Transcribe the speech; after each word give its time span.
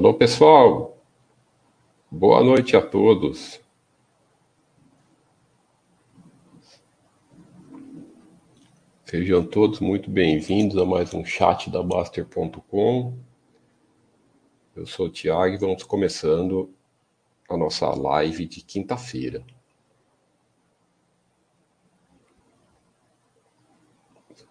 Alô, 0.00 0.14
pessoal. 0.14 0.96
Boa 2.10 2.42
noite 2.42 2.74
a 2.74 2.80
todos. 2.80 3.60
Sejam 9.04 9.44
todos 9.44 9.78
muito 9.78 10.08
bem-vindos 10.08 10.78
a 10.78 10.86
mais 10.86 11.12
um 11.12 11.22
chat 11.22 11.68
da 11.68 11.82
Baster.com. 11.82 13.18
Eu 14.74 14.86
sou 14.86 15.04
o 15.04 15.10
Tiago 15.10 15.54
e 15.54 15.58
vamos 15.58 15.82
começando 15.82 16.72
a 17.46 17.54
nossa 17.54 17.86
live 17.90 18.46
de 18.46 18.62
quinta-feira. 18.62 19.44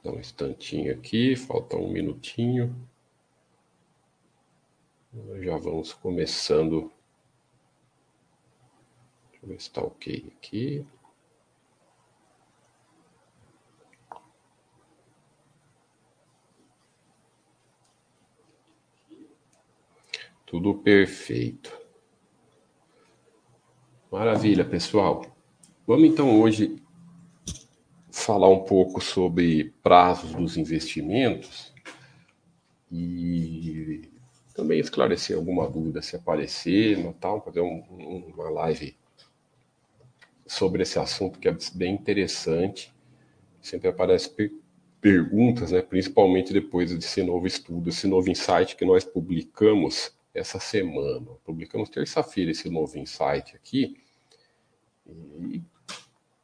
Dá 0.04 0.12
um 0.12 0.20
instantinho 0.20 0.93
aqui, 0.93 1.35
falta 1.35 1.76
um 1.76 1.91
minutinho. 1.91 2.88
Já 5.12 5.58
vamos 5.58 5.91
começando. 5.94 6.91
Deixa 9.32 9.45
eu 9.45 9.49
ver 9.49 9.59
se 9.59 9.68
está 9.68 9.82
ok 9.82 10.32
aqui. 10.38 10.85
Tudo 20.46 20.76
perfeito. 20.76 21.76
Maravilha, 24.12 24.63
pessoal. 24.66 25.26
Vamos 25.88 26.07
então 26.07 26.40
hoje 26.40 26.82
falar 28.12 28.49
um 28.49 28.63
pouco 28.63 29.01
sobre 29.01 29.71
prazos 29.82 30.34
dos 30.34 30.57
investimentos 30.57 31.73
e 32.91 34.09
também 34.60 34.79
esclarecer 34.79 35.38
alguma 35.38 35.70
dúvida 35.70 36.02
se 36.02 36.18
aparecer, 36.18 37.13
tal, 37.20 37.41
fazer 37.41 37.62
um, 37.62 37.79
uma 38.35 38.49
live 38.49 38.96
sobre 40.46 40.84
esse 40.84 40.99
assunto 40.99 41.40
que 41.40 41.48
é 41.48 41.57
bem 41.74 41.93
interessante. 41.93 42.93
Sempre 43.62 43.88
aparece 43.88 44.29
per 44.29 44.51
perguntas, 45.01 45.71
né, 45.71 45.82
principalmente 45.82 46.51
depois 46.51 46.93
desse 46.93 47.24
novo 47.24 47.48
estudo, 47.48 47.88
esse 47.88 48.05
novo 48.05 48.29
insight 48.29 48.76
que 48.76 48.84
nós 48.84 49.05
publicamos 49.05 50.13
essa 50.34 50.60
semana. 50.60 51.26
Publicamos 51.46 51.88
terça-feira 51.88 52.51
esse 52.51 52.70
novo 52.70 52.98
insight 52.99 53.55
aqui 53.55 53.96
e 55.07 55.62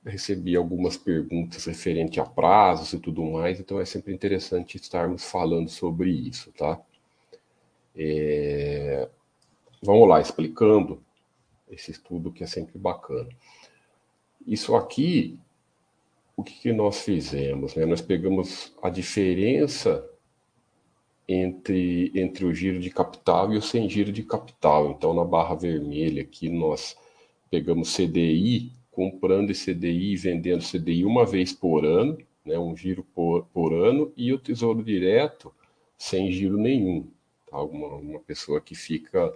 recebi 0.06 0.56
algumas 0.56 0.96
perguntas 0.96 1.66
referente 1.66 2.18
a 2.18 2.26
prazos 2.26 2.94
e 2.94 3.00
tudo 3.00 3.22
mais, 3.26 3.60
então 3.60 3.78
é 3.78 3.84
sempre 3.84 4.14
interessante 4.14 4.78
estarmos 4.78 5.26
falando 5.26 5.68
sobre 5.68 6.10
isso, 6.10 6.50
tá? 6.54 6.80
É... 7.96 9.08
Vamos 9.82 10.08
lá, 10.08 10.20
explicando 10.20 11.02
esse 11.70 11.92
estudo 11.92 12.32
que 12.32 12.44
é 12.44 12.48
sempre 12.48 12.78
bacana. 12.78 13.30
Isso 14.46 14.76
aqui, 14.76 15.40
o 16.36 16.44
que, 16.44 16.54
que 16.54 16.74
nós 16.74 17.02
fizemos? 17.02 17.76
Né? 17.76 17.86
Nós 17.86 18.02
pegamos 18.02 18.74
a 18.82 18.90
diferença 18.90 20.08
entre, 21.28 22.12
entre 22.14 22.46
o 22.46 22.54
giro 22.54 22.80
de 22.80 22.90
capital 22.90 23.54
e 23.54 23.58
o 23.58 23.62
sem 23.62 23.90
giro 23.90 24.12
de 24.12 24.24
capital. 24.24 24.92
Então, 24.92 25.14
na 25.14 25.24
barra 25.24 25.56
vermelha 25.56 26.22
aqui, 26.22 26.50
nós 26.50 26.96
pegamos 27.50 27.96
CDI, 27.96 28.72
comprando 28.92 29.54
CDI 29.54 30.14
e 30.14 30.18
vendendo 30.18 30.64
CDI 30.64 31.06
uma 31.06 31.26
vez 31.26 31.52
por 31.52 31.86
ano, 31.86 32.18
né, 32.46 32.58
um 32.58 32.76
giro 32.76 33.04
por, 33.14 33.46
por 33.48 33.74
ano, 33.74 34.12
e 34.16 34.32
o 34.32 34.38
Tesouro 34.38 34.84
Direto 34.84 35.52
sem 35.98 36.32
giro 36.32 36.58
nenhum. 36.58 37.08
Tá? 37.56 37.62
Uma, 37.62 38.20
pessoa 38.20 38.60
que 38.60 38.76
fica 38.76 39.34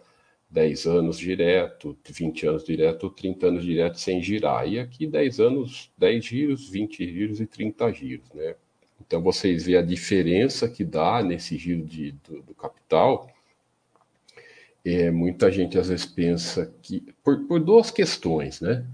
10 0.49 0.85
anos 0.85 1.17
direto, 1.17 1.97
20 2.05 2.47
anos 2.47 2.65
direto, 2.65 3.09
30 3.09 3.47
anos 3.47 3.63
direto 3.63 3.97
sem 3.97 4.21
girar. 4.21 4.67
E 4.67 4.77
aqui 4.77 5.07
10 5.07 5.39
anos, 5.39 5.89
10 5.97 6.25
giros, 6.25 6.69
20 6.69 7.07
giros 7.07 7.39
e 7.39 7.45
30 7.45 7.93
giros, 7.93 8.29
né? 8.33 8.55
Então 8.99 9.21
vocês 9.21 9.65
veem 9.65 9.77
a 9.77 9.81
diferença 9.81 10.67
que 10.67 10.83
dá 10.83 11.23
nesse 11.23 11.57
giro 11.57 11.85
de, 11.85 12.11
do, 12.27 12.41
do 12.41 12.53
capital. 12.53 13.29
É, 14.83 15.09
muita 15.09 15.49
gente 15.49 15.77
às 15.77 15.87
vezes 15.87 16.05
pensa 16.05 16.73
que. 16.81 17.01
Por, 17.23 17.45
por 17.47 17.59
duas 17.61 17.89
questões, 17.89 18.59
né? 18.59 18.85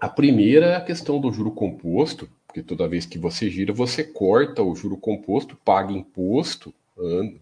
A 0.00 0.08
primeira 0.08 0.66
é 0.66 0.76
a 0.76 0.80
questão 0.84 1.20
do 1.20 1.32
juro 1.32 1.52
composto, 1.52 2.28
porque 2.46 2.62
toda 2.62 2.88
vez 2.88 3.06
que 3.06 3.18
você 3.18 3.48
gira, 3.48 3.72
você 3.72 4.02
corta 4.02 4.62
o 4.62 4.74
juro 4.74 4.96
composto, 4.96 5.56
paga 5.64 5.92
imposto 5.92 6.74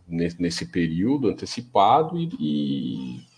nesse 0.07 0.67
período 0.67 1.29
antecipado 1.29 2.19
e, 2.19 2.29
e 2.39 3.35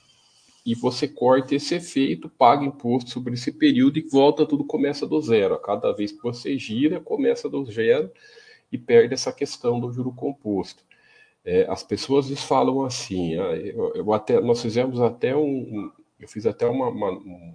e 0.66 0.74
você 0.74 1.06
corta 1.06 1.54
esse 1.54 1.76
efeito, 1.76 2.28
paga 2.28 2.64
imposto 2.64 3.10
sobre 3.10 3.34
esse 3.34 3.52
período 3.52 4.00
e 4.00 4.02
volta 4.02 4.44
tudo, 4.44 4.64
começa 4.64 5.06
do 5.06 5.20
zero. 5.20 5.54
A 5.54 5.60
cada 5.60 5.92
vez 5.92 6.10
que 6.10 6.20
você 6.20 6.58
gira, 6.58 6.98
começa 7.00 7.48
do 7.48 7.64
zero 7.64 8.10
e 8.72 8.76
perde 8.76 9.14
essa 9.14 9.32
questão 9.32 9.78
do 9.78 9.92
juro 9.92 10.12
composto. 10.12 10.84
É, 11.44 11.70
as 11.70 11.84
pessoas 11.84 12.28
falam 12.42 12.84
assim, 12.84 13.38
ah, 13.38 13.54
eu, 13.54 13.94
eu, 13.94 14.12
até, 14.12 14.40
nós 14.40 14.60
fizemos 14.60 15.00
até 15.00 15.36
um, 15.36 15.92
eu 16.18 16.26
fiz 16.26 16.44
até 16.44 16.66
uma, 16.66 16.88
uma 16.88 17.12
um, 17.12 17.54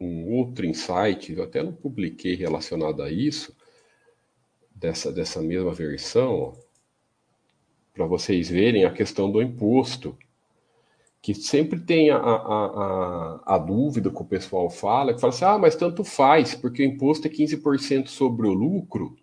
um 0.00 0.34
outro 0.34 0.66
insight, 0.66 1.32
eu 1.32 1.44
até 1.44 1.62
não 1.62 1.72
publiquei 1.72 2.34
relacionado 2.34 3.00
a 3.00 3.12
isso, 3.12 3.56
dessa, 4.80 5.12
dessa 5.12 5.42
mesma 5.42 5.72
versão, 5.72 6.54
para 7.92 8.06
vocês 8.06 8.48
verem 8.48 8.84
a 8.84 8.92
questão 8.92 9.30
do 9.30 9.42
imposto, 9.42 10.16
que 11.20 11.34
sempre 11.34 11.78
tem 11.78 12.10
a, 12.10 12.16
a, 12.16 12.34
a, 12.34 13.42
a, 13.56 13.58
dúvida 13.58 14.10
que 14.10 14.22
o 14.22 14.24
pessoal 14.24 14.70
fala, 14.70 15.12
que 15.12 15.20
fala 15.20 15.34
assim, 15.34 15.44
ah, 15.44 15.58
mas 15.58 15.76
tanto 15.76 16.02
faz, 16.02 16.54
porque 16.54 16.82
o 16.82 16.86
imposto 16.86 17.28
é 17.28 17.30
15% 17.30 18.06
sobre 18.06 18.46
o 18.46 18.54
lucro, 18.54 19.14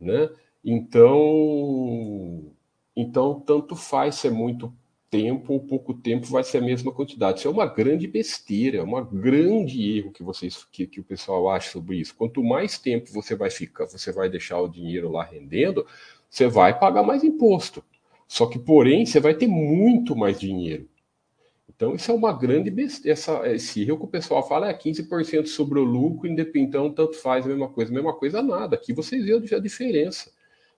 né? 0.00 0.28
Então, 0.64 2.50
então 2.96 3.38
tanto 3.40 3.76
faz 3.76 4.16
se 4.16 4.26
é 4.26 4.30
muito 4.30 4.74
tempo 5.10 5.54
ou 5.54 5.60
pouco 5.60 5.94
tempo, 5.94 6.26
vai 6.26 6.44
ser 6.44 6.58
a 6.58 6.62
mesma 6.62 6.92
quantidade. 6.92 7.38
Isso 7.38 7.48
é 7.48 7.50
uma 7.50 7.66
grande 7.66 8.06
besteira, 8.06 8.78
é 8.78 8.82
um 8.82 9.04
grande 9.06 9.98
erro 9.98 10.12
que 10.12 10.22
vocês 10.22 10.64
que, 10.70 10.86
que 10.86 11.00
o 11.00 11.04
pessoal 11.04 11.50
acha 11.50 11.70
sobre 11.70 11.96
isso. 11.96 12.14
Quanto 12.14 12.42
mais 12.42 12.78
tempo 12.78 13.10
você 13.12 13.34
vai 13.34 13.50
ficar, 13.50 13.86
você 13.86 14.12
vai 14.12 14.28
deixar 14.28 14.60
o 14.60 14.68
dinheiro 14.68 15.10
lá 15.10 15.24
rendendo, 15.24 15.86
você 16.28 16.46
vai 16.46 16.78
pagar 16.78 17.02
mais 17.02 17.24
imposto. 17.24 17.82
Só 18.26 18.46
que, 18.46 18.58
porém, 18.58 19.06
você 19.06 19.18
vai 19.18 19.34
ter 19.34 19.46
muito 19.46 20.14
mais 20.14 20.38
dinheiro. 20.38 20.86
Então, 21.68 21.94
isso 21.94 22.10
é 22.10 22.14
uma 22.14 22.32
grande 22.32 22.70
besteira. 22.70 23.12
Essa, 23.12 23.48
esse 23.48 23.82
erro 23.82 23.98
que 23.98 24.04
o 24.04 24.08
pessoal 24.08 24.46
fala 24.46 24.68
é 24.68 24.74
15% 24.74 25.46
sobre 25.46 25.78
o 25.78 25.84
lucro, 25.84 26.28
independente, 26.28 26.94
tanto 26.94 27.14
faz 27.14 27.46
a 27.46 27.48
mesma 27.48 27.68
coisa. 27.68 27.90
A 27.90 27.94
mesma 27.94 28.12
coisa, 28.12 28.42
nada. 28.42 28.76
Aqui 28.76 28.92
vocês 28.92 29.24
viram 29.24 29.38
a 29.38 29.60
diferença. 29.60 30.30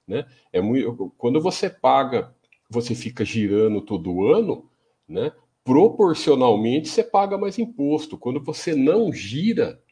Né? 0.06 0.26
É 0.52 0.60
muito, 0.60 1.12
quando 1.16 1.40
você 1.40 1.68
paga, 1.70 2.34
você 2.70 2.94
fica 2.94 3.24
girando 3.24 3.80
todo 3.80 4.26
ano, 4.28 4.70
né? 5.08 5.32
proporcionalmente 5.64 6.88
você 6.88 7.02
paga 7.02 7.36
mais 7.36 7.58
imposto. 7.58 8.16
Quando 8.16 8.42
você 8.42 8.74
não 8.74 9.12
gira, 9.12 9.82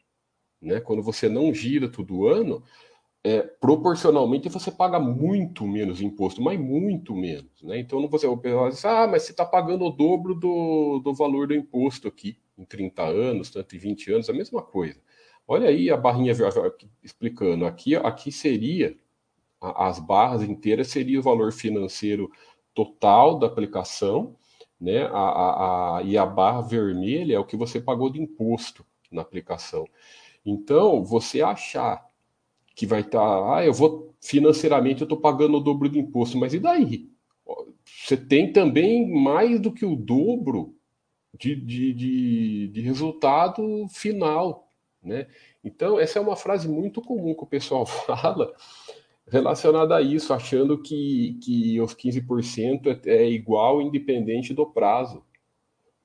né? 0.61 0.79
quando 0.79 1.03
você 1.03 1.29
não 1.29 1.53
gira 1.53 1.89
todo 1.89 2.27
ano, 2.27 2.63
é, 3.23 3.41
proporcionalmente 3.41 4.47
você 4.47 4.71
paga 4.71 4.99
muito 4.99 5.67
menos 5.67 6.01
imposto, 6.01 6.41
mas 6.41 6.59
muito 6.59 7.13
menos. 7.13 7.61
Né? 7.61 7.79
Então 7.79 7.99
não 7.99 8.07
você 8.07 8.27
diz, 8.69 8.85
ah, 8.85 9.07
mas 9.07 9.23
você 9.23 9.31
está 9.31 9.45
pagando 9.45 9.85
o 9.85 9.91
dobro 9.91 10.33
do, 10.33 10.99
do 10.99 11.13
valor 11.13 11.47
do 11.47 11.53
imposto 11.53 12.07
aqui 12.07 12.37
em 12.57 12.63
30 12.63 13.03
anos, 13.03 13.49
tanto 13.49 13.75
em 13.75 13.79
20 13.79 14.13
anos, 14.13 14.29
a 14.29 14.33
mesma 14.33 14.61
coisa. 14.61 14.99
Olha 15.47 15.69
aí 15.69 15.89
a 15.89 15.97
barrinha 15.97 16.33
explicando. 17.03 17.65
Aqui, 17.65 17.95
aqui 17.95 18.31
seria, 18.31 18.95
as 19.59 19.99
barras 19.99 20.43
inteiras 20.43 20.89
seria 20.89 21.19
o 21.19 21.23
valor 21.23 21.51
financeiro 21.51 22.31
total 22.73 23.37
da 23.37 23.47
aplicação, 23.47 24.35
né? 24.79 25.03
A, 25.03 25.09
a, 25.09 25.97
a, 25.97 26.03
e 26.03 26.17
a 26.17 26.25
barra 26.25 26.61
vermelha 26.61 27.35
é 27.35 27.39
o 27.39 27.45
que 27.45 27.57
você 27.57 27.81
pagou 27.81 28.09
de 28.09 28.21
imposto 28.21 28.85
na 29.11 29.21
aplicação. 29.21 29.85
Então, 30.45 31.03
você 31.03 31.41
achar 31.41 32.07
que 32.75 32.85
vai 32.85 33.01
estar, 33.01 33.19
tá, 33.19 33.57
ah, 33.57 33.65
eu 33.65 33.73
vou 33.73 34.13
financeiramente 34.21 35.01
eu 35.01 35.05
estou 35.05 35.19
pagando 35.19 35.57
o 35.57 35.59
dobro 35.59 35.89
do 35.89 35.97
imposto, 35.97 36.37
mas 36.37 36.53
e 36.53 36.59
daí? 36.59 37.09
Você 37.83 38.15
tem 38.15 38.51
também 38.51 39.09
mais 39.11 39.59
do 39.59 39.71
que 39.71 39.85
o 39.85 39.95
dobro 39.95 40.75
de, 41.37 41.55
de, 41.55 41.93
de, 41.93 42.67
de 42.69 42.81
resultado 42.81 43.87
final, 43.89 44.71
né? 45.03 45.27
Então, 45.63 45.99
essa 45.99 46.19
é 46.19 46.21
uma 46.21 46.35
frase 46.35 46.67
muito 46.67 47.01
comum 47.01 47.33
que 47.33 47.43
o 47.43 47.47
pessoal 47.47 47.85
fala 47.87 48.53
relacionada 49.31 49.95
a 49.95 50.01
isso, 50.01 50.33
achando 50.33 50.77
que, 50.81 51.37
que 51.43 51.79
os 51.79 51.93
15% 51.95 53.01
é, 53.05 53.15
é 53.15 53.29
igual 53.29 53.81
independente 53.81 54.53
do 54.53 54.65
prazo. 54.65 55.23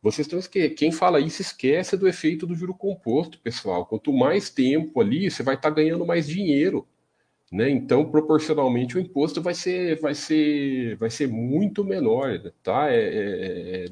Vocês 0.03 0.27
estão 0.27 0.39
esquecendo. 0.39 0.75
Quem 0.75 0.93
fala 0.93 1.21
isso 1.21 1.41
esquece 1.41 1.97
do 1.97 2.07
efeito 2.07 2.47
do 2.47 2.55
juro 2.55 2.75
composto, 2.75 3.39
pessoal. 3.41 3.87
Quanto 3.87 4.13
mais 4.13 4.51
tempo 4.51 5.01
ali, 5.01 5.31
você 5.31 5.43
vai 5.43 5.55
estar 5.55 5.71
tá 5.71 5.75
ganhando 5.75 6.05
mais 6.07 6.27
dinheiro. 6.27 6.87
Né? 7.51 7.71
Então, 7.71 8.11
proporcionalmente, 8.11 8.97
o 8.97 9.01
imposto 9.01 9.41
vai 9.41 9.55
ser, 9.55 9.99
vai 10.01 10.15
ser, 10.15 10.97
vai 10.97 11.09
ser 11.09 11.29
muito 11.29 11.85
menor. 11.85 12.39
Tá? 12.63 12.91
É, 12.91 12.97
é, 12.97 13.85
é, 13.85 13.87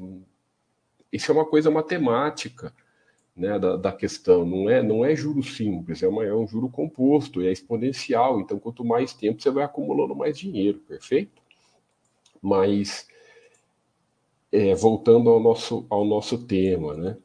isso 1.11 1.31
é 1.31 1.33
uma 1.33 1.45
coisa 1.45 1.71
matemática 1.71 2.73
né, 3.35 3.57
da, 3.57 3.75
da, 3.75 3.91
questão. 3.91 4.45
Não 4.45 4.69
é, 4.69 4.81
não 4.83 5.03
é 5.03 5.15
juro 5.15 5.43
simples, 5.43 6.03
é, 6.03 6.07
uma, 6.07 6.23
é 6.23 6.33
um 6.33 6.47
juro 6.47 6.69
composto, 6.69 7.41
é 7.41 7.51
exponencial. 7.51 8.39
Então, 8.39 8.59
quanto 8.59 8.85
mais 8.85 9.13
tempo 9.13 9.41
você 9.41 9.49
vai 9.49 9.63
acumulando 9.63 10.15
mais 10.15 10.37
dinheiro, 10.37 10.79
perfeito? 10.79 11.41
Mas, 12.41 13.07
é, 14.51 14.75
voltando 14.75 15.29
ao 15.29 15.39
nosso, 15.39 15.85
ao 15.89 16.05
nosso 16.05 16.45
tema, 16.45 16.93
né? 16.93 17.17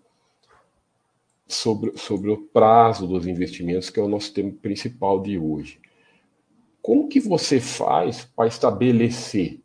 Sobre, 1.47 1.97
sobre 1.97 2.31
o 2.31 2.37
prazo 2.37 3.07
dos 3.07 3.27
investimentos, 3.27 3.89
que 3.89 3.99
é 3.99 4.03
o 4.03 4.09
nosso 4.09 4.33
tema 4.35 4.53
principal 4.53 5.21
de 5.21 5.39
hoje. 5.39 5.81
Como 6.83 7.09
que 7.09 7.21
você 7.21 7.59
faz 7.59 8.25
para 8.37 8.47
estabelecer 8.47 9.61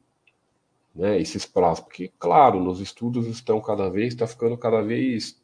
né, 0.96 1.20
esses 1.20 1.46
prazos? 1.46 1.84
Porque, 1.84 2.10
claro, 2.18 2.60
nos 2.62 2.80
estudos 2.80 3.28
estão 3.28 3.60
cada 3.60 3.90
vez, 3.90 4.14
está 4.14 4.26
ficando 4.26 4.58
cada 4.58 4.82
vez 4.82 5.43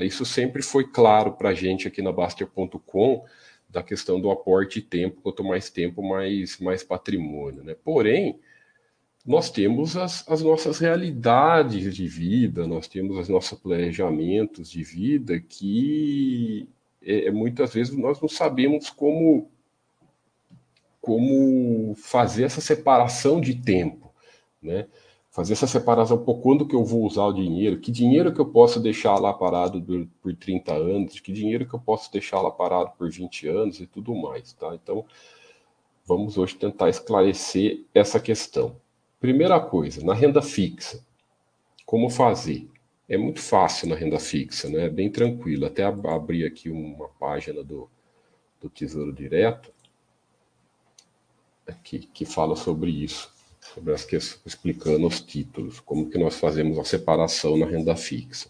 isso 0.00 0.24
sempre 0.24 0.62
foi 0.62 0.86
claro 0.86 1.32
para 1.32 1.50
a 1.50 1.54
gente 1.54 1.86
aqui 1.86 2.02
na 2.02 2.12
Baster.com, 2.12 3.24
da 3.68 3.82
questão 3.82 4.20
do 4.20 4.30
aporte 4.30 4.80
de 4.80 4.86
tempo, 4.86 5.20
quanto 5.22 5.44
mais 5.44 5.70
tempo, 5.70 6.02
mais, 6.02 6.58
mais 6.58 6.82
patrimônio. 6.82 7.64
Né? 7.64 7.74
Porém, 7.82 8.38
nós 9.24 9.50
temos 9.50 9.96
as, 9.96 10.28
as 10.28 10.42
nossas 10.42 10.78
realidades 10.78 11.94
de 11.94 12.06
vida, 12.06 12.66
nós 12.66 12.88
temos 12.88 13.16
os 13.16 13.28
nossos 13.28 13.58
planejamentos 13.58 14.70
de 14.70 14.82
vida 14.82 15.40
que 15.40 16.68
é, 17.00 17.26
é, 17.26 17.30
muitas 17.30 17.72
vezes 17.72 17.96
nós 17.96 18.20
não 18.20 18.28
sabemos 18.28 18.90
como, 18.90 19.48
como 21.00 21.94
fazer 21.94 22.44
essa 22.44 22.60
separação 22.60 23.40
de 23.40 23.54
tempo. 23.54 24.12
Né? 24.60 24.86
Fazer 25.32 25.54
essa 25.54 25.66
separação 25.66 26.22
por 26.22 26.40
quando 26.40 26.68
que 26.68 26.76
eu 26.76 26.84
vou 26.84 27.06
usar 27.06 27.24
o 27.24 27.32
dinheiro, 27.32 27.80
que 27.80 27.90
dinheiro 27.90 28.34
que 28.34 28.40
eu 28.40 28.44
posso 28.44 28.78
deixar 28.78 29.18
lá 29.18 29.32
parado 29.32 29.82
por 30.20 30.36
30 30.36 30.74
anos, 30.74 31.18
que 31.20 31.32
dinheiro 31.32 31.66
que 31.66 31.74
eu 31.74 31.80
posso 31.80 32.12
deixar 32.12 32.42
lá 32.42 32.50
parado 32.50 32.92
por 32.98 33.10
20 33.10 33.48
anos 33.48 33.80
e 33.80 33.86
tudo 33.86 34.14
mais, 34.14 34.52
tá? 34.52 34.74
Então, 34.74 35.06
vamos 36.04 36.36
hoje 36.36 36.54
tentar 36.54 36.90
esclarecer 36.90 37.82
essa 37.94 38.20
questão. 38.20 38.76
Primeira 39.18 39.58
coisa, 39.58 40.04
na 40.04 40.12
renda 40.12 40.42
fixa, 40.42 41.02
como 41.86 42.10
fazer? 42.10 42.68
É 43.08 43.16
muito 43.16 43.40
fácil 43.40 43.88
na 43.88 43.94
renda 43.94 44.18
fixa, 44.18 44.68
né? 44.68 44.84
É 44.84 44.90
bem 44.90 45.10
tranquilo. 45.10 45.64
Até 45.64 45.82
abrir 45.82 46.44
aqui 46.44 46.68
uma 46.68 47.08
página 47.08 47.64
do, 47.64 47.88
do 48.60 48.68
Tesouro 48.68 49.12
Direto, 49.12 49.72
aqui, 51.66 52.00
que 52.00 52.26
fala 52.26 52.54
sobre 52.54 52.90
isso 52.90 53.32
sobre 53.74 53.92
as 53.92 54.04
questões, 54.04 54.40
explicando 54.44 55.06
os 55.06 55.20
títulos, 55.20 55.80
como 55.80 56.10
que 56.10 56.18
nós 56.18 56.38
fazemos 56.38 56.78
a 56.78 56.84
separação 56.84 57.56
na 57.56 57.66
renda 57.66 57.96
fixa. 57.96 58.48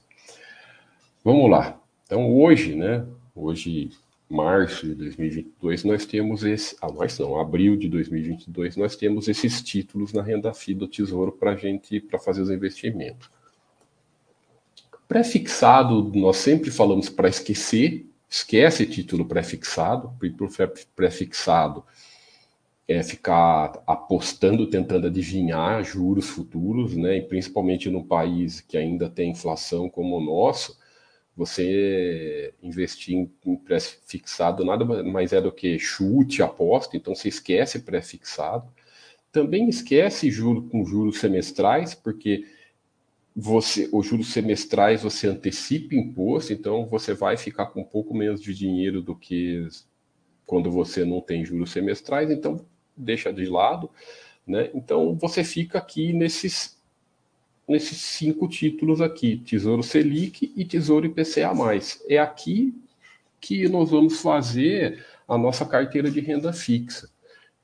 Vamos 1.25 1.51
lá. 1.51 1.81
Então 2.07 2.31
hoje, 2.31 2.75
né, 2.75 3.07
hoje 3.35 3.91
março 4.29 4.87
de 4.87 4.95
2022, 4.95 5.85
nós 5.85 6.07
temos 6.07 6.43
esse, 6.43 6.75
ah, 6.81 6.91
nós 6.91 7.19
não, 7.19 7.39
abril 7.39 7.77
de 7.77 7.87
2022, 7.89 8.77
nós 8.77 8.97
temos 8.97 9.29
esses 9.29 9.61
títulos 9.61 10.13
na 10.13 10.23
renda 10.23 10.55
FI 10.55 10.75
do 10.75 10.89
Tesouro 10.89 11.33
para 11.33 11.55
gente, 11.55 12.01
para 12.01 12.19
fazer 12.19 12.41
os 12.41 12.51
investimentos. 12.51 13.31
Pré-fixado, 15.07 16.11
nós 16.15 16.39
sempre 16.39 16.71
falamos 16.71 17.11
para 17.11 17.29
esquecer, 17.29 18.07
esquece 18.29 18.87
título 18.87 19.27
pré-fixado, 19.27 20.11
pré-fixado 20.97 21.85
é, 22.93 23.03
ficar 23.03 23.83
apostando, 23.87 24.67
tentando 24.67 25.07
adivinhar 25.07 25.83
juros 25.85 26.29
futuros, 26.29 26.97
né? 26.97 27.19
E 27.19 27.23
principalmente 27.23 27.91
num 27.91 28.03
país 28.03 28.61
que 28.61 28.77
ainda 28.77 29.09
tem 29.09 29.31
inflação 29.31 29.89
como 29.89 30.17
o 30.17 30.21
nosso, 30.21 30.79
você 31.37 32.55
investir 32.63 33.17
em, 33.17 33.31
em 33.47 33.57
pré-fixado 33.57 34.65
nada 34.65 34.85
mais 34.85 35.33
é 35.33 35.41
do 35.41 35.51
que 35.51 35.79
chute, 35.79 36.43
aposta, 36.43 36.97
então 36.97 37.15
você 37.15 37.29
esquece 37.29 37.81
pré-fixado. 37.81 38.71
Também 39.31 39.69
esquece 39.69 40.31
juro 40.31 40.63
com 40.69 40.85
juros 40.85 41.19
semestrais, 41.19 41.95
porque 41.95 42.45
você, 43.35 43.89
os 43.93 44.07
juros 44.07 44.33
semestrais 44.33 45.03
você 45.03 45.27
antecipa 45.29 45.95
imposto, 45.95 46.53
então 46.53 46.87
você 46.87 47.15
vai 47.15 47.37
ficar 47.39 47.67
com 47.67 47.81
um 47.81 47.85
pouco 47.85 48.15
menos 48.15 48.43
de 48.43 48.55
dinheiro 48.55 49.01
do 49.01 49.17
que 49.17 49.67
quando 50.45 50.71
você 50.71 51.05
não 51.05 51.21
tem 51.23 51.45
juros 51.45 51.73
semestrais, 51.73 52.31
então 52.31 52.63
deixa 52.97 53.33
de 53.33 53.47
lado, 53.47 53.91
né? 54.47 54.71
Então 54.75 55.15
você 55.15 55.45
fica 55.45 55.79
aqui 55.79 56.13
nesses 56.13 56.81
nesses 57.69 57.99
cinco 57.99 58.49
títulos 58.49 59.01
aqui, 59.01 59.39
Tesouro 59.39 59.83
Selic 59.83 60.53
e 60.57 60.65
Tesouro 60.65 61.07
IPCA+. 61.07 61.53
É 62.09 62.19
aqui 62.19 62.75
que 63.41 63.69
nós 63.69 63.91
vamos 63.91 64.21
fazer 64.21 65.05
a 65.27 65.39
nossa 65.39 65.65
carteira 65.65 66.11
de 66.11 66.21
renda 66.21 66.53
fixa. 66.53 67.09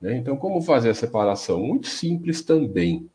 Né? 0.01 0.17
Então, 0.17 0.37
como 0.37 0.63
fazer 0.63 0.91
a 0.91 0.95
separação? 0.95 1.61
Muito 1.61 1.89
simples 1.89 2.43
também. 2.43 3.11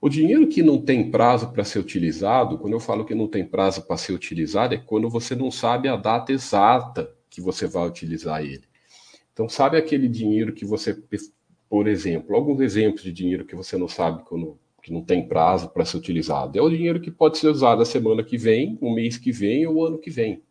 O 0.00 0.08
dinheiro 0.08 0.48
que 0.48 0.62
não 0.62 0.80
tem 0.80 1.10
prazo 1.10 1.52
para 1.52 1.64
ser 1.64 1.78
utilizado, 1.78 2.58
quando 2.58 2.72
eu 2.72 2.80
falo 2.80 3.04
que 3.04 3.14
não 3.14 3.28
tem 3.28 3.46
prazo 3.46 3.82
para 3.82 3.96
ser 3.96 4.12
utilizado, 4.12 4.74
é 4.74 4.78
quando 4.78 5.08
você 5.08 5.34
não 5.34 5.50
sabe 5.50 5.88
a 5.88 5.96
data 5.96 6.32
exata 6.32 7.08
que 7.30 7.40
você 7.40 7.66
vai 7.66 7.86
utilizar 7.86 8.42
ele. 8.42 8.64
Então, 9.32 9.48
sabe 9.48 9.76
aquele 9.76 10.08
dinheiro 10.08 10.52
que 10.52 10.64
você, 10.64 11.00
por 11.68 11.88
exemplo, 11.88 12.36
alguns 12.36 12.60
exemplos 12.60 13.02
de 13.02 13.12
dinheiro 13.12 13.44
que 13.44 13.56
você 13.56 13.76
não 13.76 13.88
sabe 13.88 14.22
quando, 14.24 14.58
que 14.82 14.92
não 14.92 15.02
tem 15.02 15.26
prazo 15.26 15.70
para 15.70 15.84
ser 15.84 15.96
utilizado? 15.96 16.58
É 16.58 16.62
o 16.62 16.68
dinheiro 16.68 17.00
que 17.00 17.10
pode 17.10 17.38
ser 17.38 17.48
usado 17.48 17.80
a 17.82 17.86
semana 17.86 18.22
que 18.22 18.36
vem, 18.36 18.78
o 18.80 18.92
mês 18.92 19.16
que 19.16 19.32
vem 19.32 19.66
ou 19.66 19.76
o 19.76 19.86
ano 19.86 19.98
que 19.98 20.10
vem. 20.10 20.42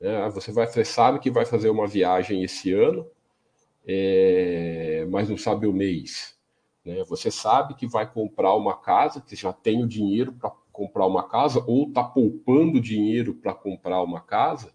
É, 0.00 0.28
você 0.30 0.50
vai, 0.50 0.66
você 0.66 0.84
sabe 0.84 1.18
que 1.20 1.30
vai 1.30 1.44
fazer 1.44 1.70
uma 1.70 1.86
viagem 1.86 2.42
esse 2.42 2.72
ano, 2.72 3.06
é, 3.86 5.06
mas 5.10 5.28
não 5.28 5.36
sabe 5.36 5.66
o 5.66 5.72
mês. 5.72 6.36
Né? 6.84 7.04
Você 7.04 7.30
sabe 7.30 7.74
que 7.74 7.86
vai 7.86 8.10
comprar 8.10 8.54
uma 8.54 8.76
casa, 8.76 9.20
que 9.20 9.36
já 9.36 9.52
tem 9.52 9.82
o 9.82 9.86
dinheiro 9.86 10.32
para 10.32 10.50
comprar 10.72 11.06
uma 11.06 11.28
casa, 11.28 11.62
ou 11.66 11.88
está 11.88 12.02
poupando 12.02 12.80
dinheiro 12.80 13.34
para 13.34 13.54
comprar 13.54 14.02
uma 14.02 14.20
casa, 14.20 14.72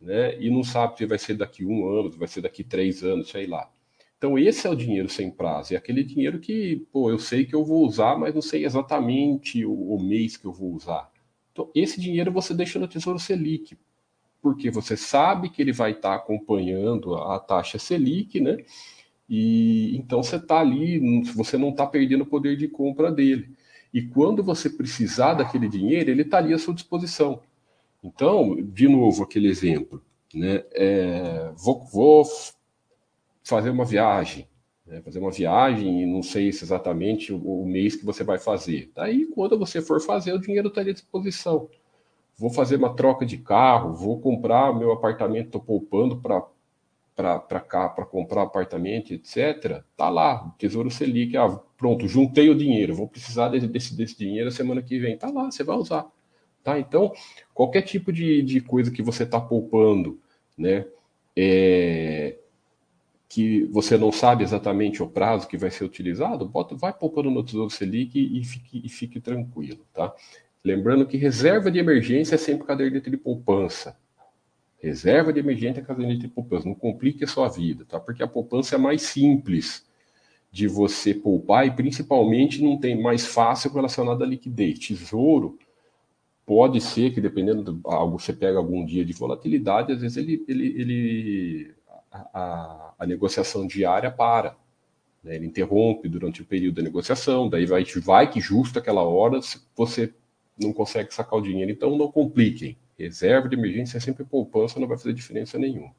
né? 0.00 0.40
E 0.40 0.50
não 0.50 0.62
sabe 0.62 0.98
se 0.98 1.06
vai 1.06 1.18
ser 1.18 1.34
daqui 1.34 1.64
um 1.64 1.88
ano, 1.88 2.12
se 2.12 2.18
vai 2.18 2.28
ser 2.28 2.40
daqui 2.40 2.62
três 2.62 3.02
anos, 3.02 3.28
sei 3.30 3.46
lá. 3.46 3.70
Então 4.16 4.38
esse 4.38 4.66
é 4.66 4.70
o 4.70 4.74
dinheiro 4.74 5.08
sem 5.08 5.30
prazo, 5.30 5.74
é 5.74 5.76
aquele 5.76 6.02
dinheiro 6.02 6.40
que, 6.40 6.86
pô, 6.92 7.08
eu 7.10 7.18
sei 7.18 7.44
que 7.44 7.54
eu 7.54 7.64
vou 7.64 7.86
usar, 7.86 8.18
mas 8.18 8.34
não 8.34 8.42
sei 8.42 8.64
exatamente 8.64 9.64
o, 9.64 9.94
o 9.94 10.02
mês 10.02 10.36
que 10.36 10.44
eu 10.44 10.52
vou 10.52 10.72
usar. 10.72 11.10
Então 11.52 11.70
esse 11.74 12.00
dinheiro 12.00 12.32
você 12.32 12.52
deixa 12.52 12.78
no 12.78 12.88
Tesouro 12.88 13.18
Selic, 13.18 13.78
porque 14.42 14.70
você 14.70 14.96
sabe 14.96 15.50
que 15.50 15.62
ele 15.62 15.72
vai 15.72 15.92
estar 15.92 16.10
tá 16.10 16.16
acompanhando 16.16 17.14
a 17.14 17.38
taxa 17.38 17.78
Selic, 17.78 18.40
né? 18.40 18.58
E 19.28 19.96
então 19.96 20.22
você 20.22 20.36
está 20.36 20.60
ali, 20.60 21.22
você 21.34 21.56
não 21.56 21.68
está 21.70 21.86
perdendo 21.86 22.22
o 22.22 22.26
poder 22.26 22.56
de 22.56 22.66
compra 22.66 23.12
dele. 23.12 23.50
E 23.92 24.02
quando 24.02 24.42
você 24.42 24.68
precisar 24.68 25.34
daquele 25.34 25.68
dinheiro, 25.68 26.10
ele 26.10 26.22
está 26.22 26.38
ali 26.38 26.52
à 26.52 26.58
sua 26.58 26.74
disposição. 26.74 27.40
Então, 28.02 28.56
de 28.56 28.88
novo, 28.88 29.24
aquele 29.24 29.48
exemplo, 29.48 30.02
né? 30.34 30.64
É, 30.72 31.52
vou, 31.56 31.84
vou, 31.84 32.24
fazer 33.42 33.70
uma 33.70 33.84
viagem, 33.84 34.46
né? 34.86 35.00
fazer 35.00 35.18
uma 35.18 35.30
viagem 35.30 36.02
e 36.02 36.06
não 36.06 36.22
sei 36.22 36.52
se 36.52 36.64
exatamente 36.64 37.32
o, 37.32 37.38
o, 37.38 37.66
mês 37.66 37.96
que 37.96 38.04
você 38.04 38.22
vai 38.22 38.38
fazer. 38.38 38.90
Daí, 38.94 39.26
quando 39.26 39.58
você 39.58 39.80
for 39.80 40.00
fazer, 40.00 40.32
o 40.34 40.38
dinheiro 40.38 40.68
está 40.68 40.82
à 40.82 40.84
disposição. 40.84 41.68
Vou 42.36 42.50
fazer 42.50 42.76
uma 42.76 42.94
troca 42.94 43.26
de 43.26 43.38
carro, 43.38 43.94
vou 43.94 44.20
comprar 44.20 44.76
meu 44.76 44.92
apartamento, 44.92 45.46
estou 45.46 45.60
poupando 45.60 46.20
para 46.20 47.60
cá 47.60 47.88
para 47.88 48.04
comprar 48.04 48.42
apartamento, 48.42 49.12
etc. 49.12 49.82
Tá 49.96 50.08
lá, 50.08 50.54
Tesouro 50.58 50.90
Selic, 50.90 51.36
ah, 51.36 51.58
pronto, 51.76 52.06
juntei 52.06 52.48
o 52.48 52.54
dinheiro, 52.54 52.94
vou 52.94 53.08
precisar 53.08 53.48
desse, 53.48 53.66
desse, 53.66 53.96
desse 53.96 54.16
dinheiro 54.16 54.50
semana 54.50 54.82
que 54.82 55.00
vem. 55.00 55.16
Tá 55.16 55.30
lá, 55.30 55.50
você 55.50 55.64
vai 55.64 55.76
usar. 55.76 56.06
Tá? 56.68 56.78
Então, 56.78 57.14
qualquer 57.54 57.80
tipo 57.80 58.12
de, 58.12 58.42
de 58.42 58.60
coisa 58.60 58.90
que 58.90 59.00
você 59.00 59.22
está 59.22 59.40
poupando, 59.40 60.20
né, 60.54 60.84
é, 61.34 62.36
que 63.26 63.64
você 63.72 63.96
não 63.96 64.12
sabe 64.12 64.44
exatamente 64.44 65.02
o 65.02 65.08
prazo 65.08 65.48
que 65.48 65.56
vai 65.56 65.70
ser 65.70 65.84
utilizado, 65.84 66.46
bota, 66.46 66.74
vai 66.74 66.92
poupando 66.92 67.30
no 67.30 67.42
Tesouro 67.42 67.70
Selic 67.70 68.18
e 68.18 68.44
fique, 68.44 68.82
e 68.84 68.88
fique 68.90 69.18
tranquilo. 69.18 69.80
Tá? 69.94 70.14
Lembrando 70.62 71.06
que 71.06 71.16
reserva 71.16 71.70
de 71.70 71.78
emergência 71.78 72.34
é 72.34 72.38
sempre 72.38 72.66
caderneta 72.66 73.10
de 73.10 73.16
poupança. 73.16 73.96
Reserva 74.78 75.32
de 75.32 75.40
emergência 75.40 75.80
é 75.80 75.84
caderneta 75.84 76.20
de 76.20 76.28
poupança. 76.28 76.68
Não 76.68 76.74
complique 76.74 77.24
a 77.24 77.26
sua 77.26 77.48
vida, 77.48 77.86
tá? 77.86 77.98
porque 77.98 78.22
a 78.22 78.28
poupança 78.28 78.74
é 78.74 78.78
mais 78.78 79.00
simples 79.00 79.86
de 80.52 80.68
você 80.68 81.14
poupar 81.14 81.66
e 81.66 81.70
principalmente 81.70 82.62
não 82.62 82.76
tem 82.78 83.00
mais 83.00 83.24
fácil 83.24 83.72
relacionado 83.72 84.22
à 84.22 84.26
liquidez. 84.26 84.78
Tesouro 84.78 85.58
pode 86.48 86.80
ser 86.80 87.12
que, 87.12 87.20
dependendo 87.20 87.62
de 87.62 87.78
algo, 87.84 88.18
você 88.18 88.32
pega 88.32 88.56
algum 88.56 88.82
dia 88.82 89.04
de 89.04 89.12
volatilidade, 89.12 89.92
às 89.92 90.00
vezes 90.00 90.16
ele, 90.16 90.42
ele, 90.48 90.66
ele 90.80 91.74
a, 92.10 92.94
a 92.98 93.06
negociação 93.06 93.66
diária 93.66 94.10
para. 94.10 94.56
Né? 95.22 95.36
Ele 95.36 95.46
interrompe 95.46 96.08
durante 96.08 96.40
o 96.40 96.46
período 96.46 96.76
da 96.76 96.82
negociação, 96.82 97.50
daí 97.50 97.66
vai, 97.66 97.84
vai 98.02 98.30
que 98.30 98.40
justo 98.40 98.78
aquela 98.78 99.02
hora 99.02 99.38
você 99.76 100.14
não 100.58 100.72
consegue 100.72 101.12
sacar 101.12 101.38
o 101.38 101.42
dinheiro. 101.42 101.70
Então 101.70 101.98
não 101.98 102.10
compliquem. 102.10 102.78
Reserva 102.98 103.46
de 103.46 103.54
emergência 103.54 103.98
é 103.98 104.00
sempre 104.00 104.24
poupança, 104.24 104.80
não 104.80 104.88
vai 104.88 104.96
fazer 104.96 105.12
diferença 105.12 105.58
nenhuma. 105.58 105.94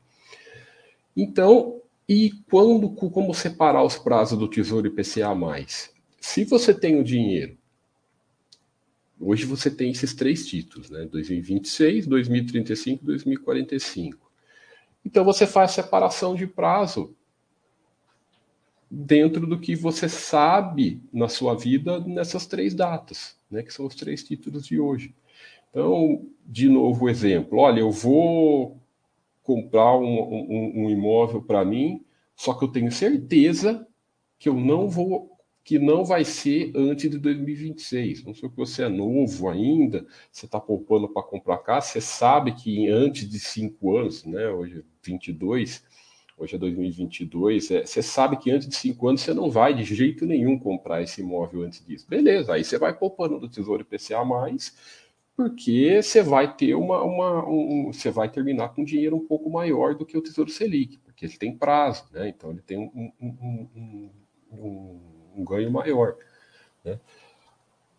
Então, 1.16 1.80
e 2.08 2.32
quando, 2.50 2.90
como 2.90 3.36
separar 3.36 3.84
os 3.84 4.00
prazos 4.00 4.40
do 4.40 4.48
Tesouro 4.48 4.88
IPCA+. 4.88 5.30
Se 6.20 6.44
você 6.44 6.74
tem 6.74 7.00
o 7.00 7.04
dinheiro, 7.04 7.56
hoje 9.20 9.46
você 9.46 9.70
tem 9.70 9.92
esses 9.92 10.14
três 10.14 10.48
títulos, 10.48 10.90
né? 10.90 11.06
2026, 11.06 12.08
2035 12.08 13.06
2045. 13.06 14.32
Então 15.06 15.24
você 15.24 15.46
faz 15.46 15.72
separação 15.72 16.36
de 16.36 16.48
prazo 16.48 17.16
dentro 18.90 19.46
do 19.46 19.60
que 19.60 19.76
você 19.76 20.10
sabe 20.10 21.02
na 21.14 21.28
sua 21.28 21.56
vida 21.56 22.00
nessas 22.00 22.46
três 22.46 22.74
datas, 22.74 23.36
né? 23.50 23.62
Que 23.62 23.74
são 23.74 23.86
os 23.86 23.96
três 23.96 24.24
títulos 24.24 24.66
de 24.66 24.80
hoje. 24.80 25.14
Então, 25.70 26.26
de 26.46 26.68
novo, 26.68 27.06
o 27.06 27.10
exemplo. 27.10 27.60
Olha, 27.60 27.80
eu 27.82 27.92
vou 27.92 28.80
comprar 29.44 29.98
um, 29.98 30.20
um, 30.20 30.72
um 30.84 30.90
imóvel 30.90 31.42
para 31.42 31.64
mim, 31.64 32.04
só 32.36 32.54
que 32.54 32.64
eu 32.64 32.68
tenho 32.68 32.92
certeza 32.92 33.88
que 34.38 34.50
eu 34.50 34.54
não 34.54 34.88
vou, 34.88 35.39
que 35.70 35.78
não 35.78 36.04
vai 36.04 36.26
ser 36.26 36.72
antes 36.76 37.08
de 37.12 37.20
2026. 37.20 38.24
Não 38.24 38.34
sei 38.34 38.50
que 38.50 38.58
você 38.58 38.86
é 38.86 38.90
novo 38.90 39.48
ainda, 39.48 40.04
você 40.32 40.48
está 40.48 40.60
poupando 40.60 41.08
para 41.08 41.22
comprar 41.22 41.60
casa, 41.60 41.86
você 41.86 42.02
sabe 42.02 42.54
que 42.54 42.90
antes 42.90 43.30
de 43.30 43.40
cinco 43.40 43.96
anos, 43.96 44.26
né? 44.26 44.50
Hoje 44.50 44.80
é 44.80 44.84
22, 45.04 45.86
hoje 46.36 46.56
é 46.56 46.58
2022, 46.58 47.70
é, 47.70 47.86
você 47.86 48.02
sabe 48.02 48.38
que 48.38 48.50
antes 48.50 48.68
de 48.68 48.76
cinco 48.76 49.08
anos 49.08 49.22
você 49.22 49.32
não 49.32 49.52
vai 49.52 49.76
de 49.76 49.84
jeito 49.84 50.26
nenhum 50.26 50.58
comprar 50.58 51.04
esse 51.04 51.22
imóvel 51.22 51.62
antes 51.62 51.86
disso. 51.86 52.08
Beleza, 52.10 52.52
aí 52.52 52.64
você 52.64 52.80
vai 52.80 52.98
poupando 52.98 53.40
do 53.40 53.48
Tesouro 53.48 53.84
IPCA+, 53.84 54.26
porque 55.36 56.02
você 56.02 56.24
vai 56.24 56.52
ter 56.52 56.74
uma, 56.74 57.04
uma 57.04 57.48
um, 57.48 57.94
você 57.94 58.10
vai 58.10 58.28
terminar 58.28 58.70
com 58.70 58.84
dinheiro 58.84 59.16
um 59.16 59.28
pouco 59.28 59.52
maior 59.52 59.94
do 59.94 60.04
que 60.04 60.18
o 60.18 60.22
Tesouro 60.24 60.50
Selic, 60.50 60.98
porque 60.98 61.28
ele 61.28 61.38
tem 61.38 61.56
prazo, 61.56 62.06
né? 62.12 62.28
Então 62.28 62.50
ele 62.50 62.64
tem 62.64 62.80
um, 62.80 63.12
um, 63.22 64.10
um, 64.52 65.19
um 65.40 65.46
ganho 65.46 65.72
maior. 65.72 66.16
Né? 66.84 67.00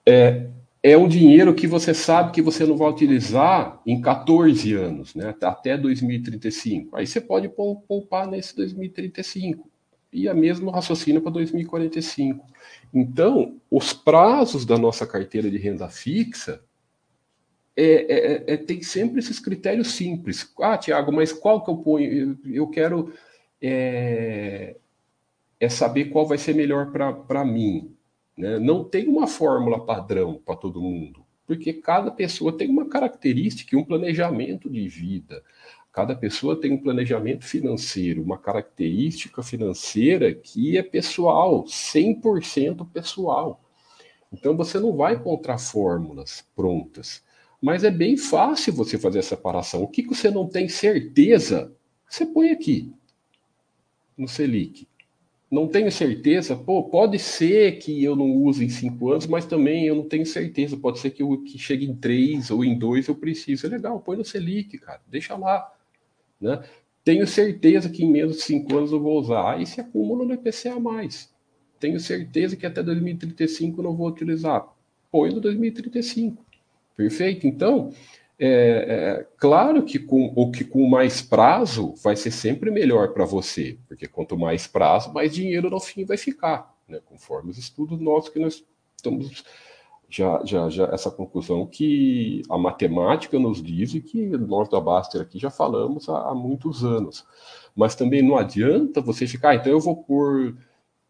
É, 0.07 0.47
é 0.83 0.97
um 0.97 1.09
dinheiro 1.09 1.55
que 1.55 1.67
você 1.67 1.93
sabe 1.93 2.33
que 2.33 2.43
você 2.43 2.65
não 2.65 2.77
vai 2.77 2.89
utilizar 2.89 3.81
em 3.87 4.01
14 4.01 4.75
anos, 4.75 5.15
né? 5.15 5.35
até 5.43 5.77
2035. 5.77 6.97
Aí 6.97 7.07
você 7.07 7.21
pode 7.21 7.49
poupar 7.49 8.27
nesse 8.27 8.55
2035. 8.57 9.69
E 10.13 10.29
a 10.29 10.35
mesma 10.35 10.73
raciocínio 10.73 11.23
para 11.23 11.31
2045. 11.33 12.45
Então, 12.93 13.61
os 13.71 13.93
prazos 13.93 14.67
da 14.67 14.77
nossa 14.77 15.07
carteira 15.07 15.49
de 15.49 15.57
renda 15.57 15.89
fixa 15.89 16.61
é, 17.77 17.85
é, 17.85 18.55
é, 18.55 18.57
tem 18.57 18.83
sempre 18.83 19.21
esses 19.21 19.39
critérios 19.39 19.93
simples. 19.93 20.53
Ah, 20.61 20.77
Tiago, 20.77 21.13
mas 21.13 21.33
qual 21.33 21.63
que 21.63 21.71
eu 21.71 21.77
ponho? 21.77 22.37
Eu 22.45 22.67
quero 22.69 23.13
é, 23.63 24.77
é 25.61 25.69
saber 25.69 26.07
qual 26.07 26.27
vai 26.27 26.39
ser 26.39 26.55
melhor 26.55 26.91
para 26.91 27.45
mim. 27.45 27.95
Né? 28.37 28.59
Não 28.59 28.83
tem 28.83 29.07
uma 29.07 29.27
fórmula 29.27 29.85
padrão 29.85 30.41
para 30.45 30.57
todo 30.57 30.81
mundo, 30.81 31.23
porque 31.47 31.75
cada 31.75 32.11
pessoa 32.11 32.57
tem 32.57 32.71
uma 32.71 32.89
característica 32.89 33.77
um 33.77 33.85
planejamento 33.85 34.71
de 34.71 34.89
vida. 34.89 35.45
Cada 35.93 36.15
pessoa 36.17 36.59
tem 36.59 36.73
um 36.73 36.79
planejamento 36.79 37.45
financeiro, 37.45 38.23
uma 38.23 38.39
característica 38.39 39.43
financeira 39.43 40.33
que 40.33 40.79
é 40.79 40.83
pessoal, 40.83 41.65
100% 41.65 42.89
pessoal. 42.91 43.61
Então 44.33 44.57
você 44.57 44.79
não 44.79 44.97
vai 44.97 45.15
encontrar 45.15 45.59
fórmulas 45.59 46.45
prontas. 46.55 47.23
Mas 47.61 47.85
é 47.85 47.91
bem 47.91 48.17
fácil 48.17 48.73
você 48.73 48.97
fazer 48.97 49.19
a 49.19 49.23
separação. 49.23 49.83
O 49.83 49.89
que, 49.89 50.03
que 50.03 50.15
você 50.15 50.31
não 50.31 50.49
tem 50.49 50.69
certeza, 50.69 51.75
você 52.09 52.25
põe 52.25 52.51
aqui 52.51 52.91
no 54.17 54.29
Selic. 54.29 54.89
Não 55.51 55.67
tenho 55.67 55.91
certeza, 55.91 56.55
pô, 56.55 56.85
pode 56.85 57.19
ser 57.19 57.79
que 57.79 58.05
eu 58.05 58.15
não 58.15 58.31
use 58.37 58.65
em 58.65 58.69
cinco 58.69 59.11
anos, 59.11 59.27
mas 59.27 59.45
também 59.45 59.85
eu 59.85 59.97
não 59.97 60.09
tenho 60.09 60.25
certeza. 60.25 60.77
Pode 60.77 61.01
ser 61.01 61.11
que, 61.11 61.23
eu, 61.23 61.43
que 61.43 61.59
chegue 61.59 61.85
em 61.85 61.95
três 61.95 62.51
ou 62.53 62.65
em 62.65 62.79
dois 62.79 63.09
eu 63.09 63.17
preciso. 63.17 63.67
É 63.67 63.71
legal, 63.71 63.99
põe 63.99 64.17
no 64.17 64.25
Selic, 64.25 64.79
cara, 64.79 65.01
deixa 65.09 65.37
lá. 65.37 65.73
Né? 66.41 66.63
Tenho 67.03 67.27
certeza 67.27 67.89
que 67.89 68.05
em 68.05 68.11
menos 68.11 68.37
de 68.37 68.43
cinco 68.43 68.77
anos 68.77 68.93
eu 68.93 69.01
vou 69.01 69.19
usar. 69.19 69.55
Aí 69.55 69.67
se 69.67 69.81
acumula 69.81 70.25
no 70.25 70.35
IPCA. 70.35 70.77
Tenho 71.81 71.99
certeza 71.99 72.55
que 72.55 72.67
até 72.67 72.83
2035 72.83 73.81
eu 73.81 73.85
não 73.85 73.97
vou 73.97 74.07
utilizar. 74.07 74.69
Põe 75.11 75.33
no 75.33 75.41
2035. 75.41 76.45
Perfeito? 76.97 77.47
Então, 77.47 77.93
é, 78.43 78.49
é, 78.49 79.27
claro 79.37 79.83
que 79.83 79.99
com, 79.99 80.33
o 80.35 80.51
que 80.51 80.65
com 80.65 80.89
mais 80.89 81.21
prazo 81.21 81.95
vai 82.03 82.17
ser 82.17 82.31
sempre 82.31 82.71
melhor 82.71 83.13
para 83.13 83.27
você, 83.27 83.79
porque 83.87 84.09
quanto 84.09 84.39
mais 84.39 84.67
prazo, 84.67 85.13
mais 85.13 85.35
dinheiro 85.35 85.69
no 85.69 85.79
fim 85.79 86.07
vai 86.07 86.17
ficar, 86.17 86.75
né? 86.89 87.01
conforme 87.05 87.51
os 87.51 87.59
estudos 87.59 88.01
nossos 88.01 88.31
que 88.31 88.39
nós 88.39 88.65
estamos 88.97 89.45
já, 90.09 90.41
já, 90.45 90.69
já 90.71 90.87
essa 90.87 91.11
conclusão 91.11 91.67
que 91.67 92.43
a 92.49 92.57
matemática 92.57 93.39
nos 93.39 93.63
diz 93.63 93.95
e 93.95 94.01
que 94.01 94.27
nós 94.31 94.69
da 94.71 94.81
Baster 94.81 95.21
aqui 95.21 95.39
já 95.39 95.51
falamos 95.51 96.09
há, 96.09 96.31
há 96.31 96.35
muitos 96.35 96.83
anos. 96.83 97.25
Mas 97.77 97.95
também 97.95 98.23
não 98.23 98.37
adianta 98.37 99.01
você 99.01 99.27
ficar, 99.27 99.51
ah, 99.51 99.55
então 99.55 99.71
eu 99.71 99.81
vou 99.81 99.97
por 100.03 100.57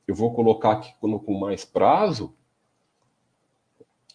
eu 0.07 0.15
vou 0.15 0.35
colocar 0.35 0.73
aqui 0.73 0.93
com 1.01 1.39
mais 1.39 1.65
prazo, 1.65 2.35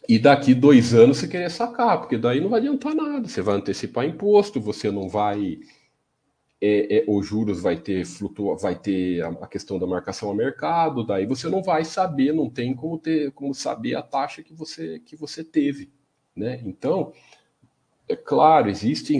e 0.08 0.20
daqui 0.20 0.54
dois 0.54 0.94
anos 0.94 1.18
você 1.18 1.28
querer 1.28 1.50
sacar, 1.50 2.00
porque 2.00 2.18
daí 2.18 2.40
não 2.40 2.50
vai 2.50 2.60
adiantar 2.60 2.96
nada. 2.96 3.28
Você 3.28 3.42
vai 3.42 3.56
antecipar 3.56 4.06
imposto, 4.06 4.60
você 4.60 4.92
não 4.92 5.10
vai. 5.10 5.60
É, 6.62 7.00
é, 7.00 7.06
os 7.08 7.26
juros 7.28 7.62
vai 7.62 7.78
ter 7.78 8.06
flutua, 8.06 8.58
vai 8.58 8.76
ter 8.76 9.22
a, 9.22 9.28
a, 9.28 9.48
questão 9.48 9.78
da 9.78 9.86
marcação 9.86 10.32
a 10.32 10.36
mercado, 10.36 11.06
daí 11.06 11.26
você 11.26 11.50
não 11.50 11.62
vai 11.62 11.84
saber, 11.84 12.34
não 12.34 12.50
tem 12.50 12.74
como 12.74 12.98
ter 12.98 13.32
como 13.34 13.54
saber 13.54 13.96
a 13.96 14.02
taxa 14.02 14.42
que 14.42 14.54
você 14.54 15.00
que 15.00 15.16
você 15.18 15.44
teve, 15.44 15.92
né? 16.36 16.62
Então, 16.66 17.12
é 18.08 18.16
claro, 18.16 18.70
existem 18.70 19.20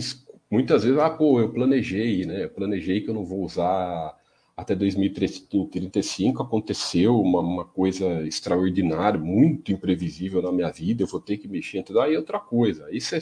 muitas 0.50 0.84
vezes, 0.84 0.98
ah, 0.98 1.10
pô, 1.10 1.40
eu 1.40 1.52
planejei, 1.52 2.26
né? 2.26 2.46
Eu 2.46 2.50
planejei 2.50 3.02
que 3.02 3.10
eu 3.10 3.14
não 3.14 3.26
vou 3.26 3.44
usar 3.44 4.16
até 4.58 4.74
2035 4.74 6.42
aconteceu 6.42 7.20
uma, 7.20 7.42
uma, 7.42 7.66
coisa 7.66 8.26
extraordinária, 8.26 9.20
muito 9.20 9.72
imprevisível 9.72 10.42
na 10.42 10.52
minha 10.52 10.72
vida, 10.72 11.04
eu 11.04 11.08
vou 11.08 11.20
ter 11.20 11.38
que 11.38 11.48
mexer, 11.48 11.84
tudo 11.84 12.00
aí 12.00 12.16
é 12.16 12.18
outra 12.18 12.40
coisa. 12.40 12.88
Isso 12.90 13.16
é, 13.16 13.22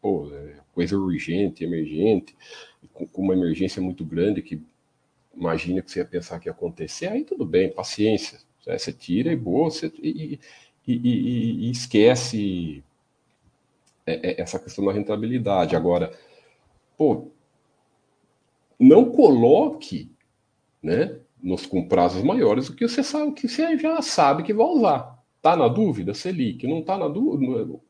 pô, 0.00 0.28
é 0.32 0.56
coisa 0.72 0.96
urgente, 0.98 1.62
emergente, 1.62 2.36
com, 2.92 3.06
com, 3.06 3.22
uma 3.22 3.34
emergência 3.34 3.80
muito 3.80 4.04
grande 4.04 4.42
que 4.42 4.60
imagina 5.32 5.80
que 5.80 5.90
você 5.90 6.00
ia 6.00 6.04
pensar 6.04 6.40
que 6.40 6.48
ia 6.48 6.52
acontecer, 6.52 7.06
aí 7.06 7.24
tudo 7.24 7.46
bem, 7.46 7.70
paciência. 7.70 8.40
Né? 8.66 8.76
Você 8.76 8.92
tira 8.92 9.32
e 9.32 9.36
boa, 9.36 9.70
você, 9.70 9.92
e, 10.02 10.40
e, 10.86 10.92
e, 10.92 11.68
e 11.68 11.70
esquece 11.70 12.82
é, 14.04 14.30
é, 14.30 14.40
essa 14.40 14.58
questão 14.58 14.84
da 14.84 14.92
rentabilidade. 14.92 15.76
Agora, 15.76 16.12
pô, 16.96 17.28
não 18.78 19.04
coloque 19.04 20.13
né? 20.84 21.16
Nos, 21.42 21.64
com 21.64 21.88
prazos 21.88 22.22
maiores 22.22 22.68
do 22.68 22.76
que 22.76 22.86
você 22.86 23.02
sabe 23.02 23.32
que 23.32 23.48
você 23.48 23.78
já 23.78 24.00
sabe 24.02 24.42
que 24.42 24.52
vai 24.52 24.66
usar. 24.66 25.18
Tá 25.40 25.56
na 25.56 25.66
dúvida, 25.66 26.14
Selic. 26.14 26.66
Não 26.66 26.82
tá 26.82 26.96
na 26.96 27.08
dúvida, 27.08 27.80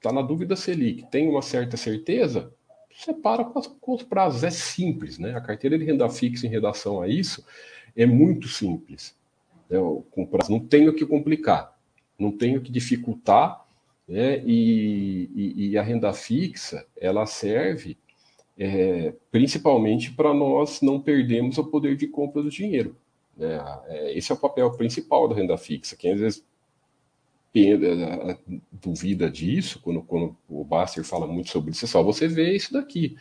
tá 0.00 0.12
na 0.12 0.22
dúvida 0.22 0.54
Selic. 0.54 1.04
Tem 1.10 1.28
uma 1.28 1.42
certa 1.42 1.76
certeza, 1.76 2.52
separa 2.94 3.44
com, 3.44 3.60
com 3.60 3.94
os 3.94 4.02
prazos. 4.02 4.44
É 4.44 4.50
simples, 4.50 5.18
né? 5.18 5.34
A 5.34 5.40
carteira 5.40 5.78
de 5.78 5.84
renda 5.84 6.08
fixa 6.08 6.46
em 6.46 6.50
redação 6.50 7.00
a 7.00 7.08
isso 7.08 7.44
é 7.96 8.04
muito 8.06 8.48
simples. 8.48 9.16
Né? 9.68 9.78
Com 10.10 10.26
prazo. 10.26 10.52
Não 10.52 10.60
tenho 10.60 10.94
que 10.94 11.06
complicar, 11.06 11.76
não 12.18 12.30
tenho 12.30 12.60
que 12.60 12.70
dificultar, 12.70 13.64
né? 14.06 14.42
E, 14.44 15.30
e, 15.34 15.68
e 15.70 15.78
a 15.78 15.82
renda 15.82 16.12
fixa 16.12 16.86
ela 16.98 17.26
serve 17.26 17.96
é, 18.58 19.14
principalmente 19.30 20.12
para 20.12 20.34
nós 20.34 20.80
não 20.82 21.00
perdermos 21.00 21.58
o 21.58 21.64
poder 21.64 21.96
de 21.96 22.08
compra 22.08 22.42
do 22.42 22.50
dinheiro. 22.50 22.96
Né? 23.36 23.58
É, 23.86 24.18
esse 24.18 24.32
é 24.32 24.34
o 24.34 24.38
papel 24.38 24.70
principal 24.72 25.28
da 25.28 25.36
renda 25.36 25.56
fixa. 25.56 25.96
Quem 25.96 26.12
às 26.12 26.20
vezes 26.20 26.44
é, 27.54 28.36
duvida 28.70 29.30
disso, 29.30 29.80
quando, 29.80 30.02
quando 30.02 30.36
o 30.48 30.64
Baster 30.64 31.04
fala 31.04 31.26
muito 31.26 31.50
sobre 31.50 31.70
isso, 31.70 31.84
é 31.84 31.88
só 31.88 32.02
você 32.02 32.26
vê 32.26 32.54
isso 32.54 32.72
daqui. 32.72 33.16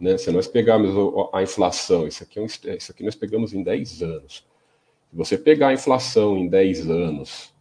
Né? 0.00 0.16
Se 0.16 0.30
nós 0.30 0.46
pegarmos 0.46 0.90
a 1.32 1.42
inflação, 1.42 2.06
isso 2.06 2.22
aqui, 2.22 2.38
é 2.38 2.42
um, 2.42 2.46
isso 2.46 2.92
aqui 2.92 3.04
nós 3.04 3.14
pegamos 3.14 3.52
em 3.52 3.62
10 3.62 4.02
anos. 4.02 4.46
Se 5.10 5.16
você 5.16 5.36
pegar 5.36 5.68
a 5.68 5.74
inflação 5.74 6.36
em 6.36 6.48
10 6.48 6.90
anos, 6.90 7.54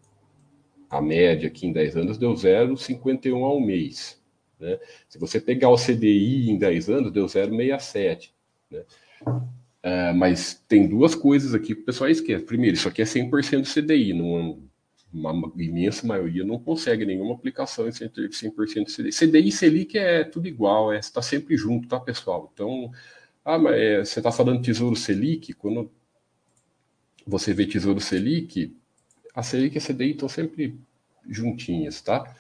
a 0.90 1.02
média 1.02 1.48
aqui 1.48 1.68
em 1.68 1.74
10 1.74 1.98
anos 1.98 2.18
deu 2.18 2.34
0,51 2.34 3.44
ao 3.44 3.60
mês. 3.60 4.17
Né? 4.60 4.80
Se 5.08 5.18
você 5.18 5.40
pegar 5.40 5.70
o 5.70 5.78
CDI 5.78 6.50
em 6.50 6.58
10 6.58 6.90
anos, 6.90 7.12
deu 7.12 7.26
0,67. 7.26 8.32
Né? 8.72 8.84
É, 9.84 10.14
mas 10.14 10.54
tem 10.68 10.88
duas 10.88 11.16
coisas 11.16 11.54
aqui 11.54 11.76
que 11.76 11.82
o 11.82 11.86
pessoal 11.86 12.10
esquece. 12.10 12.44
Primeiro, 12.44 12.76
isso 12.76 12.88
aqui 12.88 13.02
é 13.02 13.06
100% 13.06 13.66
CDI, 13.74 14.14
não, 14.14 14.60
uma 15.14 15.52
imensa 15.58 16.06
maioria 16.06 16.44
não 16.44 16.60
consegue 16.60 17.06
nenhuma 17.06 17.34
aplicação 17.34 17.88
em 17.88 17.92
100% 17.92 18.86
CDI. 18.86 19.12
CDI 19.12 19.48
e 19.48 19.52
Selic 19.52 19.98
é 19.98 20.24
tudo 20.24 20.48
igual, 20.48 20.92
é, 20.92 21.00
está 21.00 21.22
sempre 21.22 21.56
junto, 21.56 21.88
tá, 21.88 22.00
pessoal? 22.00 22.52
Então, 22.54 22.92
ah, 23.46 23.58
mas 23.58 23.76
é, 23.76 24.04
você 24.04 24.20
está 24.20 24.32
falando 24.32 24.62
Tesouro 24.62 24.96
Selic, 24.96 25.54
quando 25.54 25.90
você 27.26 27.54
vê 27.54 27.66
Tesouro 27.66 28.00
Selic, 28.02 28.76
a 29.34 29.42
Selic 29.42 29.76
e 29.76 29.78
a 29.78 29.82
CDI 29.82 30.12
estão 30.12 30.28
sempre 30.28 30.78
juntinhas, 31.30 32.02
tá? 32.02 32.36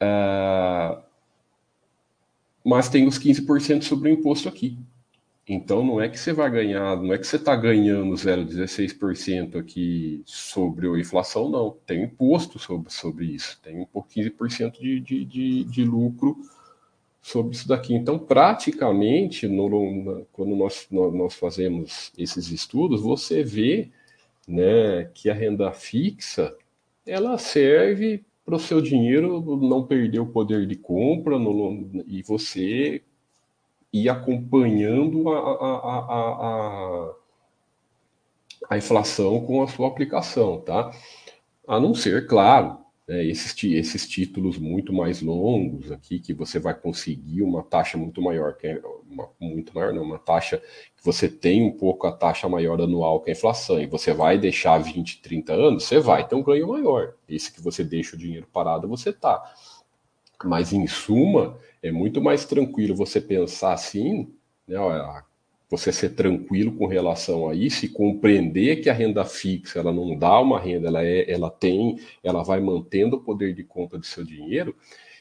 Uh, 0.00 1.05
mas 2.66 2.88
tem 2.88 3.06
os 3.06 3.16
15% 3.16 3.82
sobre 3.82 4.10
o 4.10 4.12
imposto 4.12 4.48
aqui. 4.48 4.76
Então 5.48 5.86
não 5.86 6.00
é 6.00 6.08
que 6.08 6.18
você 6.18 6.32
vai 6.32 6.50
ganhar, 6.50 6.96
não 7.00 7.14
é 7.14 7.18
que 7.18 7.24
você 7.24 7.36
está 7.36 7.54
ganhando 7.54 8.12
0,16% 8.12 9.56
aqui 9.56 10.20
sobre 10.26 10.88
a 10.88 10.98
inflação, 10.98 11.48
não. 11.48 11.76
Tem 11.86 12.02
imposto 12.02 12.58
sobre, 12.58 12.92
sobre 12.92 13.26
isso, 13.26 13.60
tem 13.62 13.78
um 13.78 13.86
pouquinho 13.86 14.28
15% 14.32 14.80
de, 14.80 14.98
de, 14.98 15.24
de, 15.24 15.64
de 15.64 15.84
lucro 15.84 16.36
sobre 17.22 17.54
isso 17.54 17.68
daqui. 17.68 17.94
Então, 17.94 18.18
praticamente, 18.18 19.46
no, 19.46 20.26
quando 20.32 20.56
nós, 20.56 20.88
nós 20.90 21.34
fazemos 21.34 22.12
esses 22.18 22.50
estudos, 22.50 23.00
você 23.00 23.44
vê 23.44 23.90
né, 24.48 25.08
que 25.14 25.30
a 25.30 25.34
renda 25.34 25.70
fixa 25.70 26.52
ela 27.06 27.38
serve 27.38 28.24
para 28.46 28.54
o 28.54 28.60
seu 28.60 28.80
dinheiro 28.80 29.44
não 29.60 29.84
perder 29.84 30.20
o 30.20 30.26
poder 30.26 30.68
de 30.68 30.76
compra 30.76 31.36
no, 31.36 31.90
e 32.06 32.22
você 32.22 33.02
e 33.92 34.08
acompanhando 34.08 35.28
a, 35.28 35.38
a, 35.38 35.98
a, 35.98 37.14
a, 38.70 38.78
inflação 38.78 39.44
com 39.44 39.62
a 39.62 39.66
sua 39.66 39.88
aplicação, 39.88 40.60
tá? 40.60 40.92
A 41.66 41.80
não 41.80 41.92
ser, 41.92 42.28
claro, 42.28 42.78
né, 43.06 43.24
esses, 43.24 43.54
esses 43.64 44.08
títulos 44.08 44.58
muito 44.58 44.92
mais 44.92 45.22
longos 45.22 45.92
aqui, 45.92 46.18
que 46.18 46.34
você 46.34 46.58
vai 46.58 46.74
conseguir 46.74 47.42
uma 47.42 47.62
taxa 47.62 47.96
muito 47.96 48.20
maior, 48.20 48.56
que 48.56 48.66
é 48.66 48.82
uma, 49.08 49.28
muito 49.40 49.74
maior, 49.74 49.94
não, 49.94 50.02
uma 50.02 50.18
taxa 50.18 50.58
que 50.96 51.04
você 51.04 51.28
tem 51.28 51.62
um 51.62 51.70
pouco 51.70 52.06
a 52.06 52.12
taxa 52.12 52.48
maior 52.48 52.80
anual 52.80 53.20
que 53.20 53.30
a 53.30 53.32
inflação, 53.32 53.80
e 53.80 53.86
você 53.86 54.12
vai 54.12 54.38
deixar 54.38 54.78
20, 54.78 55.22
30 55.22 55.52
anos, 55.52 55.84
você 55.84 56.00
vai 56.00 56.26
ter 56.26 56.34
um 56.34 56.42
ganho 56.42 56.68
maior. 56.68 57.14
Esse 57.28 57.52
que 57.52 57.60
você 57.60 57.84
deixa 57.84 58.16
o 58.16 58.18
dinheiro 58.18 58.46
parado, 58.52 58.88
você 58.88 59.12
tá. 59.12 59.42
Mas 60.44 60.72
em 60.72 60.86
suma, 60.86 61.58
é 61.82 61.90
muito 61.90 62.20
mais 62.20 62.44
tranquilo 62.44 62.94
você 62.94 63.20
pensar 63.20 63.72
assim, 63.72 64.28
né, 64.66 64.76
você 65.68 65.92
ser 65.92 66.10
tranquilo 66.10 66.72
com 66.72 66.86
relação 66.86 67.48
a 67.48 67.54
isso 67.54 67.84
e 67.84 67.88
compreender 67.88 68.76
que 68.76 68.88
a 68.88 68.92
renda 68.92 69.24
fixa 69.24 69.80
ela 69.80 69.92
não 69.92 70.16
dá 70.16 70.40
uma 70.40 70.60
renda, 70.60 70.88
ela, 70.88 71.04
é, 71.04 71.30
ela 71.30 71.50
tem, 71.50 71.98
ela 72.22 72.42
vai 72.42 72.60
mantendo 72.60 73.16
o 73.16 73.20
poder 73.20 73.52
de 73.52 73.64
compra 73.64 73.98
do 73.98 74.06
seu 74.06 74.24
dinheiro 74.24 74.74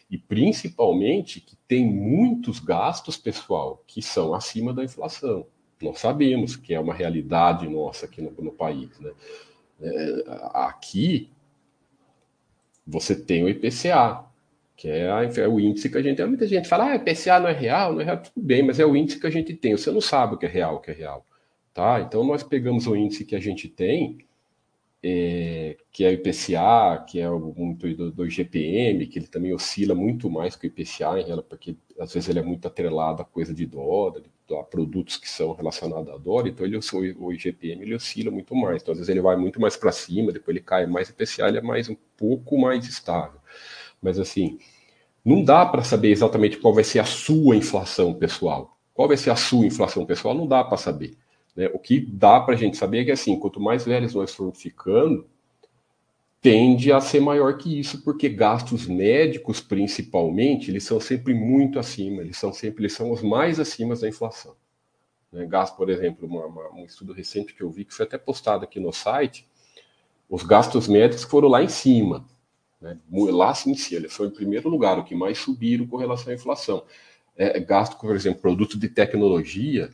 e 0.09 0.17
principalmente 0.17 1.41
que 1.41 1.55
tem 1.67 1.85
muitos 1.85 2.59
gastos, 2.59 3.17
pessoal, 3.17 3.83
que 3.87 4.01
são 4.01 4.35
acima 4.35 4.71
da 4.71 4.83
inflação. 4.83 5.47
Nós 5.81 5.99
sabemos 5.99 6.55
que 6.55 6.73
é 6.73 6.79
uma 6.79 6.93
realidade 6.93 7.67
nossa 7.67 8.05
aqui 8.05 8.21
no, 8.21 8.31
no 8.39 8.51
país. 8.51 8.89
Né? 8.99 9.11
É, 9.81 10.23
aqui 10.53 11.29
você 12.85 13.15
tem 13.15 13.43
o 13.43 13.49
IPCA, 13.49 14.23
que 14.75 14.89
é, 14.89 15.09
a, 15.09 15.23
é, 15.23 15.47
o 15.47 15.59
índice 15.59 15.89
que 15.89 15.97
a 15.97 16.01
gente 16.01 16.17
tem. 16.17 16.25
Muita 16.25 16.47
gente 16.47 16.67
fala, 16.67 16.93
ah, 16.93 16.99
PCA 16.99 17.39
não 17.39 17.47
é 17.47 17.53
real, 17.53 17.93
não 17.93 18.01
é 18.01 18.03
real, 18.03 18.17
tudo 18.17 18.45
bem, 18.45 18.61
mas 18.63 18.79
é 18.79 18.85
o 18.85 18.95
índice 18.95 19.19
que 19.19 19.27
a 19.27 19.29
gente 19.29 19.53
tem. 19.53 19.75
Você 19.77 19.91
não 19.91 20.01
sabe 20.01 20.35
o 20.35 20.37
que 20.37 20.45
é 20.45 20.49
real, 20.49 20.75
o 20.75 20.79
que 20.79 20.91
é 20.91 20.93
real. 20.93 21.25
Tá? 21.73 22.01
Então 22.01 22.23
nós 22.23 22.43
pegamos 22.43 22.87
o 22.87 22.95
índice 22.95 23.25
que 23.25 23.35
a 23.35 23.39
gente 23.39 23.67
tem, 23.67 24.17
é, 25.03 25.77
que 25.91 26.03
é 26.03 26.09
o 26.09 26.13
IPCA, 26.13 27.05
que 27.07 27.19
é 27.19 27.29
muito 27.29 27.93
do, 27.95 28.11
do 28.11 28.25
IGPM, 28.25 29.05
que 29.07 29.19
ele 29.19 29.27
também 29.27 29.53
oscila 29.53 29.93
muito 29.93 30.29
mais 30.29 30.55
que 30.55 30.65
o 30.65 30.67
IPCA, 30.67 31.19
em, 31.19 31.41
porque 31.43 31.75
às 31.99 32.13
vezes 32.13 32.29
ele 32.29 32.39
é 32.39 32.43
muito 32.43 32.67
atrelado 32.67 33.21
a 33.21 33.25
coisa 33.25 33.53
de 33.53 33.65
dólar, 33.65 34.23
a 34.51 34.63
produtos 34.63 35.17
que 35.17 35.29
são 35.29 35.53
relacionados 35.53 36.13
a 36.13 36.17
dólar, 36.17 36.47
então 36.47 36.65
ele, 36.65 36.79
o 37.17 37.33
IGPM 37.33 37.81
ele 37.83 37.95
oscila 37.95 38.31
muito 38.31 38.55
mais. 38.55 38.81
Então 38.81 38.91
às 38.93 38.99
vezes 38.99 39.09
ele 39.09 39.21
vai 39.21 39.35
muito 39.35 39.59
mais 39.59 39.75
para 39.75 39.91
cima, 39.91 40.31
depois 40.31 40.55
ele 40.55 40.63
cai 40.63 40.85
mais, 40.85 41.09
o 41.09 41.11
IPCA 41.11 41.47
ele 41.47 41.57
é 41.57 41.61
mais 41.61 41.89
um 41.89 41.95
pouco 42.17 42.57
mais 42.57 42.87
estável. 42.87 43.39
Mas 44.05 44.19
assim, 44.19 44.59
não 45.25 45.43
dá 45.43 45.65
para 45.65 45.83
saber 45.83 46.11
exatamente 46.11 46.57
qual 46.57 46.75
vai 46.75 46.83
ser 46.83 46.99
a 46.99 47.05
sua 47.05 47.55
inflação 47.55 48.13
pessoal. 48.13 48.77
Qual 48.93 49.07
vai 49.07 49.17
ser 49.17 49.31
a 49.31 49.35
sua 49.35 49.65
inflação 49.65 50.05
pessoal? 50.05 50.35
Não 50.35 50.45
dá 50.45 50.63
para 50.63 50.77
saber. 50.77 51.17
Né? 51.55 51.67
O 51.73 51.79
que 51.79 51.99
dá 51.99 52.39
para 52.39 52.53
a 52.53 52.57
gente 52.57 52.77
saber 52.77 52.99
é 52.99 53.05
que 53.05 53.11
assim, 53.11 53.39
quanto 53.39 53.59
mais 53.59 53.83
velhos 53.83 54.13
nós 54.13 54.33
formos 54.35 54.61
ficando, 54.61 55.27
tende 56.39 56.91
a 56.91 57.01
ser 57.01 57.19
maior 57.19 57.57
que 57.57 57.79
isso, 57.79 58.03
porque 58.03 58.29
gastos 58.29 58.85
médicos, 58.85 59.59
principalmente, 59.59 60.69
eles 60.69 60.83
são 60.83 60.99
sempre 60.99 61.33
muito 61.33 61.79
acima, 61.79 62.21
eles 62.21 62.37
são 62.37 62.53
sempre 62.53 62.83
eles 62.83 62.93
são 62.93 63.11
os 63.11 63.23
mais 63.23 63.59
acima 63.59 63.95
da 63.95 64.07
inflação. 64.07 64.55
Né? 65.31 65.47
Gasto, 65.47 65.75
por 65.75 65.89
exemplo, 65.89 66.27
uma, 66.27 66.45
uma, 66.45 66.71
um 66.75 66.85
estudo 66.85 67.11
recente 67.13 67.55
que 67.55 67.63
eu 67.63 67.71
vi, 67.71 67.83
que 67.83 67.95
foi 67.95 68.05
até 68.05 68.19
postado 68.19 68.63
aqui 68.63 68.79
no 68.79 68.93
site, 68.93 69.49
os 70.29 70.43
gastos 70.43 70.87
médicos 70.87 71.23
foram 71.23 71.47
lá 71.47 71.63
em 71.63 71.69
cima. 71.69 72.27
Né? 72.81 72.97
Lá 73.11 73.53
sim, 73.53 73.73
sim, 73.75 73.95
ele 73.95 74.09
foi 74.09 74.27
em 74.27 74.31
primeiro 74.31 74.69
lugar, 74.69 74.99
o 74.99 75.03
que 75.03 75.15
mais 75.15 75.37
subiram 75.37 75.87
com 75.87 75.97
relação 75.97 76.31
à 76.31 76.35
inflação. 76.35 76.83
É, 77.35 77.59
gasto, 77.59 77.97
por 77.99 78.15
exemplo, 78.15 78.41
produtos 78.41 78.79
de 78.79 78.87
tecnologia, 78.87 79.89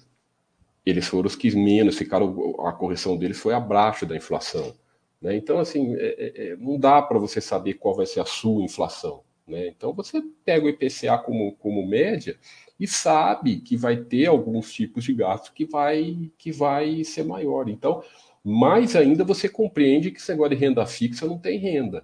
eles 0.86 1.08
foram 1.08 1.28
os 1.28 1.36
que 1.36 1.56
menos 1.56 1.98
ficaram, 1.98 2.56
a 2.66 2.72
correção 2.72 3.18
deles 3.18 3.40
foi 3.40 3.54
abaixo 3.54 4.06
da 4.06 4.16
inflação. 4.16 4.76
Né? 5.22 5.36
Então, 5.36 5.60
assim, 5.60 5.96
é, 5.96 6.16
é, 6.18 6.48
é 6.48 6.56
não 6.58 6.80
dá 6.80 7.02
para 7.02 7.20
você 7.20 7.40
saber 7.40 7.76
qual 7.76 7.96
vai 7.96 8.06
ser 8.06 8.20
a 8.20 8.26
sua 8.26 8.64
inflação. 8.64 9.24
Né? 9.48 9.68
Então, 9.68 9.94
você 9.94 10.22
pega 10.44 10.66
o 10.66 10.70
IPCA 10.70 11.18
como, 11.20 11.54
como 11.58 11.86
média 11.86 12.38
e 12.80 12.88
sabe 12.88 13.58
que 13.62 13.78
vai 13.78 13.98
ter 13.98 14.26
alguns 14.26 14.72
tipos 14.74 15.04
de 15.04 15.14
gastos 15.14 15.52
que 15.52 15.66
vai, 15.66 16.32
que 16.38 16.52
vai 16.52 17.04
ser 17.04 17.24
maior. 17.24 17.70
Então, 17.70 18.04
mais 18.44 18.96
ainda 18.96 19.24
você 19.24 19.48
compreende 19.48 20.10
que 20.10 20.20
esse 20.20 20.32
negócio 20.32 20.56
de 20.56 20.64
renda 20.64 20.86
fixa 20.86 21.28
não 21.28 21.38
tem 21.38 21.60
renda 21.60 22.04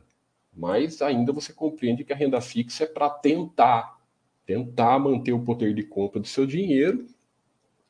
mas 0.57 1.01
ainda 1.03 1.31
você 1.31 1.53
compreende 1.53 2.03
que 2.03 2.11
a 2.11 2.15
renda 2.15 2.41
fixa 2.41 2.83
é 2.83 2.87
para 2.87 3.09
tentar, 3.09 3.99
tentar 4.45 4.97
manter 4.97 5.31
o 5.31 5.39
poder 5.39 5.73
de 5.75 5.83
compra 5.83 6.19
do 6.19 6.27
seu 6.27 6.47
dinheiro, 6.47 7.05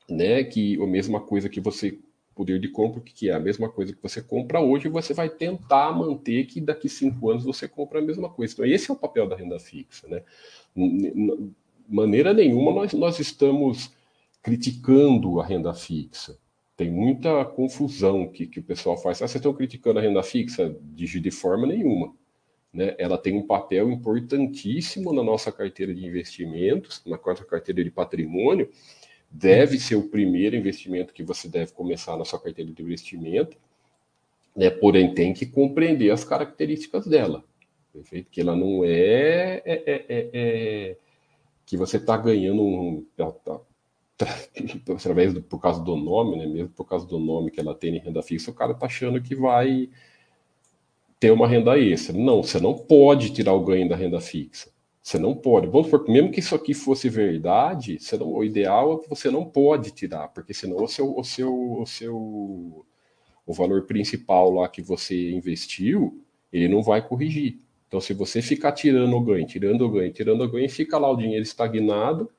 né? 0.09 0.43
Que 0.43 0.75
a 0.81 0.85
mesma 0.85 1.21
coisa 1.21 1.47
que 1.47 1.61
você 1.61 1.97
poder 2.35 2.59
de 2.59 2.67
compra, 2.67 3.01
que 3.01 3.29
é 3.29 3.33
a 3.33 3.39
mesma 3.39 3.67
coisa 3.69 3.93
que 3.93 4.03
você 4.03 4.21
compra 4.21 4.59
hoje, 4.59 4.89
você 4.89 5.13
vai 5.13 5.29
tentar 5.29 5.91
manter 5.93 6.45
que 6.45 6.61
daqui 6.61 6.87
cinco 6.87 7.31
anos 7.31 7.45
você 7.45 7.67
compra 7.67 7.99
a 7.99 8.01
mesma 8.01 8.29
coisa. 8.29 8.53
Então 8.53 8.65
esse 8.65 8.91
é 8.91 8.93
o 8.93 8.97
papel 8.97 9.27
da 9.27 9.35
renda 9.35 9.57
fixa, 9.59 10.07
né? 10.07 10.21
De 10.75 11.51
maneira 11.87 12.33
nenhuma 12.33 12.73
nós, 12.73 12.93
nós 12.93 13.17
estamos 13.17 13.91
criticando 14.43 15.39
a 15.39 15.45
renda 15.45 15.73
fixa. 15.73 16.37
Tem 16.75 16.91
muita 16.91 17.43
confusão 17.45 18.27
que, 18.27 18.45
que 18.45 18.59
o 18.59 18.63
pessoal 18.63 18.97
faz. 18.97 19.17
Ah, 19.17 19.27
vocês 19.27 19.35
estão 19.35 19.53
criticando 19.53 19.97
a 19.97 20.01
renda 20.01 20.21
fixa? 20.21 20.75
De, 20.93 21.19
de 21.19 21.31
forma 21.31 21.65
nenhuma 21.65 22.13
né, 22.73 22.95
ela 22.97 23.17
tem 23.17 23.35
um 23.35 23.45
papel 23.45 23.89
importantíssimo 23.91 25.13
na 25.13 25.23
nossa 25.23 25.51
carteira 25.51 25.93
de 25.93 26.05
investimentos, 26.05 27.01
na 27.05 27.17
nossa 27.17 27.45
carteira 27.45 27.83
de 27.83 27.91
patrimônio, 27.91 28.69
deve 29.29 29.79
ser 29.79 29.95
o 29.95 30.09
primeiro 30.09 30.55
investimento 30.55 31.13
que 31.13 31.23
você 31.23 31.47
deve 31.47 31.71
começar 31.73 32.17
na 32.17 32.25
sua 32.25 32.39
carteira 32.39 32.71
de 32.71 32.81
investimento, 32.81 33.57
né, 34.55 34.69
porém 34.69 35.13
tem 35.13 35.33
que 35.33 35.45
compreender 35.45 36.09
as 36.09 36.23
características 36.23 37.05
dela, 37.05 37.43
perfeito? 37.93 38.29
Que 38.31 38.41
ela 38.41 38.55
não 38.55 38.83
é, 38.83 39.61
é, 39.65 39.83
é, 39.85 40.05
é, 40.09 40.29
é 40.33 40.97
que 41.65 41.75
você 41.75 41.97
está 41.97 42.15
ganhando 42.17 42.63
um, 42.63 43.05
tá, 43.15 43.61
através 44.95 45.33
do, 45.33 45.41
por 45.41 45.59
causa 45.59 45.83
do 45.83 45.95
nome, 45.95 46.37
né, 46.37 46.47
mesmo 46.47 46.69
por 46.69 46.85
causa 46.85 47.05
do 47.05 47.19
nome 47.19 47.51
que 47.51 47.59
ela 47.59 47.75
tem 47.75 47.95
em 47.95 47.99
renda 47.99 48.23
fixa, 48.23 48.49
o 48.49 48.53
cara 48.53 48.71
está 48.71 48.85
achando 48.85 49.21
que 49.21 49.35
vai 49.35 49.89
ter 51.19 51.31
uma 51.31 51.47
renda 51.47 51.77
extra. 51.79 52.17
Não, 52.17 52.43
você 52.43 52.59
não 52.59 52.73
pode 52.73 53.31
tirar 53.31 53.53
o 53.53 53.63
ganho 53.63 53.89
da 53.89 53.95
renda 53.95 54.19
fixa. 54.19 54.69
Você 55.01 55.17
não 55.17 55.33
pode. 55.35 55.67
Vamos 55.67 55.87
supor, 55.87 56.09
mesmo 56.09 56.31
que 56.31 56.39
isso 56.39 56.53
aqui 56.53 56.73
fosse 56.73 57.07
verdade, 57.09 57.97
não, 58.19 58.33
o 58.33 58.43
ideal 58.43 58.95
é 58.95 58.97
que 59.03 59.09
você 59.09 59.31
não 59.31 59.45
pode 59.45 59.91
tirar, 59.91 60.27
porque 60.29 60.53
senão 60.53 60.83
o 60.83 60.87
seu, 60.87 61.17
o 61.17 61.23
seu, 61.23 61.79
o 61.81 61.85
seu 61.85 62.85
o 63.45 63.53
valor 63.53 63.83
principal 63.83 64.51
lá 64.51 64.67
que 64.67 64.81
você 64.81 65.31
investiu, 65.31 66.21
ele 66.51 66.67
não 66.67 66.83
vai 66.83 67.01
corrigir. 67.07 67.61
Então, 67.87 68.01
se 68.01 68.13
você 68.13 68.41
ficar 68.41 68.73
tirando 68.73 69.15
o 69.15 69.21
ganho, 69.21 69.47
tirando 69.47 69.81
o 69.85 69.89
ganho, 69.89 70.11
tirando 70.11 70.41
o 70.41 70.51
ganho, 70.51 70.69
fica 70.69 70.97
lá 70.97 71.09
o 71.09 71.15
dinheiro 71.15 71.43
estagnado, 71.43 72.29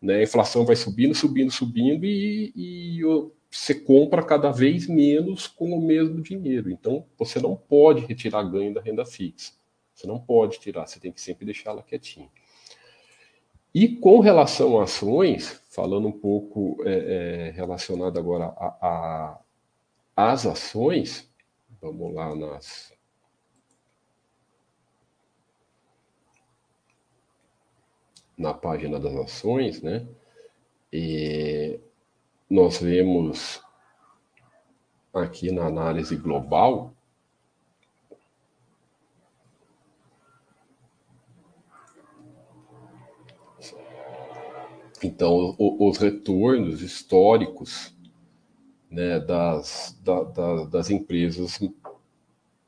né? 0.00 0.16
A 0.16 0.22
inflação 0.22 0.66
vai 0.66 0.76
subindo, 0.76 1.14
subindo, 1.14 1.50
subindo 1.50 2.04
e, 2.04 2.52
e 2.54 3.04
o, 3.06 3.32
você 3.50 3.74
compra 3.74 4.22
cada 4.22 4.50
vez 4.50 4.86
menos 4.86 5.46
com 5.46 5.72
o 5.72 5.80
mesmo 5.80 6.20
dinheiro. 6.20 6.70
Então, 6.70 7.06
você 7.16 7.40
não 7.40 7.56
pode 7.56 8.04
retirar 8.04 8.42
ganho 8.42 8.74
da 8.74 8.80
renda 8.80 9.04
fixa. 9.06 9.52
Você 9.94 10.06
não 10.06 10.20
pode 10.20 10.60
tirar, 10.60 10.86
você 10.86 11.00
tem 11.00 11.10
que 11.10 11.20
sempre 11.20 11.44
deixar 11.44 11.70
ela 11.70 11.82
quietinha. 11.82 12.30
E 13.74 13.96
com 13.96 14.20
relação 14.20 14.80
a 14.80 14.84
ações, 14.84 15.62
falando 15.70 16.08
um 16.08 16.12
pouco 16.12 16.76
é, 16.84 17.48
é, 17.48 17.50
relacionado 17.50 18.18
agora 18.18 18.46
a, 18.56 19.38
a, 20.16 20.32
às 20.32 20.46
ações, 20.46 21.30
vamos 21.80 22.14
lá 22.14 22.34
nas. 22.34 22.92
Na 28.36 28.54
página 28.54 29.00
das 29.00 29.14
ações, 29.16 29.82
né? 29.82 30.06
E 30.92 31.80
nós 32.48 32.78
vemos 32.78 33.62
aqui 35.12 35.50
na 35.50 35.66
análise 35.66 36.16
global 36.16 36.94
Então, 45.02 45.54
os 45.58 45.96
retornos 45.96 46.82
históricos 46.82 47.94
né, 48.90 49.20
das, 49.20 49.96
da, 50.02 50.24
da, 50.24 50.64
das 50.64 50.90
empresas, 50.90 51.60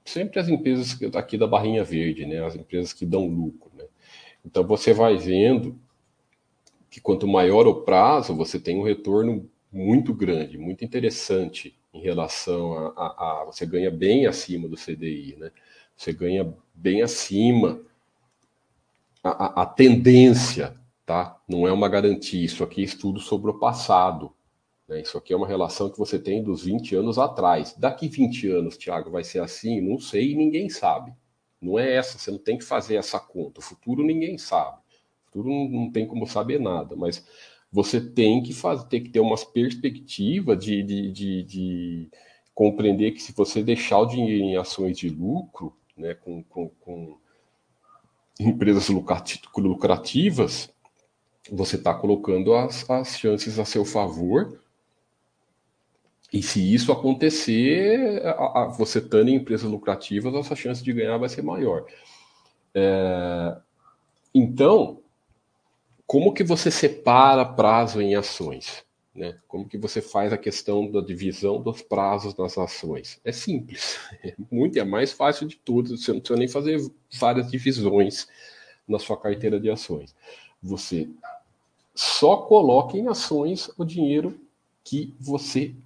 sempre 0.04 0.38
as 0.38 0.48
empresas 0.48 0.96
aqui 1.16 1.36
da 1.36 1.46
barrinha 1.46 1.82
verde, 1.82 2.26
né, 2.26 2.44
as 2.44 2.54
empresas 2.54 2.92
que 2.92 3.04
dão 3.04 3.26
lucro. 3.26 3.70
Né? 3.76 3.84
Então, 4.44 4.64
você 4.64 4.92
vai 4.92 5.16
vendo 5.16 5.76
que 6.88 7.00
quanto 7.00 7.26
maior 7.26 7.66
o 7.66 7.82
prazo, 7.82 8.34
você 8.36 8.60
tem 8.60 8.78
um 8.78 8.84
retorno 8.84 9.48
muito 9.72 10.12
grande, 10.12 10.58
muito 10.58 10.84
interessante 10.84 11.76
em 11.92 12.00
relação 12.00 12.74
a, 12.74 12.88
a, 12.96 13.42
a 13.42 13.44
você 13.44 13.66
ganha 13.66 13.90
bem 13.90 14.26
acima 14.26 14.68
do 14.68 14.76
CDI, 14.76 15.36
né? 15.38 15.50
Você 15.96 16.12
ganha 16.12 16.54
bem 16.74 17.02
acima 17.02 17.80
a, 19.22 19.62
a, 19.62 19.66
tendência 19.66 20.80
tá? 21.10 21.36
Não 21.48 21.66
é 21.66 21.72
uma 21.72 21.88
garantia, 21.88 22.44
isso 22.44 22.62
aqui 22.62 22.82
é 22.82 22.84
estudo 22.84 23.18
sobre 23.18 23.50
o 23.50 23.58
passado. 23.58 24.32
Né? 24.86 25.00
Isso 25.00 25.18
aqui 25.18 25.32
é 25.32 25.36
uma 25.36 25.48
relação 25.48 25.90
que 25.90 25.98
você 25.98 26.20
tem 26.20 26.40
dos 26.40 26.62
20 26.62 26.94
anos 26.94 27.18
atrás. 27.18 27.74
Daqui 27.76 28.06
20 28.06 28.48
anos, 28.48 28.78
Tiago, 28.78 29.10
vai 29.10 29.24
ser 29.24 29.42
assim? 29.42 29.80
Não 29.80 29.98
sei 29.98 30.36
ninguém 30.36 30.68
sabe. 30.68 31.12
Não 31.60 31.76
é 31.76 31.96
essa, 31.96 32.16
você 32.16 32.30
não 32.30 32.38
tem 32.38 32.56
que 32.56 32.64
fazer 32.64 32.94
essa 32.94 33.18
conta. 33.18 33.58
O 33.58 33.62
futuro 33.62 34.04
ninguém 34.04 34.38
sabe. 34.38 34.78
O 34.78 35.26
futuro 35.26 35.48
não, 35.48 35.68
não 35.68 35.90
tem 35.90 36.06
como 36.06 36.28
saber 36.28 36.60
nada, 36.60 36.94
mas 36.94 37.26
você 37.72 38.00
tem 38.00 38.42
que 38.42 38.52
fazer, 38.52 38.86
tem 38.88 39.02
que 39.02 39.10
ter 39.10 39.20
umas 39.20 39.44
perspectivas 39.44 40.58
de, 40.58 40.82
de, 40.82 41.12
de, 41.12 41.42
de 41.44 42.10
compreender 42.54 43.12
que 43.12 43.22
se 43.22 43.32
você 43.32 43.62
deixar 43.62 43.98
o 44.00 44.06
dinheiro 44.06 44.44
em 44.44 44.56
ações 44.56 44.98
de 44.98 45.08
lucro, 45.08 45.74
né, 45.96 46.14
com, 46.14 46.42
com, 46.42 46.68
com 46.80 47.16
empresas 48.40 48.88
lucrativas, 48.88 50.72
você 51.50 51.76
está 51.76 51.94
colocando 51.94 52.54
as, 52.54 52.88
as 52.90 53.18
chances 53.18 53.58
a 53.58 53.64
seu 53.64 53.84
favor. 53.84 54.60
E 56.32 56.42
se 56.42 56.74
isso 56.74 56.92
acontecer, 56.92 58.24
a, 58.24 58.62
a, 58.62 58.64
você 58.66 58.98
estando 58.98 59.28
em 59.28 59.36
empresas 59.36 59.68
lucrativas, 59.70 60.34
a 60.34 60.42
sua 60.42 60.56
chance 60.56 60.82
de 60.82 60.92
ganhar 60.92 61.18
vai 61.18 61.28
ser 61.28 61.42
maior. 61.42 61.84
É, 62.74 63.56
então, 64.34 64.99
como 66.10 66.34
que 66.34 66.42
você 66.42 66.72
separa 66.72 67.44
prazo 67.44 68.02
em 68.02 68.16
ações? 68.16 68.84
Né? 69.14 69.38
Como 69.46 69.68
que 69.68 69.78
você 69.78 70.02
faz 70.02 70.32
a 70.32 70.36
questão 70.36 70.90
da 70.90 71.00
divisão 71.00 71.62
dos 71.62 71.82
prazos 71.82 72.34
nas 72.36 72.58
ações? 72.58 73.20
É 73.24 73.30
simples, 73.30 73.96
é 74.24 74.34
muito 74.50 74.76
é 74.76 74.82
mais 74.82 75.12
fácil 75.12 75.46
de 75.46 75.54
tudo. 75.54 75.96
Você 75.96 76.12
não 76.12 76.18
precisa 76.18 76.36
nem 76.36 76.48
fazer 76.48 76.80
várias 77.12 77.48
divisões 77.48 78.26
na 78.88 78.98
sua 78.98 79.16
carteira 79.16 79.60
de 79.60 79.70
ações. 79.70 80.12
Você 80.60 81.08
só 81.94 82.38
coloque 82.38 82.98
em 82.98 83.06
ações 83.06 83.70
o 83.78 83.84
dinheiro 83.84 84.36
que 84.82 85.14
você 85.20 85.76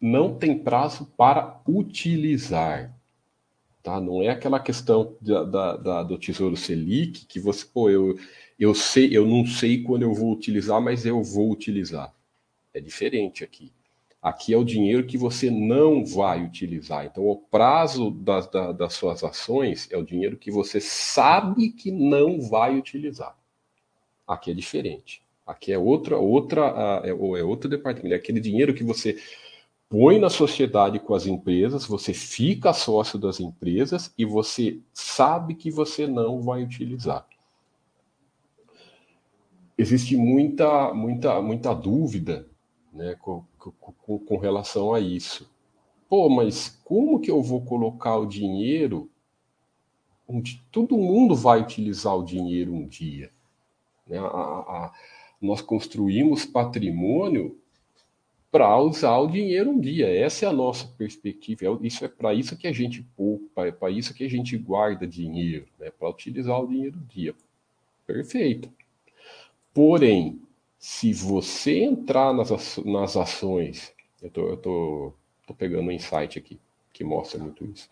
não 0.00 0.34
tem 0.38 0.58
prazo 0.58 1.04
para 1.18 1.60
utilizar. 1.68 2.98
Tá? 3.82 4.00
Não 4.00 4.22
é 4.22 4.28
aquela 4.28 4.60
questão 4.60 5.16
da, 5.20 5.44
da, 5.44 5.76
da, 5.76 6.02
do 6.02 6.18
Tesouro 6.18 6.56
Selic 6.56 7.26
que 7.26 7.40
você, 7.40 7.64
pô, 7.64 7.88
eu, 7.88 8.18
eu 8.58 8.74
sei, 8.74 9.16
eu 9.16 9.26
não 9.26 9.46
sei 9.46 9.82
quando 9.82 10.02
eu 10.02 10.12
vou 10.12 10.32
utilizar, 10.32 10.80
mas 10.80 11.06
eu 11.06 11.22
vou 11.22 11.50
utilizar. 11.50 12.12
É 12.74 12.80
diferente 12.80 13.42
aqui. 13.42 13.72
Aqui 14.22 14.52
é 14.52 14.56
o 14.56 14.64
dinheiro 14.64 15.06
que 15.06 15.16
você 15.16 15.50
não 15.50 16.04
vai 16.04 16.44
utilizar. 16.44 17.06
Então, 17.06 17.26
o 17.26 17.36
prazo 17.36 18.10
das, 18.10 18.46
das 18.76 18.92
suas 18.92 19.24
ações 19.24 19.88
é 19.90 19.96
o 19.96 20.04
dinheiro 20.04 20.36
que 20.36 20.50
você 20.50 20.78
sabe 20.78 21.70
que 21.70 21.90
não 21.90 22.38
vai 22.38 22.76
utilizar. 22.76 23.34
Aqui 24.26 24.50
é 24.50 24.54
diferente. 24.54 25.22
Aqui 25.46 25.72
é 25.72 25.78
outra, 25.78 26.18
outra, 26.18 27.00
é, 27.02 27.08
é 27.08 27.14
outro 27.14 27.68
departamento. 27.68 28.12
É 28.12 28.16
aquele 28.16 28.40
dinheiro 28.40 28.74
que 28.74 28.84
você 28.84 29.16
põe 29.90 30.20
na 30.20 30.30
sociedade 30.30 31.00
com 31.00 31.14
as 31.14 31.26
empresas, 31.26 31.84
você 31.84 32.14
fica 32.14 32.72
sócio 32.72 33.18
das 33.18 33.40
empresas 33.40 34.14
e 34.16 34.24
você 34.24 34.78
sabe 34.94 35.56
que 35.56 35.68
você 35.68 36.06
não 36.06 36.40
vai 36.40 36.62
utilizar. 36.62 37.26
Existe 39.76 40.16
muita, 40.16 40.94
muita, 40.94 41.42
muita 41.42 41.74
dúvida 41.74 42.48
né, 42.92 43.16
com, 43.16 43.44
com, 43.58 44.18
com 44.20 44.36
relação 44.36 44.94
a 44.94 45.00
isso. 45.00 45.50
Pô, 46.08 46.28
mas 46.28 46.80
como 46.84 47.18
que 47.18 47.30
eu 47.30 47.42
vou 47.42 47.62
colocar 47.62 48.16
o 48.16 48.26
dinheiro 48.26 49.10
onde 50.28 50.62
todo 50.70 50.96
mundo 50.96 51.34
vai 51.34 51.60
utilizar 51.60 52.16
o 52.16 52.24
dinheiro 52.24 52.72
um 52.72 52.86
dia? 52.86 53.32
Né? 54.06 54.18
A, 54.18 54.22
a, 54.22 54.92
nós 55.40 55.60
construímos 55.60 56.44
patrimônio 56.44 57.58
para 58.50 58.76
usar 58.78 59.16
o 59.18 59.28
dinheiro 59.28 59.70
um 59.70 59.80
dia. 59.80 60.08
Essa 60.08 60.46
é 60.46 60.48
a 60.48 60.52
nossa 60.52 60.86
perspectiva. 60.98 61.64
É 61.64 61.86
isso 61.86 62.04
é 62.04 62.08
para 62.08 62.34
isso 62.34 62.56
que 62.56 62.66
a 62.66 62.72
gente 62.72 63.02
poupa, 63.16 63.66
é 63.66 63.72
para 63.72 63.90
isso 63.90 64.12
que 64.12 64.24
a 64.24 64.28
gente 64.28 64.56
guarda 64.56 65.06
dinheiro, 65.06 65.66
né? 65.78 65.90
para 65.90 66.08
utilizar 66.08 66.60
o 66.60 66.66
dinheiro 66.66 66.98
um 66.98 67.06
dia. 67.06 67.34
Perfeito. 68.06 68.70
Porém, 69.72 70.40
se 70.78 71.12
você 71.12 71.78
entrar 71.78 72.32
nas, 72.32 72.78
nas 72.78 73.16
ações, 73.16 73.92
eu 74.20 74.30
tô, 74.30 74.48
eu 74.48 74.56
tô, 74.56 75.12
tô 75.46 75.54
pegando 75.54 75.88
um 75.88 75.92
insight 75.92 76.38
aqui 76.38 76.58
que 76.92 77.04
mostra 77.04 77.38
muito 77.38 77.64
isso. 77.64 77.88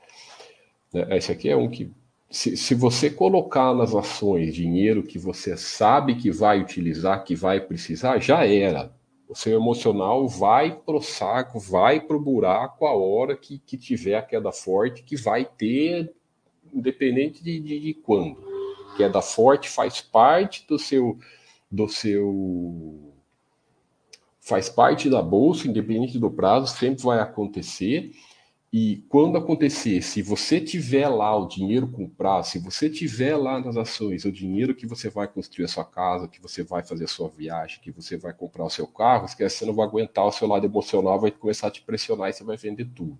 Né? 0.92 1.16
Esse 1.16 1.30
aqui 1.30 1.48
é 1.48 1.56
um 1.56 1.70
que 1.70 1.90
se, 2.30 2.56
se 2.56 2.74
você 2.74 3.08
colocar 3.08 3.72
nas 3.74 3.94
ações 3.94 4.54
dinheiro 4.54 5.02
que 5.02 5.18
você 5.18 5.56
sabe 5.56 6.16
que 6.16 6.30
vai 6.30 6.60
utilizar, 6.60 7.24
que 7.24 7.34
vai 7.34 7.60
precisar, 7.60 8.18
já 8.18 8.44
era. 8.44 8.92
O 9.28 9.34
seu 9.34 9.60
emocional 9.60 10.26
vai 10.26 10.74
pro 10.74 11.02
saco, 11.02 11.60
vai 11.60 12.00
pro 12.00 12.18
buraco 12.18 12.86
a 12.86 12.94
hora 12.94 13.36
que, 13.36 13.58
que 13.58 13.76
tiver 13.76 14.14
a 14.14 14.22
queda 14.22 14.50
forte, 14.50 15.02
que 15.02 15.16
vai 15.16 15.44
ter, 15.44 16.14
independente 16.72 17.44
de, 17.44 17.60
de, 17.60 17.78
de 17.78 17.94
quando. 17.94 18.42
Queda 18.96 19.20
forte 19.20 19.68
faz 19.68 20.00
parte 20.00 20.66
do 20.66 20.78
seu, 20.78 21.18
do 21.70 21.86
seu, 21.86 23.12
faz 24.40 24.70
parte 24.70 25.10
da 25.10 25.20
bolsa, 25.20 25.68
independente 25.68 26.18
do 26.18 26.30
prazo, 26.30 26.74
sempre 26.74 27.04
vai 27.04 27.20
acontecer. 27.20 28.12
E 28.70 29.02
quando 29.08 29.38
acontecer, 29.38 30.02
se 30.02 30.20
você 30.20 30.60
tiver 30.60 31.08
lá 31.08 31.34
o 31.34 31.46
dinheiro 31.46 31.88
com 31.88 32.06
prazo, 32.06 32.50
se 32.50 32.58
você 32.58 32.90
tiver 32.90 33.34
lá 33.34 33.58
nas 33.58 33.78
ações 33.78 34.26
o 34.26 34.32
dinheiro 34.32 34.74
que 34.74 34.86
você 34.86 35.08
vai 35.08 35.26
construir 35.26 35.64
a 35.64 35.68
sua 35.68 35.86
casa, 35.86 36.28
que 36.28 36.40
você 36.40 36.62
vai 36.62 36.82
fazer 36.82 37.04
a 37.04 37.08
sua 37.08 37.30
viagem, 37.30 37.80
que 37.80 37.90
você 37.90 38.18
vai 38.18 38.34
comprar 38.34 38.64
o 38.64 38.70
seu 38.70 38.86
carro, 38.86 39.24
esquece, 39.24 39.56
você 39.56 39.64
não 39.64 39.72
vai 39.74 39.86
aguentar 39.86 40.26
o 40.26 40.32
seu 40.32 40.46
lado 40.46 40.66
emocional, 40.66 41.18
vai 41.18 41.30
começar 41.30 41.68
a 41.68 41.70
te 41.70 41.80
pressionar 41.80 42.28
e 42.28 42.34
você 42.34 42.44
vai 42.44 42.58
vender 42.58 42.84
tudo. 42.94 43.18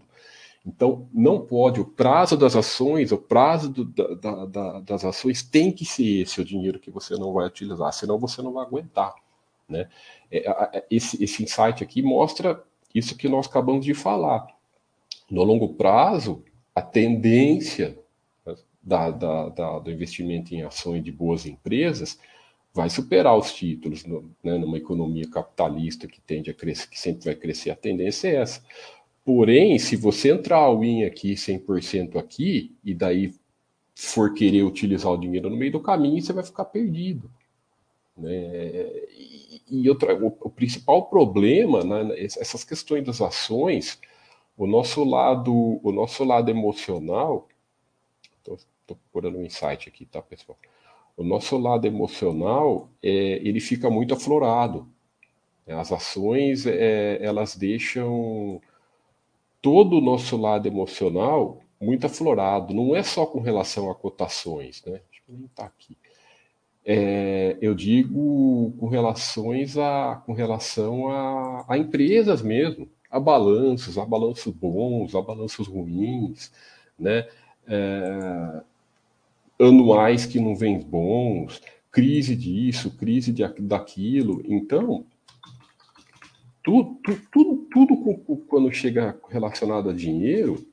Então, 0.66 1.08
não 1.14 1.40
pode, 1.46 1.80
o 1.80 1.87
prazo 1.87 2.37
das 2.37 2.54
ações, 2.54 3.11
o 3.11 3.16
prazo 3.16 3.70
do, 3.70 3.84
da, 3.87 4.44
da, 4.44 4.80
das 4.80 5.02
ações 5.02 5.42
tem 5.42 5.72
que 5.72 5.87
ser 5.87 6.22
esse, 6.22 6.42
o 6.42 6.44
dinheiro 6.44 6.78
que 6.78 6.90
você 6.90 7.14
não 7.14 7.32
vai 7.32 7.46
utilizar, 7.46 7.90
senão 7.94 8.18
você 8.18 8.42
não 8.42 8.52
vai 8.52 8.66
aguentar. 8.66 9.14
Né? 9.66 9.88
É, 10.30 10.84
esse, 10.90 11.24
esse 11.24 11.42
insight 11.42 11.82
aqui 11.82 12.02
mostra 12.02 12.62
isso 12.94 13.16
que 13.16 13.30
nós 13.30 13.46
acabamos 13.46 13.87
de 13.87 13.94
falar 13.94 14.58
no 15.31 15.43
longo 15.43 15.75
prazo, 15.75 16.43
a 16.75 16.83
tendência 16.83 17.99
da, 18.83 19.11
da, 19.11 19.49
da, 19.51 19.79
do 19.79 19.91
investimento 19.91 20.55
em 20.55 20.62
ações 20.62 21.05
de 21.05 21.12
boas 21.12 21.45
empresas 21.45 22.19
vai 22.73 22.88
superar 22.88 23.37
os 23.37 23.53
títulos 23.53 24.05
no, 24.05 24.31
né, 24.43 24.57
numa 24.57 24.79
economia 24.79 25.29
capitalista 25.29 26.07
que 26.07 26.21
tende 26.21 26.51
a 26.51 26.55
crescer, 26.55 26.88
que 26.88 26.99
sempre 26.99 27.25
vai 27.25 27.35
crescer, 27.35 27.71
a 27.71 27.77
tendência 27.77 28.29
é 28.29 28.37
essa. 28.37 28.62
Porém, 29.25 29.79
se 29.79 29.97
você 29.97 30.31
entrar 30.31 30.59
all 30.59 30.83
in 30.83 31.05
aqui 31.05 31.35
100% 31.35 32.17
aqui 32.17 32.75
e 32.83 32.95
daí 32.95 33.35
for 33.95 34.33
querer 34.33 34.62
utilizar 34.62 35.12
o 35.12 35.19
dinheiro 35.19 35.51
no 35.51 35.57
meio 35.57 35.73
do 35.73 35.81
caminho, 35.81 36.23
você 36.23 36.33
vai 36.33 36.45
ficar 36.45 36.64
perdido. 36.67 37.31
Né? 38.17 38.31
E, 39.11 39.62
e 39.69 39.91
outra, 39.91 40.14
o, 40.14 40.29
o, 40.41 40.49
principal 40.49 41.07
problema, 41.07 41.85
né, 41.85 42.14
essas 42.19 42.64
questões 42.64 43.05
das 43.05 43.21
ações, 43.21 44.01
o 44.59 44.66
nosso 44.66 45.05
lado, 45.05 45.81
o 45.83 45.92
nosso 45.92 46.23
lado 46.25 46.51
emocional, 46.51 47.49
estou 48.37 48.59
procurando 48.87 49.38
um 49.38 49.44
insight 49.44 49.88
aqui, 49.88 50.05
tá, 50.05 50.21
pessoal? 50.21 50.59
o 51.18 51.25
nosso 51.25 51.59
lado 51.59 51.85
emocional 51.85 52.88
é, 53.03 53.11
ele 53.11 53.59
fica 53.59 53.90
muito 53.90 54.14
aflorado. 54.14 54.87
As 55.66 55.90
ações 55.90 56.64
é, 56.64 57.18
elas 57.21 57.57
deixam 57.57 58.62
todo 59.61 59.99
o 59.99 60.01
nosso 60.01 60.37
lado 60.37 60.68
emocional 60.68 61.61
muito 61.81 62.07
aflorado. 62.07 62.73
Não 62.73 62.94
é 62.94 63.03
só 63.03 63.27
com 63.27 63.40
relação 63.40 63.90
a 63.90 63.97
cotações, 63.97 64.83
né? 64.87 65.01
Deixa 65.11 65.25
eu 65.29 65.35
nem 65.35 65.47
estar 65.47 65.64
tá 65.64 65.68
aqui. 65.68 65.99
É, 66.85 67.59
eu 67.61 67.75
digo 67.75 68.73
com 68.79 68.87
relações 68.87 69.77
a 69.77 70.23
com 70.25 70.33
relação 70.33 71.09
a, 71.09 71.64
a 71.68 71.77
empresas 71.77 72.40
mesmo, 72.40 72.88
a 73.11 73.18
balanços, 73.18 73.97
a 73.99 74.05
balanços 74.05 74.53
bons, 74.53 75.14
a 75.14 75.23
balanços 75.23 75.66
ruins, 75.66 76.53
né? 76.99 77.29
É, 77.66 78.62
anuais 79.61 80.25
que 80.25 80.38
não 80.38 80.55
vêm 80.55 80.79
bons, 80.79 81.61
crise 81.90 82.37
disso, 82.37 82.97
crise 82.97 83.33
de, 83.33 83.47
daquilo. 83.61 84.42
Então, 84.44 85.05
tudo, 86.62 86.99
tudo, 87.33 87.66
tudo 87.73 87.97
quando 88.47 88.73
chega 88.73 89.18
relacionado 89.29 89.90
a 89.90 89.92
dinheiro, 89.92 90.66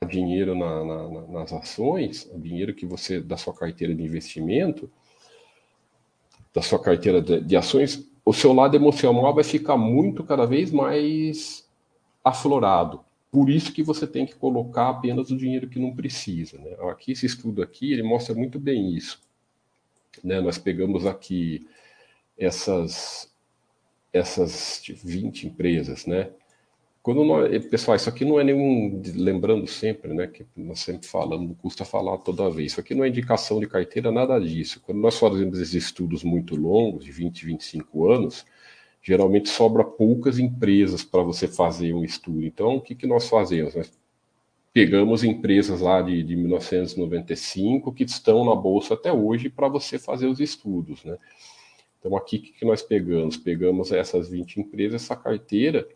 a 0.00 0.06
dinheiro 0.06 0.54
na, 0.54 0.84
na, 0.84 1.26
nas 1.26 1.52
ações, 1.52 2.30
dinheiro 2.36 2.74
que 2.74 2.86
você 2.86 3.20
da 3.20 3.36
sua 3.36 3.52
carteira 3.52 3.94
de 3.94 4.02
investimento, 4.02 4.90
da 6.54 6.62
sua 6.62 6.78
carteira 6.78 7.20
de, 7.20 7.40
de 7.40 7.56
ações, 7.56 8.07
o 8.28 8.32
seu 8.34 8.52
lado 8.52 8.76
emocional 8.76 9.34
vai 9.34 9.42
ficar 9.42 9.78
muito 9.78 10.22
cada 10.22 10.44
vez 10.44 10.70
mais 10.70 11.66
aflorado. 12.22 13.00
Por 13.32 13.48
isso 13.48 13.72
que 13.72 13.82
você 13.82 14.06
tem 14.06 14.26
que 14.26 14.34
colocar 14.34 14.90
apenas 14.90 15.30
o 15.30 15.36
dinheiro 15.36 15.66
que 15.66 15.78
não 15.78 15.96
precisa. 15.96 16.58
Né? 16.58 16.76
Aqui, 16.90 17.12
esse 17.12 17.24
estudo 17.24 17.62
aqui, 17.62 17.90
ele 17.90 18.02
mostra 18.02 18.34
muito 18.34 18.60
bem 18.60 18.94
isso. 18.94 19.18
Né? 20.22 20.42
Nós 20.42 20.58
pegamos 20.58 21.06
aqui 21.06 21.66
essas, 22.36 23.32
essas 24.12 24.82
20 24.86 25.46
empresas, 25.46 26.04
né? 26.04 26.28
Quando 27.08 27.24
nós, 27.24 27.66
pessoal, 27.68 27.96
isso 27.96 28.10
aqui 28.10 28.22
não 28.22 28.38
é 28.38 28.44
nenhum, 28.44 29.00
lembrando 29.14 29.66
sempre, 29.66 30.12
né, 30.12 30.26
que 30.26 30.44
nós 30.54 30.80
sempre 30.80 31.08
falamos, 31.08 31.56
custa 31.56 31.82
falar 31.82 32.18
toda 32.18 32.50
vez, 32.50 32.72
isso 32.72 32.80
aqui 32.80 32.94
não 32.94 33.02
é 33.02 33.08
indicação 33.08 33.58
de 33.58 33.66
carteira, 33.66 34.12
nada 34.12 34.38
disso. 34.38 34.78
Quando 34.84 34.98
nós 34.98 35.18
fazemos 35.18 35.58
esses 35.58 35.72
estudos 35.72 36.22
muito 36.22 36.54
longos, 36.54 37.06
de 37.06 37.10
20, 37.10 37.46
25 37.46 38.10
anos, 38.10 38.44
geralmente 39.00 39.48
sobra 39.48 39.82
poucas 39.82 40.38
empresas 40.38 41.02
para 41.02 41.22
você 41.22 41.48
fazer 41.48 41.94
um 41.94 42.04
estudo. 42.04 42.44
Então, 42.44 42.76
o 42.76 42.80
que, 42.82 42.94
que 42.94 43.06
nós 43.06 43.26
fazemos? 43.26 43.74
Nós 43.74 43.90
pegamos 44.70 45.24
empresas 45.24 45.80
lá 45.80 46.02
de, 46.02 46.22
de 46.22 46.36
1995 46.36 47.90
que 47.90 48.04
estão 48.04 48.44
na 48.44 48.54
bolsa 48.54 48.92
até 48.92 49.10
hoje 49.10 49.48
para 49.48 49.66
você 49.66 49.98
fazer 49.98 50.26
os 50.26 50.40
estudos, 50.40 51.02
né? 51.04 51.16
Então, 51.98 52.14
aqui 52.18 52.36
o 52.36 52.42
que, 52.42 52.52
que 52.52 52.64
nós 52.66 52.82
pegamos? 52.82 53.38
Pegamos 53.38 53.92
essas 53.92 54.28
20 54.28 54.60
empresas, 54.60 55.02
essa 55.02 55.16
carteira, 55.16 55.88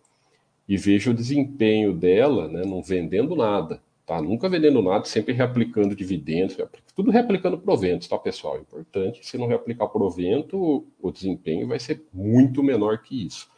e 0.72 0.76
vejo 0.78 1.10
o 1.10 1.14
desempenho 1.14 1.92
dela, 1.92 2.48
né, 2.48 2.62
não 2.64 2.82
vendendo 2.82 3.36
nada, 3.36 3.82
tá? 4.06 4.22
Nunca 4.22 4.48
vendendo 4.48 4.80
nada, 4.80 5.04
sempre 5.04 5.34
reaplicando 5.34 5.94
dividendos, 5.94 6.56
tudo 6.96 7.10
reaplicando 7.10 7.58
proventos, 7.58 8.08
tá, 8.08 8.18
pessoal? 8.18 8.58
Importante, 8.58 9.20
se 9.22 9.36
não 9.36 9.46
reaplicar 9.46 9.90
provento, 9.90 10.86
o 10.98 11.10
desempenho 11.12 11.68
vai 11.68 11.78
ser 11.78 12.02
muito 12.10 12.62
menor 12.62 13.02
que 13.02 13.26
isso. 13.26 13.50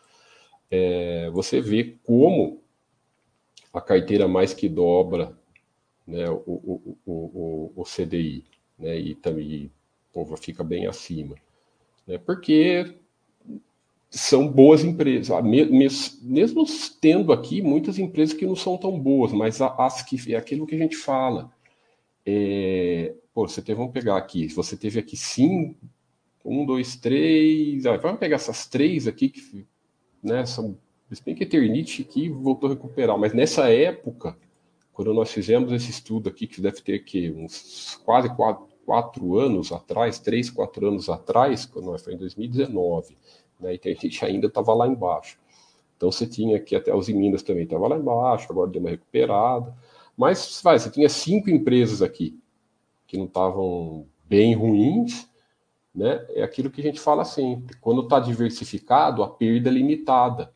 É, 0.68 1.30
você 1.30 1.60
vê 1.60 1.94
como 2.02 2.60
a 3.72 3.80
carteira 3.80 4.26
mais 4.26 4.52
que 4.52 4.68
dobra 4.68 5.38
né, 6.04 6.28
o, 6.28 6.42
o, 6.44 6.98
o, 7.06 7.72
o, 7.76 7.84
CDI, 7.84 8.44
né, 8.76 8.98
e 8.98 9.14
também 9.14 9.70
pô, 10.12 10.26
fica 10.36 10.64
bem 10.64 10.88
acima. 10.88 11.36
Né, 12.08 12.18
porque 12.18 12.92
são 14.18 14.46
boas 14.46 14.84
empresas, 14.84 15.30
ah, 15.32 15.42
mesmo 15.42 16.64
tendo 17.00 17.32
aqui 17.32 17.60
muitas 17.60 17.98
empresas 17.98 18.32
que 18.32 18.46
não 18.46 18.54
são 18.54 18.76
tão 18.76 18.98
boas, 18.98 19.32
mas 19.32 19.60
as 19.60 20.02
que 20.02 20.32
é 20.32 20.36
aquilo 20.36 20.66
que 20.66 20.76
a 20.76 20.78
gente 20.78 20.96
fala. 20.96 21.50
É, 22.24 23.12
pô, 23.34 23.46
você 23.46 23.60
teve, 23.60 23.76
vamos 23.76 23.92
pegar 23.92 24.16
aqui, 24.16 24.46
você 24.48 24.76
teve 24.76 25.00
aqui 25.00 25.16
cinco, 25.16 25.76
um, 26.44 26.64
dois, 26.64 26.94
três, 26.94 27.86
ah, 27.86 27.96
vamos 27.96 28.20
pegar 28.20 28.36
essas 28.36 28.68
três 28.68 29.08
aqui 29.08 29.28
que, 29.28 29.66
né, 30.22 30.46
são, 30.46 30.78
se 31.10 31.22
bem 31.22 31.34
que 31.34 31.42
Eternity 31.42 32.02
aqui 32.02 32.28
voltou 32.28 32.70
a 32.70 32.74
recuperar, 32.74 33.18
mas 33.18 33.34
nessa 33.34 33.68
época, 33.68 34.38
quando 34.92 35.12
nós 35.12 35.32
fizemos 35.32 35.72
esse 35.72 35.90
estudo 35.90 36.28
aqui, 36.28 36.46
que 36.46 36.60
deve 36.60 36.80
ter 36.82 37.00
que 37.00 37.32
uns 37.32 38.00
quase 38.04 38.32
quatro, 38.36 38.68
quatro 38.86 39.38
anos 39.38 39.72
atrás, 39.72 40.20
três, 40.20 40.50
quatro 40.50 40.86
anos 40.86 41.08
atrás, 41.08 41.66
quando 41.66 41.98
foi 41.98 42.14
em 42.14 42.18
2019 42.18 43.16
né? 43.60 43.74
E 43.74 43.88
a 43.88 43.94
gente 43.94 44.24
ainda 44.24 44.46
estava 44.46 44.74
lá 44.74 44.86
embaixo. 44.86 45.38
Então 45.96 46.10
você 46.10 46.26
tinha 46.26 46.56
aqui 46.56 46.74
até 46.76 46.94
os 46.94 47.08
Minas 47.08 47.42
também 47.42 47.64
estava 47.64 47.88
lá 47.88 47.96
embaixo, 47.96 48.46
agora 48.50 48.70
deu 48.70 48.80
uma 48.80 48.90
recuperada. 48.90 49.74
Mas 50.16 50.60
vai, 50.62 50.78
você 50.78 50.90
tinha 50.90 51.08
cinco 51.08 51.50
empresas 51.50 52.02
aqui 52.02 52.38
que 53.06 53.16
não 53.16 53.26
estavam 53.26 54.06
bem 54.26 54.54
ruins, 54.54 55.28
né? 55.94 56.26
É 56.30 56.42
aquilo 56.42 56.70
que 56.70 56.80
a 56.80 56.84
gente 56.84 57.00
fala 57.00 57.24
sempre. 57.24 57.76
Quando 57.78 58.02
está 58.02 58.18
diversificado, 58.20 59.22
a 59.22 59.28
perda 59.28 59.68
é 59.70 59.72
limitada. 59.72 60.52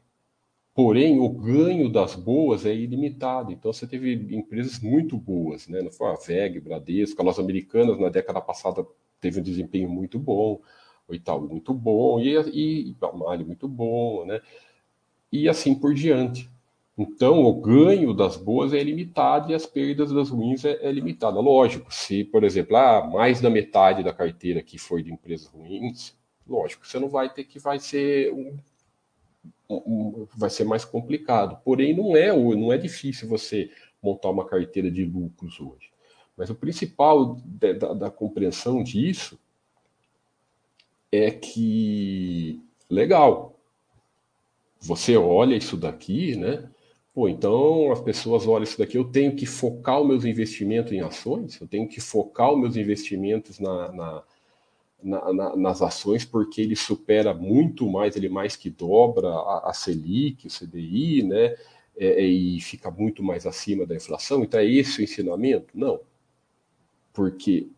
Porém, 0.75 1.19
o 1.19 1.29
ganho 1.29 1.91
das 1.91 2.15
boas 2.15 2.65
é 2.65 2.73
ilimitado. 2.75 3.53
Então, 3.53 3.73
você 3.73 3.87
teve 3.87 4.15
empresas 4.35 4.79
muito 4.79 5.17
boas, 5.17 5.67
né? 5.67 5.83
Não 5.83 5.91
foi 5.91 6.09
a 6.09 6.15
VEG, 6.15 6.61
Bradesco, 6.61 7.29
as 7.29 7.39
americanas 7.39 7.99
na 7.99 8.09
década 8.09 8.41
passada 8.41 8.87
teve 9.21 9.41
um 9.41 9.43
desempenho 9.43 9.89
muito 9.89 10.19
bom 10.19 10.61
o 11.09 11.15
Itaú 11.15 11.49
muito 11.49 11.73
bom, 11.73 12.21
e, 12.21 12.37
e, 12.53 12.91
e 12.91 13.45
muito 13.45 13.67
bom, 13.67 14.27
né? 14.27 14.41
E 15.33 15.49
assim 15.49 15.75
por 15.75 15.95
diante. 15.95 16.49
Então, 16.97 17.45
o 17.45 17.61
ganho 17.61 18.13
das 18.13 18.37
boas 18.37 18.73
é 18.73 18.83
limitado 18.83 19.51
e 19.51 19.55
as 19.55 19.65
perdas 19.65 20.13
das 20.13 20.31
ruins 20.31 20.65
é, 20.65 20.79
é 20.83 20.91
limitada. 20.91 21.39
Lógico, 21.39 21.95
se, 21.95 22.25
por 22.25 22.43
exemplo, 22.43 22.77
ah, 22.77 23.07
mais 23.07 23.41
da 23.41 23.49
metade 23.49 24.03
da 24.03 24.13
carteira 24.13 24.63
que 24.63 24.79
foi 24.79 25.03
de 25.03 25.13
empresas 25.13 25.47
ruins, 25.47 26.17
lógico, 26.47 26.87
você 26.87 26.99
não 26.99 27.09
vai 27.09 27.33
ter 27.33 27.45
que 27.45 27.61
vai 27.61 27.79
ser 27.79 28.33
um, 28.33 28.59
um, 29.71 30.27
vai 30.37 30.51
ser 30.51 30.65
mais 30.65 30.85
complicado. 30.85 31.61
Porém, 31.65 31.97
não 31.97 32.17
é 32.17 32.37
não 32.37 32.73
é 32.73 32.77
difícil 32.77 33.29
você 33.29 33.71
montar 34.03 34.31
uma 34.31 34.45
carteira 34.45 34.91
de 34.91 35.05
lucros 35.05 35.61
hoje. 35.61 35.91
Mas 36.37 36.51
o 36.51 36.55
principal 36.55 37.37
da, 37.45 37.73
da, 37.73 37.95
da 37.95 38.11
compreensão 38.11 38.83
disso 38.83 39.39
é 41.13 41.31
que 41.31 42.61
legal. 42.89 43.59
Você 44.81 45.17
olha 45.17 45.57
isso 45.57 45.77
daqui, 45.77 46.37
né? 46.37 46.71
Pô, 47.15 47.29
então 47.29 47.91
as 47.91 48.01
pessoas 48.01 48.47
olham 48.47 48.63
isso 48.63 48.79
daqui. 48.79 48.97
Eu 48.97 49.05
tenho 49.05 49.35
que 49.35 49.45
focar 49.47 50.01
os 50.01 50.07
meus 50.07 50.25
investimentos 50.25 50.93
em 50.93 51.01
ações, 51.01 51.61
eu 51.61 51.67
tenho 51.67 51.89
que 51.89 52.01
focar 52.01 52.53
os 52.53 52.61
meus 52.61 52.77
investimentos 52.77 53.59
na, 53.59 53.93
na, 53.93 54.23
na, 55.03 55.33
na 55.33 55.57
nas 55.57 55.83
ações, 55.83 56.25
porque 56.25 56.61
ele 56.61 56.77
supera 56.77 57.35
muito 57.35 57.89
mais, 57.91 58.15
ele 58.17 58.29
mais 58.29 58.55
que 58.57 58.71
dobra 58.71 59.29
a, 59.29 59.71
a 59.71 59.73
Selic, 59.73 60.47
o 60.47 60.51
CDI, 60.51 61.23
né? 61.25 61.57
É, 61.97 62.23
é, 62.23 62.25
e 62.25 62.61
fica 62.61 62.91
muito 62.91 63.23
mais 63.25 63.47
acima 63.47 63.85
da 63.85 63.97
inflação. 63.97 64.45
Então 64.45 64.61
é 64.61 64.67
esse 64.67 65.01
o 65.01 65.05
ensinamento? 65.05 65.77
Não. 65.77 66.01
Porque 67.13 67.69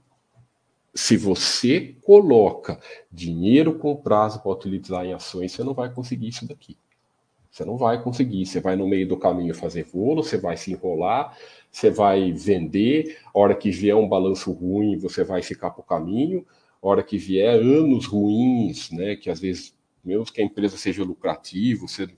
se 0.94 1.16
você 1.16 1.96
coloca 2.02 2.78
dinheiro 3.10 3.78
com 3.78 3.96
prazo 3.96 4.40
para 4.40 4.52
utilizar 4.52 5.04
em 5.04 5.12
ações, 5.12 5.52
você 5.52 5.62
não 5.62 5.74
vai 5.74 5.92
conseguir 5.92 6.28
isso 6.28 6.46
daqui. 6.46 6.76
Você 7.50 7.64
não 7.64 7.76
vai 7.76 8.02
conseguir. 8.02 8.46
Você 8.46 8.60
vai 8.60 8.76
no 8.76 8.88
meio 8.88 9.08
do 9.08 9.16
caminho 9.16 9.54
fazer 9.54 9.86
bolo, 9.92 10.22
você 10.22 10.36
vai 10.36 10.56
se 10.56 10.72
enrolar, 10.72 11.36
você 11.70 11.90
vai 11.90 12.32
vender. 12.32 13.18
A 13.34 13.38
hora 13.38 13.54
que 13.54 13.70
vier 13.70 13.96
um 13.96 14.08
balanço 14.08 14.52
ruim, 14.52 14.96
você 14.96 15.24
vai 15.24 15.42
ficar 15.42 15.70
para 15.70 15.80
o 15.80 15.84
caminho. 15.84 16.46
A 16.82 16.88
hora 16.88 17.02
que 17.02 17.18
vier 17.18 17.54
anos 17.54 18.06
ruins, 18.06 18.90
né, 18.90 19.16
que 19.16 19.28
às 19.30 19.40
vezes, 19.40 19.76
mesmo 20.04 20.24
que 20.24 20.40
a 20.40 20.44
empresa 20.44 20.76
seja 20.76 21.04
lucrativa, 21.04 21.86
você 21.86 22.08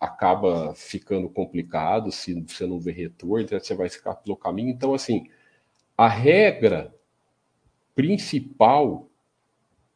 acaba 0.00 0.74
ficando 0.74 1.28
complicado 1.28 2.10
se 2.10 2.34
você 2.34 2.66
não 2.66 2.80
vê 2.80 2.90
retorno, 2.90 3.46
você 3.48 3.74
vai 3.74 3.88
ficar 3.88 4.14
pelo 4.16 4.36
caminho. 4.36 4.70
Então, 4.70 4.94
assim, 4.94 5.26
a 5.96 6.08
regra 6.08 6.94
principal 8.00 9.10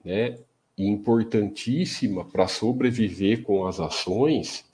né, 0.05 0.37
e 0.77 0.87
importantíssima 0.87 2.23
para 2.23 2.47
sobreviver 2.47 3.43
com 3.43 3.67
as 3.67 3.81
ações 3.81 4.67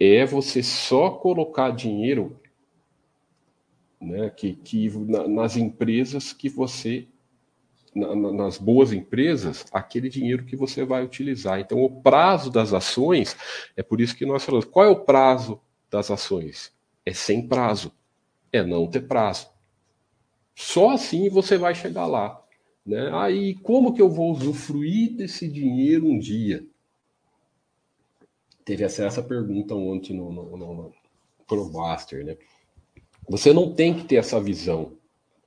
é 0.00 0.26
você 0.26 0.64
só 0.64 1.10
colocar 1.10 1.70
dinheiro 1.70 2.40
né, 4.00 4.30
que, 4.30 4.54
que 4.54 4.90
na, 4.98 5.28
nas 5.28 5.56
empresas 5.56 6.32
que 6.32 6.48
você 6.48 7.06
na, 7.94 8.16
nas 8.32 8.58
boas 8.58 8.92
empresas 8.92 9.64
aquele 9.70 10.08
dinheiro 10.08 10.44
que 10.44 10.56
você 10.56 10.84
vai 10.84 11.04
utilizar. 11.04 11.60
Então, 11.60 11.80
o 11.84 12.02
prazo 12.02 12.50
das 12.50 12.72
ações 12.74 13.36
é 13.76 13.82
por 13.82 14.00
isso 14.00 14.16
que 14.16 14.26
nós 14.26 14.44
falamos. 14.44 14.64
Qual 14.64 14.84
é 14.84 14.88
o 14.88 15.04
prazo 15.04 15.60
das 15.88 16.10
ações? 16.10 16.72
É 17.06 17.12
sem 17.12 17.46
prazo, 17.46 17.92
é 18.52 18.64
não 18.64 18.88
ter 18.88 19.02
prazo. 19.02 19.54
Só 20.56 20.90
assim 20.90 21.28
você 21.28 21.58
vai 21.58 21.74
chegar 21.76 22.06
lá. 22.06 22.42
Né? 22.86 23.10
Aí, 23.12 23.54
como 23.56 23.92
que 23.92 24.00
eu 24.00 24.08
vou 24.08 24.30
usufruir 24.30 25.16
desse 25.16 25.48
dinheiro 25.48 26.06
um 26.06 26.18
dia? 26.18 26.64
Teve 28.64 28.84
essa, 28.84 29.22
pergunta 29.22 29.74
ontem 29.74 30.16
no, 30.16 30.32
no, 30.32 30.56
no, 30.56 30.74
no 30.74 30.94
ProMaster, 31.46 32.24
né? 32.24 32.36
Você 33.28 33.52
não 33.52 33.74
tem 33.74 33.92
que 33.92 34.04
ter 34.04 34.16
essa 34.16 34.40
visão 34.40 34.92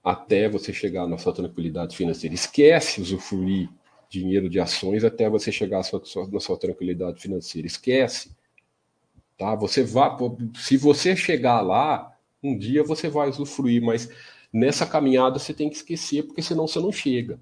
até 0.03 0.49
você 0.49 0.73
chegar 0.73 1.07
na 1.07 1.17
sua 1.17 1.33
tranquilidade 1.33 1.95
financeira. 1.95 2.35
Esquece 2.35 3.01
usufruir 3.01 3.69
dinheiro 4.09 4.49
de 4.49 4.59
ações 4.59 5.03
até 5.03 5.29
você 5.29 5.51
chegar 5.51 5.77
na 5.77 5.83
sua, 5.83 6.01
na 6.29 6.39
sua 6.39 6.57
tranquilidade 6.57 7.21
financeira. 7.21 7.67
Esquece. 7.67 8.35
Tá? 9.37 9.55
Você 9.55 9.83
vai, 9.83 10.17
se 10.55 10.75
você 10.75 11.15
chegar 11.15 11.61
lá, 11.61 12.13
um 12.43 12.57
dia 12.57 12.83
você 12.83 13.07
vai 13.07 13.29
usufruir, 13.29 13.81
mas 13.81 14.09
nessa 14.51 14.85
caminhada 14.85 15.39
você 15.39 15.53
tem 15.53 15.69
que 15.69 15.75
esquecer, 15.75 16.23
porque 16.23 16.41
senão 16.41 16.67
você 16.67 16.79
não 16.79 16.91
chega. 16.91 17.39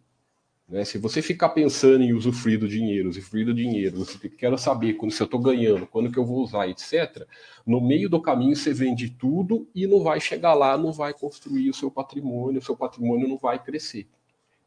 Né? 0.67 0.83
Se 0.83 0.97
você 0.97 1.21
ficar 1.21 1.49
pensando 1.49 2.03
em 2.03 2.13
usufruir 2.13 2.59
do 2.59 2.67
dinheiro, 2.67 3.09
usufruir 3.09 3.45
do 3.45 3.53
dinheiro, 3.53 3.97
você 3.97 4.29
quer 4.29 4.57
saber 4.59 4.93
quando 4.95 5.11
se 5.11 5.21
eu 5.21 5.25
estou 5.25 5.39
ganhando, 5.39 5.87
quando 5.87 6.11
que 6.11 6.19
eu 6.19 6.25
vou 6.25 6.43
usar, 6.43 6.67
etc. 6.67 7.25
No 7.65 7.79
meio 7.79 8.09
do 8.09 8.21
caminho 8.21 8.55
você 8.55 8.73
vende 8.73 9.09
tudo 9.09 9.67
e 9.73 9.87
não 9.87 10.01
vai 10.01 10.19
chegar 10.19 10.53
lá, 10.53 10.77
não 10.77 10.91
vai 10.91 11.13
construir 11.13 11.69
o 11.69 11.73
seu 11.73 11.89
patrimônio, 11.89 12.59
o 12.59 12.63
seu 12.63 12.75
patrimônio 12.75 13.27
não 13.27 13.37
vai 13.37 13.63
crescer. 13.63 14.07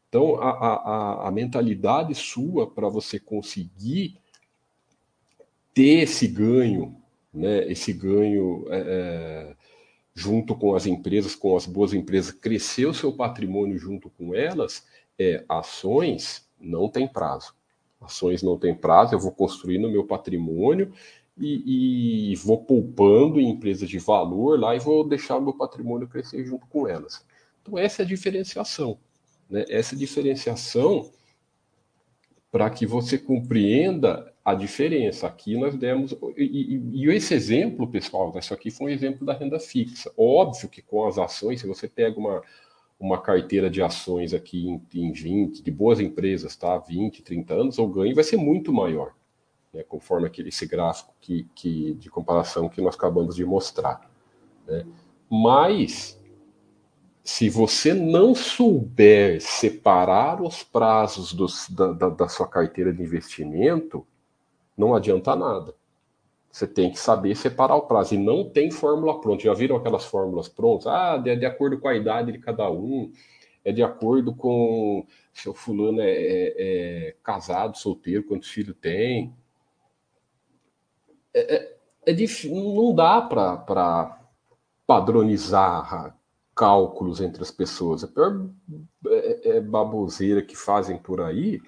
Então, 0.08 0.42
a, 0.42 0.50
a, 0.50 1.28
a 1.28 1.30
mentalidade 1.30 2.14
sua 2.16 2.68
para 2.68 2.88
você 2.88 3.20
conseguir 3.20 4.16
ter 5.72 6.02
esse 6.02 6.26
ganho, 6.26 6.96
né, 7.32 7.70
esse 7.70 7.92
ganho 7.92 8.66
é, 8.70 8.78
é, 8.78 9.56
junto 10.20 10.54
com 10.54 10.74
as 10.74 10.84
empresas, 10.84 11.34
com 11.34 11.56
as 11.56 11.64
boas 11.64 11.94
empresas, 11.94 12.30
crescer 12.30 12.84
o 12.84 12.92
seu 12.92 13.10
patrimônio 13.10 13.78
junto 13.78 14.10
com 14.10 14.34
elas, 14.34 14.86
é 15.18 15.42
ações 15.48 16.46
não 16.60 16.90
tem 16.90 17.08
prazo. 17.08 17.54
Ações 17.98 18.42
não 18.42 18.58
tem 18.58 18.74
prazo, 18.74 19.14
eu 19.14 19.18
vou 19.18 19.32
construindo 19.32 19.90
meu 19.90 20.06
patrimônio 20.06 20.92
e, 21.38 22.32
e, 22.32 22.36
vou 22.36 22.62
poupando 22.62 23.40
em 23.40 23.48
empresas 23.48 23.88
de 23.88 23.98
valor 23.98 24.60
lá 24.60 24.76
e 24.76 24.78
vou 24.78 25.08
deixar 25.08 25.38
o 25.38 25.40
meu 25.40 25.54
patrimônio 25.54 26.06
crescer 26.06 26.44
junto 26.44 26.66
com 26.66 26.86
elas. 26.86 27.24
Então, 27.62 27.78
essa 27.78 28.02
é 28.02 28.04
a 28.04 28.08
diferenciação. 28.08 28.98
Né? 29.48 29.64
Essa 29.70 29.96
diferenciação 29.96 31.10
para 32.52 32.68
que 32.68 32.84
você 32.84 33.16
compreenda 33.16 34.29
a 34.44 34.54
diferença. 34.54 35.26
Aqui 35.26 35.56
nós 35.56 35.76
demos. 35.76 36.12
E, 36.36 36.44
e, 36.44 37.04
e, 37.04 37.10
esse 37.10 37.34
exemplo, 37.34 37.86
pessoal, 37.88 38.32
isso 38.38 38.54
aqui 38.54 38.70
foi 38.70 38.86
um 38.86 38.94
exemplo 38.94 39.24
da 39.24 39.32
renda 39.32 39.58
fixa. 39.58 40.12
Óbvio 40.16 40.68
que 40.68 40.82
com 40.82 41.06
as 41.06 41.18
ações, 41.18 41.60
se 41.60 41.66
você 41.66 41.88
pega 41.88 42.18
uma, 42.18 42.42
uma 42.98 43.20
carteira 43.20 43.70
de 43.70 43.82
ações 43.82 44.34
aqui 44.34 44.68
em, 44.68 44.82
em 44.94 45.12
20, 45.12 45.62
de 45.62 45.70
boas 45.70 46.00
empresas, 46.00 46.56
tá? 46.56 46.78
20, 46.78 47.22
30 47.22 47.54
anos, 47.54 47.78
o 47.78 47.86
ganho 47.86 48.14
vai 48.14 48.24
ser 48.24 48.36
muito 48.36 48.72
maior, 48.72 49.14
né? 49.72 49.82
conforme 49.82 50.26
aquele 50.26 50.48
esse 50.48 50.66
gráfico 50.66 51.14
que, 51.20 51.46
que, 51.54 51.94
de 51.94 52.10
comparação 52.10 52.68
que 52.68 52.80
nós 52.80 52.94
acabamos 52.94 53.36
de 53.36 53.44
mostrar. 53.44 54.10
Né? 54.66 54.86
Mas, 55.30 56.20
se 57.22 57.48
você 57.48 57.94
não 57.94 58.34
souber 58.34 59.40
separar 59.40 60.42
os 60.42 60.62
prazos 60.62 61.32
dos, 61.32 61.68
da, 61.70 61.92
da, 61.92 62.08
da 62.08 62.28
sua 62.28 62.48
carteira 62.48 62.92
de 62.92 63.02
investimento, 63.02 64.06
não 64.80 64.94
adianta 64.94 65.36
nada. 65.36 65.74
Você 66.50 66.66
tem 66.66 66.90
que 66.90 66.98
saber 66.98 67.36
separar 67.36 67.76
o 67.76 67.82
prazo. 67.82 68.14
E 68.14 68.18
não 68.18 68.48
tem 68.48 68.70
fórmula 68.70 69.20
pronta. 69.20 69.44
Já 69.44 69.54
viram 69.54 69.76
aquelas 69.76 70.04
fórmulas 70.04 70.48
prontas? 70.48 70.88
Ah, 70.88 71.16
de, 71.16 71.36
de 71.36 71.46
acordo 71.46 71.78
com 71.78 71.86
a 71.86 71.94
idade 71.94 72.32
de 72.32 72.38
cada 72.38 72.68
um, 72.70 73.12
é 73.64 73.70
de 73.70 73.82
acordo 73.82 74.34
com 74.34 75.06
se 75.32 75.48
o 75.48 75.54
fulano 75.54 76.00
é, 76.00 76.10
é, 76.10 76.54
é 76.58 77.16
casado, 77.22 77.76
solteiro, 77.76 78.24
quantos 78.24 78.48
filhos 78.48 78.76
tem. 78.80 79.32
É, 81.32 81.56
é, 81.56 81.76
é 82.06 82.12
difícil, 82.12 82.54
não 82.74 82.92
dá 82.94 83.20
para 83.22 84.18
padronizar 84.86 86.16
cálculos 86.56 87.20
entre 87.20 87.42
as 87.42 87.50
pessoas. 87.50 88.02
A 88.02 88.08
pior 88.08 88.48
é, 89.06 89.56
é, 89.56 89.60
baboseira 89.60 90.42
que 90.42 90.56
fazem 90.56 90.98
por 90.98 91.20
aí 91.20 91.60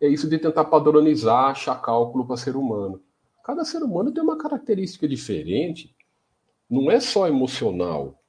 é 0.00 0.08
isso 0.08 0.28
de 0.28 0.38
tentar 0.38 0.64
padronizar, 0.64 1.50
achar 1.50 1.80
cálculo 1.80 2.26
para 2.26 2.36
ser 2.36 2.56
humano. 2.56 3.02
Cada 3.44 3.64
ser 3.64 3.82
humano 3.82 4.12
tem 4.12 4.22
uma 4.22 4.38
característica 4.38 5.06
diferente. 5.06 5.94
Não 6.68 6.90
é 6.90 7.00
só 7.00 7.28
emocional. 7.28 8.22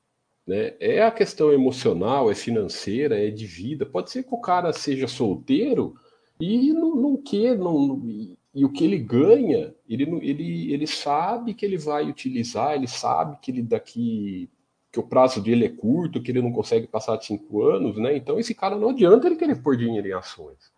Né? 0.46 0.74
É 0.80 1.04
a 1.04 1.12
questão 1.12 1.52
emocional, 1.52 2.32
é 2.32 2.36
financeira, 2.36 3.18
é 3.18 3.30
de 3.30 3.46
vida. 3.46 3.86
Pode 3.86 4.12
ser 4.12 4.24
que 4.24 4.34
o 4.34 4.42
cara 4.42 4.74
seja 4.74 5.08
solteiro 5.08 5.96
e 6.40 6.74
não, 6.74 6.96
não 6.96 7.18
quer, 7.18 7.58
não, 7.58 8.02
e, 8.04 8.38
e, 8.54 8.66
o 8.66 8.72
que 8.72 8.84
ele 8.84 8.98
ganha, 8.98 9.76
ele, 9.88 10.04
ele, 10.24 10.74
ele 10.74 10.88
sabe 10.88 11.54
que 11.54 11.64
ele 11.64 11.78
vai 11.78 12.10
utilizar, 12.10 12.74
ele 12.74 12.88
sabe 12.88 13.38
que 13.40 13.52
ele 13.52 13.62
daqui 13.62 14.50
que 14.92 15.00
o 15.00 15.04
prazo 15.04 15.42
dele 15.42 15.66
é 15.66 15.70
curto, 15.70 16.22
que 16.22 16.32
ele 16.32 16.42
não 16.42 16.52
consegue 16.52 16.86
passar 16.86 17.16
de 17.16 17.26
cinco 17.26 17.64
anos, 17.64 17.98
né? 17.98 18.18
Então 18.18 18.38
esse 18.38 18.54
cara 18.54 18.76
não 18.76 18.90
adianta 18.90 19.28
ele 19.28 19.38
querer 19.38 19.62
pôr 19.62 19.78
dinheiro 19.78 20.08
em 20.08 20.12
ações. 20.12 20.72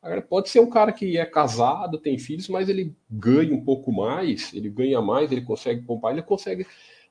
Agora, 0.00 0.22
pode 0.22 0.48
ser 0.48 0.60
um 0.60 0.70
cara 0.70 0.92
que 0.92 1.18
é 1.18 1.26
casado, 1.26 1.98
tem 1.98 2.18
filhos, 2.18 2.48
mas 2.48 2.68
ele 2.68 2.94
ganha 3.10 3.52
um 3.52 3.64
pouco 3.64 3.92
mais, 3.92 4.52
ele 4.54 4.70
ganha 4.70 5.02
mais, 5.02 5.32
ele 5.32 5.42
consegue 5.42 5.82
poupar, 5.82 6.12
ele 6.12 6.22
consegue, 6.22 6.66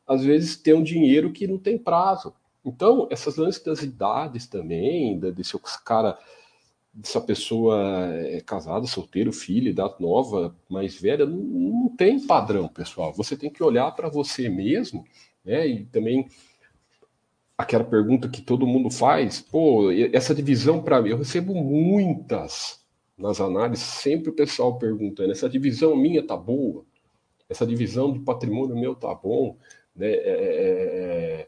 às 0.07 0.23
vezes, 0.23 0.55
ter 0.55 0.73
um 0.73 0.83
dinheiro 0.83 1.31
que 1.31 1.47
não 1.47 1.57
tem 1.57 1.77
prazo. 1.77 2.33
Então, 2.63 3.07
essas 3.11 3.35
lances 3.35 3.61
das 3.61 3.81
idades 3.81 4.47
também, 4.47 5.19
desse 5.19 5.57
cara, 5.83 6.17
dessa 6.93 7.21
pessoa 7.21 7.77
é 8.13 8.41
casada, 8.41 8.87
solteiro, 8.87 9.31
filho, 9.31 9.69
idade 9.69 9.95
nova, 9.99 10.55
mais 10.69 10.99
velha, 10.99 11.25
não, 11.25 11.37
não 11.37 11.95
tem 11.95 12.19
padrão, 12.25 12.67
pessoal. 12.67 13.13
Você 13.13 13.37
tem 13.37 13.49
que 13.49 13.63
olhar 13.63 13.91
para 13.91 14.09
você 14.09 14.49
mesmo, 14.49 15.05
né? 15.45 15.67
E 15.67 15.85
também 15.85 16.27
aquela 17.57 17.83
pergunta 17.83 18.29
que 18.29 18.41
todo 18.41 18.67
mundo 18.67 18.91
faz, 18.91 19.41
pô, 19.41 19.91
essa 20.13 20.35
divisão 20.35 20.81
para 20.83 21.01
mim, 21.01 21.09
eu 21.09 21.17
recebo 21.17 21.55
muitas 21.55 22.85
nas 23.17 23.41
análises, 23.41 23.83
sempre 23.83 24.29
o 24.29 24.33
pessoal 24.33 24.77
perguntando, 24.77 25.31
essa 25.31 25.49
divisão 25.49 25.95
minha 25.95 26.25
tá 26.25 26.37
boa? 26.37 26.85
Essa 27.49 27.65
divisão 27.65 28.13
de 28.13 28.19
patrimônio 28.19 28.77
meu 28.77 28.93
tá 28.93 29.13
bom? 29.15 29.57
Né? 29.95 30.07
É, 30.07 30.19
é, 30.19 31.41
é, 31.41 31.47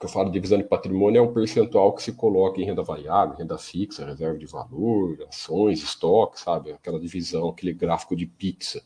que 0.00 0.06
eu 0.06 0.10
falo 0.10 0.26
de 0.26 0.32
divisão 0.32 0.58
de 0.58 0.64
patrimônio 0.64 1.18
é 1.18 1.22
um 1.22 1.32
percentual 1.32 1.94
que 1.94 2.02
se 2.02 2.12
coloca 2.12 2.60
em 2.60 2.64
renda 2.64 2.82
variável, 2.82 3.36
renda 3.36 3.58
fixa, 3.58 4.06
reserva 4.06 4.38
de 4.38 4.46
valor, 4.46 5.22
ações, 5.28 5.82
estoque, 5.82 6.40
sabe? 6.40 6.72
Aquela 6.72 6.98
divisão, 6.98 7.50
aquele 7.50 7.72
gráfico 7.72 8.16
de 8.16 8.26
pizza 8.26 8.82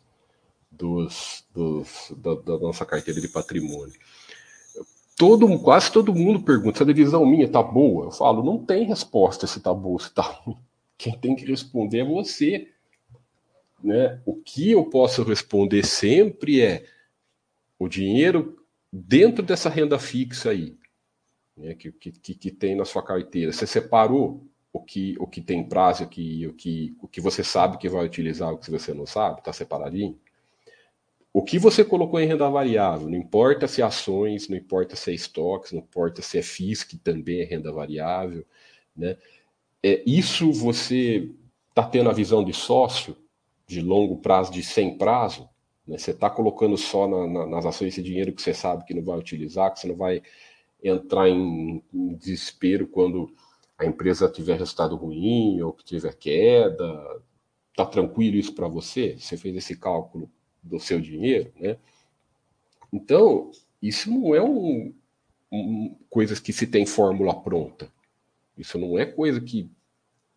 dos, 0.71 1.47
dos 1.55 2.13
da, 2.19 2.35
da 2.35 2.59
nossa 2.59 2.85
carteira 2.85 3.21
de 3.21 3.29
patrimônio 3.29 3.99
todo, 5.17 5.59
quase 5.61 5.91
todo 5.91 6.15
mundo 6.15 6.43
pergunta 6.43 6.77
se 6.77 6.83
a 6.83 6.87
divisão 6.87 7.25
minha 7.27 7.49
tá 7.49 7.63
boa. 7.63 8.07
Eu 8.07 8.11
falo, 8.13 8.45
não 8.45 8.65
tem 8.65 8.85
resposta 8.85 9.47
se 9.47 9.61
tá 9.61 9.73
boa, 9.73 9.99
se 9.99 10.13
tá 10.13 10.23
ruim. 10.23 10.59
Quem 10.99 11.19
tem 11.19 11.35
que 11.35 11.45
responder 11.45 12.01
é 12.01 12.05
você. 12.05 12.69
Né? 13.83 14.21
O 14.25 14.35
que 14.35 14.71
eu 14.71 14.85
posso 14.85 15.23
responder 15.23 15.85
sempre 15.85 16.61
é 16.63 16.87
o 17.79 17.89
dinheiro 17.89 18.59
dentro 18.91 19.43
dessa 19.45 19.69
renda 19.69 19.99
fixa 19.99 20.51
aí, 20.51 20.77
né, 21.57 21.75
que, 21.75 21.93
que, 21.93 22.11
que 22.13 22.51
tem 22.51 22.75
na 22.75 22.87
sua 22.87 23.03
carteira. 23.03 23.53
Você 23.53 23.67
separou 23.67 24.47
o 24.73 24.81
que, 24.81 25.15
o 25.19 25.27
que 25.27 25.43
tem 25.43 25.69
prazo, 25.69 26.05
o 26.05 26.09
que, 26.09 26.47
o, 26.47 26.55
que, 26.55 26.97
o 27.01 27.09
que 27.09 27.21
você 27.21 27.45
sabe 27.45 27.77
que 27.77 27.89
vai 27.89 28.05
utilizar, 28.05 28.53
o 28.53 28.59
que 28.59 28.71
você 28.71 28.95
não 28.95 29.07
sabe, 29.07 29.41
está 29.41 29.53
separadinho? 29.53 30.19
O 31.37 31.43
que 31.43 31.59
você 31.59 31.85
colocou 31.85 32.19
em 32.19 32.27
renda 32.27 32.49
variável, 32.49 33.11
não 33.11 33.19
importa 33.19 33.69
se 33.69 33.83
é 33.83 33.85
ações, 33.85 34.49
não 34.49 34.57
importa 34.57 34.97
se 34.97 35.11
é 35.11 35.15
estoques, 35.15 35.71
não 35.71 35.81
importa 35.81 36.23
se 36.23 36.39
é 36.39 36.43
FIIs, 36.43 36.83
que 36.83 36.97
também 36.97 37.43
é 37.43 37.45
renda 37.45 37.71
variável, 37.71 38.43
né? 38.97 39.19
É, 39.83 40.03
isso 40.07 40.51
você 40.51 41.31
está 41.69 41.83
tendo 41.87 42.09
a 42.09 42.15
visão 42.15 42.43
de 42.43 42.55
sócio, 42.55 43.15
de 43.67 43.83
longo 43.83 44.17
prazo, 44.17 44.51
de 44.51 44.63
sem 44.63 44.97
prazo, 44.97 45.47
né? 45.87 45.99
Você 45.99 46.13
está 46.13 46.31
colocando 46.31 46.75
só 46.79 47.07
na, 47.07 47.27
na, 47.27 47.47
nas 47.47 47.67
ações 47.67 47.89
esse 47.89 48.03
dinheiro 48.03 48.33
que 48.33 48.41
você 48.41 48.55
sabe 48.55 48.87
que 48.87 48.95
não 48.95 49.05
vai 49.05 49.19
utilizar, 49.19 49.71
que 49.75 49.81
você 49.81 49.89
não 49.89 49.97
vai 49.97 50.23
entrar 50.83 51.29
em, 51.29 51.85
em 51.93 52.15
desespero 52.15 52.87
quando 52.87 53.31
a 53.77 53.85
empresa 53.85 54.27
tiver 54.27 54.59
resultado 54.59 54.97
ruim 54.97 55.61
ou 55.61 55.75
que 55.75 55.85
tiver 55.85 56.15
queda. 56.15 57.21
Tá 57.77 57.85
tranquilo 57.85 58.37
isso 58.37 58.55
para 58.55 58.69
você? 58.69 59.19
Você 59.19 59.37
fez 59.37 59.55
esse 59.55 59.77
cálculo 59.77 60.31
do 60.67 60.81
seu 60.81 61.01
dinheiro, 61.01 61.53
né? 61.59 61.77
Então, 62.93 63.51
isso 63.83 64.11
não 64.11 64.35
é 64.35 64.43
um, 64.43 64.93
um, 65.51 65.97
coisas 66.09 66.41
que 66.41 66.53
se 66.53 66.67
tem 66.67 66.87
fórmula 66.87 67.35
pronta. 67.41 67.89
Isso 68.57 68.79
não 68.79 68.99
é 68.99 69.05
coisa 69.05 69.41
que 69.41 69.71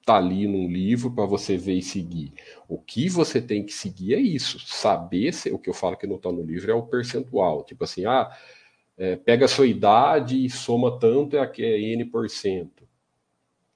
tá 0.06 0.18
ali 0.18 0.48
num 0.48 0.68
livro 0.68 1.12
para 1.12 1.26
você 1.26 1.56
ver 1.56 1.76
e 1.76 1.84
seguir. 1.84 2.34
O 2.68 2.78
que 2.78 3.08
você 3.10 3.42
tem 3.42 3.64
que 3.64 3.72
seguir 3.72 4.16
é 4.16 4.20
isso, 4.20 4.60
saber 4.60 5.34
se, 5.34 5.52
o 5.52 5.60
que 5.60 5.70
eu 5.70 5.74
falo 5.74 5.96
que 5.96 6.08
não 6.08 6.16
está 6.16 6.32
no 6.32 6.42
livro 6.42 6.72
é 6.72 6.74
o 6.74 6.88
percentual, 6.88 7.64
tipo 7.64 7.84
assim, 7.84 8.06
ah, 8.06 8.30
é, 8.98 9.16
pega 9.16 9.46
a 9.46 9.48
sua 9.48 9.68
idade 9.68 10.44
e 10.44 10.50
soma 10.50 11.00
tanto 11.00 11.38
é, 11.38 11.52
é 11.60 11.80
n 11.80 12.06
por 12.06 12.30
cento. 12.30 12.89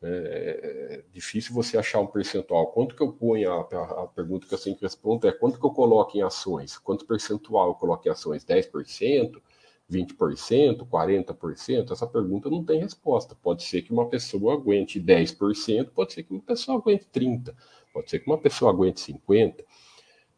É, 0.05 0.99
é 0.99 1.03
difícil 1.13 1.53
você 1.53 1.77
achar 1.77 1.99
um 1.99 2.07
percentual. 2.07 2.67
Quanto 2.67 2.95
que 2.95 3.01
eu 3.01 3.13
ponho, 3.13 3.51
a, 3.51 3.61
a, 4.03 4.07
pergunta 4.07 4.45
que 4.45 4.53
eu 4.53 4.57
sempre 4.57 4.81
respondo 4.81 5.27
é 5.27 5.31
quanto 5.31 5.57
que 5.57 5.65
eu 5.65 5.71
coloco 5.71 6.17
em 6.17 6.21
ações? 6.21 6.77
Quanto 6.77 7.05
percentual 7.05 7.69
eu 7.69 7.75
coloco 7.75 8.07
em 8.07 8.11
ações? 8.11 8.43
10%? 8.43 9.41
20%, 9.89 10.87
40%? 10.87 11.91
Essa 11.91 12.07
pergunta 12.07 12.49
não 12.49 12.63
tem 12.63 12.79
resposta. 12.79 13.35
Pode 13.35 13.63
ser 13.63 13.81
que 13.81 13.93
uma 13.93 14.07
pessoa 14.09 14.53
aguente 14.55 14.99
10%, 14.99 15.89
pode 15.89 16.13
ser 16.13 16.23
que 16.23 16.33
uma 16.33 16.41
pessoa 16.41 16.77
aguente 16.77 17.07
30%, 17.13 17.53
pode 17.93 18.09
ser 18.09 18.19
que 18.19 18.27
uma 18.27 18.37
pessoa 18.37 18.71
aguente 18.71 19.01
50%. 19.13 19.63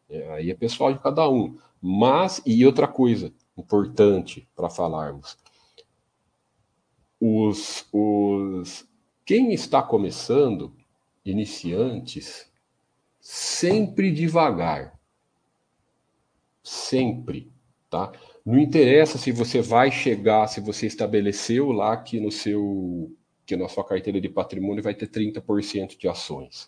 É, 0.08 0.34
aí 0.34 0.52
é 0.52 0.54
pessoal 0.54 0.94
de 0.94 1.00
cada 1.00 1.28
um. 1.30 1.58
Mas, 1.82 2.42
e 2.46 2.66
outra 2.66 2.88
coisa 2.88 3.34
importante 3.58 4.48
para 4.56 4.70
falarmos, 4.70 5.38
os, 7.20 7.88
os, 7.92 8.88
quem 9.26 9.54
está 9.54 9.82
começando, 9.82 10.74
iniciantes, 11.26 12.52
sempre 13.20 14.12
devagar. 14.12 15.00
Sempre, 16.64 17.52
tá? 17.90 18.12
Não 18.46 18.60
interessa 18.60 19.18
se 19.18 19.32
você 19.32 19.62
vai 19.62 19.92
chegar, 19.92 20.48
se 20.48 20.62
você 20.62 20.86
estabeleceu 20.86 21.72
lá 21.72 21.98
que 21.98 22.20
no 22.20 22.32
seu 22.32 23.12
que 23.46 23.56
na 23.56 23.68
sua 23.68 23.84
carteira 23.84 24.20
de 24.20 24.28
patrimônio 24.28 24.84
vai 24.84 24.96
ter 24.96 25.08
30% 25.08 25.98
de 25.98 26.08
ações. 26.08 26.68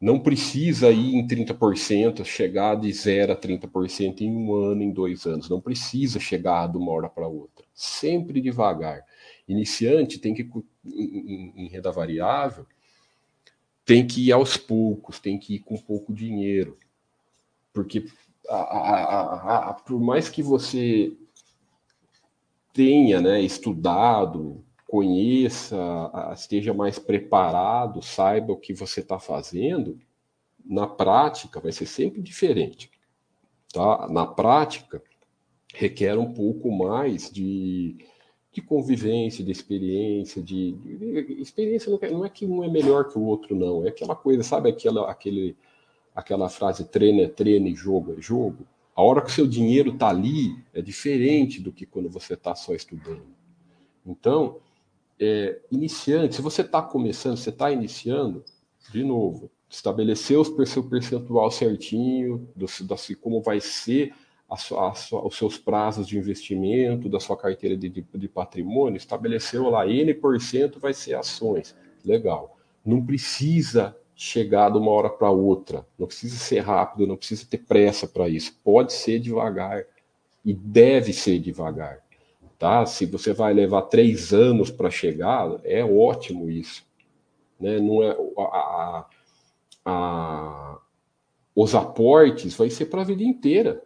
Não 0.00 0.20
precisa 0.20 0.90
ir 0.90 1.14
em 1.14 1.26
30%, 1.26 2.24
chegar 2.24 2.76
de 2.76 2.92
0 2.92 3.32
a 3.32 3.36
30% 3.36 4.20
em 4.20 4.30
um 4.30 4.54
ano, 4.54 4.82
em 4.82 4.92
dois 4.92 5.26
anos. 5.26 5.48
Não 5.48 5.60
precisa 5.60 6.20
chegar 6.20 6.68
de 6.68 6.76
uma 6.76 6.92
hora 6.92 7.08
para 7.08 7.26
outra. 7.26 7.64
Sempre 7.72 8.40
devagar. 8.40 9.04
Iniciante 9.48 10.18
tem 10.18 10.34
que, 10.34 10.48
em, 10.86 11.68
renda 11.68 11.90
variável, 11.90 12.66
tem 13.84 14.06
que 14.06 14.28
ir 14.28 14.32
aos 14.32 14.56
poucos, 14.56 15.18
tem 15.18 15.38
que 15.38 15.56
ir 15.56 15.58
com 15.60 15.76
pouco 15.76 16.12
dinheiro. 16.12 16.78
Porque 17.72 18.06
a, 18.48 18.56
a, 18.56 19.70
a, 19.70 19.74
por 19.74 20.00
mais 20.00 20.28
que 20.28 20.42
você 20.42 21.16
tenha 22.72 23.20
né, 23.20 23.40
estudado, 23.40 24.64
conheça, 24.86 25.76
esteja 26.34 26.72
mais 26.72 26.98
preparado, 26.98 28.02
saiba 28.02 28.52
o 28.52 28.56
que 28.58 28.72
você 28.72 29.00
está 29.00 29.18
fazendo, 29.18 29.98
na 30.64 30.86
prática 30.86 31.60
vai 31.60 31.72
ser 31.72 31.86
sempre 31.86 32.22
diferente. 32.22 32.90
Tá? 33.72 34.08
Na 34.08 34.26
prática, 34.26 35.02
requer 35.74 36.16
um 36.16 36.32
pouco 36.32 36.70
mais 36.70 37.30
de, 37.30 37.96
de 38.54 38.62
convivência, 38.62 39.44
de 39.44 39.50
experiência, 39.50 40.40
de, 40.40 40.72
de 40.72 41.42
experiência 41.42 41.90
não 41.90 41.98
é, 42.00 42.10
não 42.10 42.24
é, 42.24 42.28
que 42.28 42.46
um 42.46 42.62
é 42.62 42.68
melhor 42.68 43.08
que 43.08 43.18
o 43.18 43.22
outro, 43.22 43.56
não. 43.56 43.84
É 43.84 43.88
aquela 43.88 44.14
coisa, 44.14 44.44
sabe 44.44 44.70
aquela, 44.70 45.10
aquele, 45.10 45.56
aquela 46.14 46.48
frase 46.48 46.84
treino 46.84 47.20
é 47.20 47.26
treino 47.26 47.66
e 47.66 47.74
jogo 47.74 48.14
é 48.16 48.22
jogo? 48.22 48.64
A 48.94 49.02
hora 49.02 49.20
que 49.20 49.28
o 49.28 49.32
seu 49.32 49.44
dinheiro 49.44 49.90
está 49.90 50.08
ali 50.08 50.56
é 50.72 50.80
diferente 50.80 51.60
do 51.60 51.72
que 51.72 51.84
quando 51.84 52.08
você 52.08 52.34
está 52.34 52.54
só 52.54 52.72
estudando. 52.72 53.26
Então, 54.06 54.58
é, 55.18 55.60
iniciante, 55.68 56.36
se 56.36 56.42
você 56.42 56.62
está 56.62 56.80
começando, 56.80 57.36
você 57.36 57.50
está 57.50 57.72
iniciando, 57.72 58.44
de 58.92 59.02
novo, 59.02 59.50
estabelecer 59.68 60.38
o 60.38 60.66
seu 60.66 60.84
percentual 60.84 61.50
certinho, 61.50 62.48
do, 62.54 62.66
da, 62.86 62.94
como 63.20 63.42
vai 63.42 63.60
ser 63.60 64.14
a 64.48 64.56
sua, 64.56 64.90
a 64.90 64.94
sua, 64.94 65.26
os 65.26 65.36
seus 65.36 65.58
prazos 65.58 66.06
de 66.06 66.18
investimento, 66.18 67.08
da 67.08 67.18
sua 67.18 67.36
carteira 67.36 67.76
de, 67.76 67.88
de, 67.88 68.04
de 68.14 68.28
patrimônio, 68.28 68.96
estabeleceu 68.96 69.68
lá 69.70 69.86
N% 69.86 70.78
vai 70.78 70.92
ser 70.92 71.14
ações. 71.14 71.74
Legal. 72.04 72.56
Não 72.84 73.04
precisa 73.04 73.96
chegar 74.14 74.70
de 74.70 74.78
uma 74.78 74.90
hora 74.90 75.10
para 75.10 75.30
outra, 75.30 75.84
não 75.98 76.06
precisa 76.06 76.36
ser 76.36 76.60
rápido, 76.60 77.06
não 77.06 77.16
precisa 77.16 77.46
ter 77.48 77.58
pressa 77.58 78.06
para 78.06 78.28
isso. 78.28 78.56
Pode 78.62 78.92
ser 78.92 79.18
devagar 79.18 79.84
e 80.44 80.52
deve 80.52 81.12
ser 81.12 81.38
devagar. 81.38 82.04
Tá? 82.58 82.86
Se 82.86 83.06
você 83.06 83.32
vai 83.32 83.52
levar 83.52 83.82
três 83.82 84.32
anos 84.32 84.70
para 84.70 84.90
chegar, 84.90 85.60
é 85.64 85.84
ótimo 85.84 86.48
isso. 86.48 86.86
Né? 87.58 87.78
Não 87.78 88.02
é, 88.02 88.16
a, 88.38 88.42
a, 88.42 89.06
a, 89.84 90.78
os 91.54 91.74
aportes 91.74 92.54
vai 92.54 92.70
ser 92.70 92.86
para 92.86 93.02
a 93.02 93.04
vida 93.04 93.22
inteira. 93.22 93.82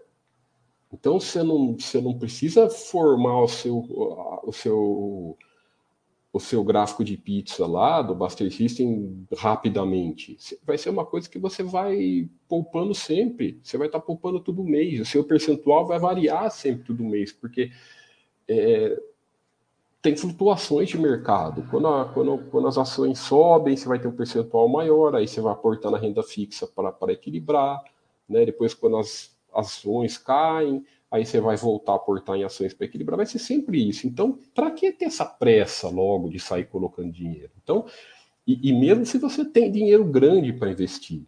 Então 0.93 1.21
você 1.21 1.43
não, 1.43 1.77
você 1.79 2.01
não 2.01 2.19
precisa 2.19 2.71
formar 2.71 3.43
o 3.43 3.49
seu, 3.49 3.79
o 4.45 4.53
seu 4.53 5.37
o 6.33 6.39
seu 6.41 6.63
gráfico 6.63 7.03
de 7.03 7.17
pizza 7.17 7.67
lá 7.67 8.03
do 8.03 8.15
Buster 8.15 8.53
System 8.53 9.27
rapidamente. 9.37 10.37
Vai 10.63 10.77
ser 10.77 10.91
uma 10.91 11.05
coisa 11.05 11.29
que 11.29 11.39
você 11.39 11.63
vai 11.63 12.29
poupando 12.47 12.95
sempre. 12.95 13.59
Você 13.63 13.79
vai 13.79 13.89
estar 13.89 13.99
tá 13.99 14.07
poupando 14.07 14.39
todo 14.39 14.63
mês. 14.63 15.01
O 15.01 15.05
seu 15.05 15.25
percentual 15.25 15.87
vai 15.87 15.99
variar 15.99 16.51
sempre 16.51 16.85
todo 16.85 17.03
mês, 17.03 17.33
porque 17.33 17.71
é, 18.47 19.01
tem 20.03 20.17
flutuações 20.17 20.91
de 20.91 20.99
mercado. 20.99 21.67
Quando, 21.71 21.89
a, 21.89 22.05
quando, 22.05 22.39
quando, 22.51 22.69
as 22.69 22.77
ações 22.77 23.19
sobem, 23.19 23.77
você 23.77 23.89
vai 23.89 23.99
ter 23.99 24.09
um 24.09 24.17
percentual 24.17 24.69
maior, 24.69 25.17
aí 25.17 25.27
você 25.27 25.41
vai 25.41 25.53
aportar 25.53 25.91
na 25.91 25.99
renda 25.99 26.23
fixa 26.23 26.67
para 26.67 27.13
equilibrar. 27.13 27.83
Né? 28.29 28.45
Depois, 28.45 28.75
quando 28.75 28.99
as 28.99 29.37
ações 29.55 30.19
caem, 30.19 30.85
aí 31.11 31.25
você 31.25 31.41
vai 31.41 31.57
voltar 31.57 31.93
a 31.93 31.97
aportar 31.97 32.37
em 32.37 32.45
ações 32.45 32.75
para 32.75 32.87
equilibrar, 32.87 33.17
vai 33.17 33.27
ser 33.27 33.39
sempre 33.39 33.89
isso. 33.89 34.07
Então, 34.07 34.39
para 34.55 34.71
que 34.71 34.93
ter 34.93 35.07
essa 35.07 35.25
pressa 35.25 35.89
logo 35.89 36.29
de 36.29 36.39
sair 36.39 36.67
colocando 36.67 37.13
dinheiro? 37.13 37.51
Então, 37.63 37.87
e, 38.47 38.71
e 38.71 38.73
mesmo 38.73 39.05
se 39.05 39.19
você 39.19 39.45
tem 39.45 39.71
dinheiro 39.71 40.05
grande 40.05 40.53
para 40.53 40.71
investir, 40.71 41.27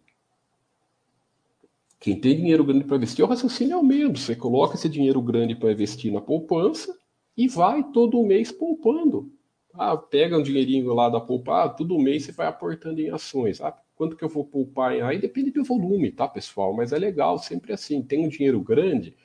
quem 1.99 2.19
tem 2.19 2.35
dinheiro 2.35 2.63
grande 2.63 2.83
para 2.83 2.97
investir, 2.97 3.23
o 3.23 3.27
raciocínio 3.27 3.75
é 3.75 3.77
o 3.77 3.83
mesmo. 3.83 4.17
Você 4.17 4.35
coloca 4.35 4.73
esse 4.73 4.89
dinheiro 4.89 5.21
grande 5.21 5.53
para 5.53 5.71
investir 5.71 6.11
na 6.11 6.19
poupança 6.19 6.97
e 7.37 7.47
vai 7.47 7.83
todo 7.91 8.23
mês 8.23 8.51
poupando. 8.51 9.31
Ah, 9.73 9.95
pega 9.97 10.37
um 10.37 10.43
dinheirinho 10.43 10.93
lá 10.93 11.09
da 11.09 11.19
poupar, 11.19 11.65
ah, 11.65 11.69
todo 11.69 11.99
mês 11.99 12.23
você 12.23 12.31
vai 12.31 12.47
aportando 12.47 12.99
em 12.99 13.09
ações. 13.09 13.61
Ah, 13.61 13.77
quanto 13.95 14.15
que 14.15 14.23
eu 14.23 14.29
vou 14.29 14.45
poupar? 14.45 14.91
Aí 15.03 15.19
depende 15.19 15.51
do 15.51 15.63
volume, 15.63 16.11
tá, 16.11 16.27
pessoal? 16.27 16.73
Mas 16.73 16.91
é 16.91 16.99
legal, 16.99 17.37
sempre 17.39 17.73
assim. 17.73 18.01
Tem 18.01 18.25
um 18.25 18.29
dinheiro 18.29 18.59
grande, 18.61 19.15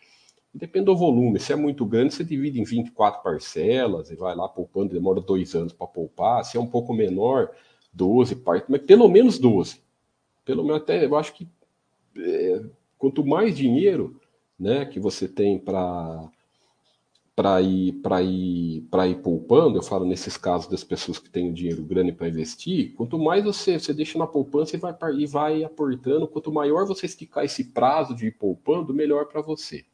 Depende 0.57 0.87
do 0.87 0.97
volume. 0.97 1.39
Se 1.39 1.53
é 1.53 1.57
muito 1.57 1.85
grande, 1.85 2.15
você 2.15 2.25
divide 2.25 2.59
em 2.59 2.65
24 2.65 3.23
parcelas 3.23 4.11
e 4.11 4.17
vai 4.17 4.35
lá 4.35 4.49
poupando, 4.49 4.95
demora 4.95 5.21
dois 5.21 5.55
anos 5.55 5.75
para 5.75 5.87
poupar. 5.87 6.43
Se 6.47 6.57
é 6.57 6.61
um 6.61 6.67
pouco 6.67 6.95
menor, 6.95 7.51
12 7.93 8.37
partes, 8.37 8.67
mas 8.71 8.81
pelo 8.81 9.07
menos 9.07 9.39
12. 9.39 9.83
Pelo 10.47 10.65
menos 10.65 10.81
até, 10.81 11.05
eu 11.05 11.15
acho 11.15 11.35
que 11.35 11.47
é, 12.17 12.63
quanto 12.97 13.23
mais 13.23 13.55
dinheiro 13.55 14.19
né, 14.59 14.87
que 14.87 14.99
você 14.99 15.29
tem 15.29 15.59
para 15.59 16.27
para 17.37 17.61
ir 17.61 17.93
para 18.01 18.23
ir 18.23 18.81
para 18.91 19.07
ir 19.07 19.17
poupando, 19.17 19.77
eu 19.77 19.83
falo 19.83 20.07
nesses 20.07 20.39
casos 20.39 20.69
das 20.69 20.83
pessoas 20.83 21.19
que 21.19 21.29
têm 21.29 21.53
dinheiro 21.53 21.85
grande 21.85 22.11
para 22.11 22.29
investir, 22.29 22.95
quanto 22.95 23.19
mais 23.19 23.45
você 23.45 23.79
você 23.79 23.93
deixa 23.93 24.19
na 24.19 24.27
poupança 24.27 24.75
e 24.75 24.79
vai 24.79 24.95
e 25.19 25.27
vai 25.27 25.63
aportando, 25.63 26.27
quanto 26.27 26.51
maior 26.51 26.87
você 26.87 27.05
esticar 27.05 27.45
esse 27.45 27.65
prazo 27.65 28.15
de 28.15 28.29
ir 28.29 28.39
poupando, 28.39 28.95
melhor 28.95 29.27
para 29.27 29.43
você. 29.43 29.85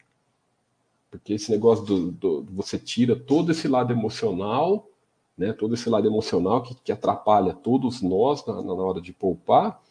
Porque 1.11 1.35
esse 1.35 1.51
negócio 1.51 1.85
do, 1.85 2.13
do, 2.13 2.47
você 2.53 2.79
tira 2.79 3.17
todo 3.17 3.51
esse 3.51 3.67
lado 3.67 3.93
emocional, 3.93 4.89
né, 5.37 5.53
todo 5.53 5.75
esse 5.75 5.91
lado 5.91 6.07
emocional 6.07 6.63
que, 6.63 6.77
que 6.77 6.93
atrapalha 6.93 7.53
todos 7.53 8.01
nós 8.01 8.47
na, 8.47 8.63
na 8.63 8.73
hora 8.73 9.01
de 9.01 9.13
poupar, 9.13 9.83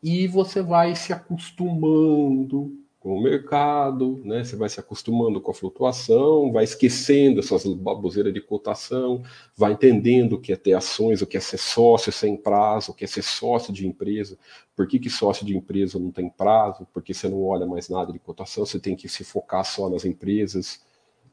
e 0.00 0.28
você 0.28 0.62
vai 0.62 0.94
se 0.94 1.12
acostumando 1.12 2.85
com 3.06 3.18
o 3.18 3.22
mercado, 3.22 4.20
né? 4.24 4.42
Você 4.42 4.56
vai 4.56 4.68
se 4.68 4.80
acostumando 4.80 5.40
com 5.40 5.52
a 5.52 5.54
flutuação, 5.54 6.50
vai 6.50 6.64
esquecendo 6.64 7.38
essas 7.38 7.64
baboseiras 7.64 8.34
de 8.34 8.40
cotação, 8.40 9.22
vai 9.56 9.74
entendendo 9.74 10.32
o 10.32 10.40
que 10.40 10.52
é 10.52 10.56
ter 10.56 10.72
ações, 10.72 11.22
o 11.22 11.26
que 11.26 11.36
é 11.36 11.40
ser 11.40 11.58
sócio 11.58 12.10
sem 12.10 12.36
prazo, 12.36 12.90
o 12.90 12.94
que 12.96 13.04
é 13.04 13.06
ser 13.06 13.22
sócio 13.22 13.72
de 13.72 13.86
empresa. 13.86 14.36
Por 14.74 14.88
que, 14.88 14.98
que 14.98 15.08
sócio 15.08 15.46
de 15.46 15.56
empresa 15.56 16.00
não 16.00 16.10
tem 16.10 16.28
prazo? 16.28 16.84
Porque 16.92 17.14
você 17.14 17.28
não 17.28 17.44
olha 17.44 17.64
mais 17.64 17.88
nada 17.88 18.12
de 18.12 18.18
cotação, 18.18 18.66
você 18.66 18.80
tem 18.80 18.96
que 18.96 19.08
se 19.08 19.22
focar 19.22 19.64
só 19.64 19.88
nas 19.88 20.04
empresas, 20.04 20.82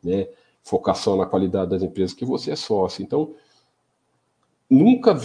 né? 0.03 0.27
Focar 0.61 0.95
só 0.95 1.15
na 1.15 1.25
qualidade 1.25 1.71
das 1.71 1.81
empresas 1.81 2.13
que 2.13 2.23
você 2.23 2.51
é 2.51 2.55
sócio. 2.55 3.01
Então, 3.01 3.33
nunca, 4.69 5.15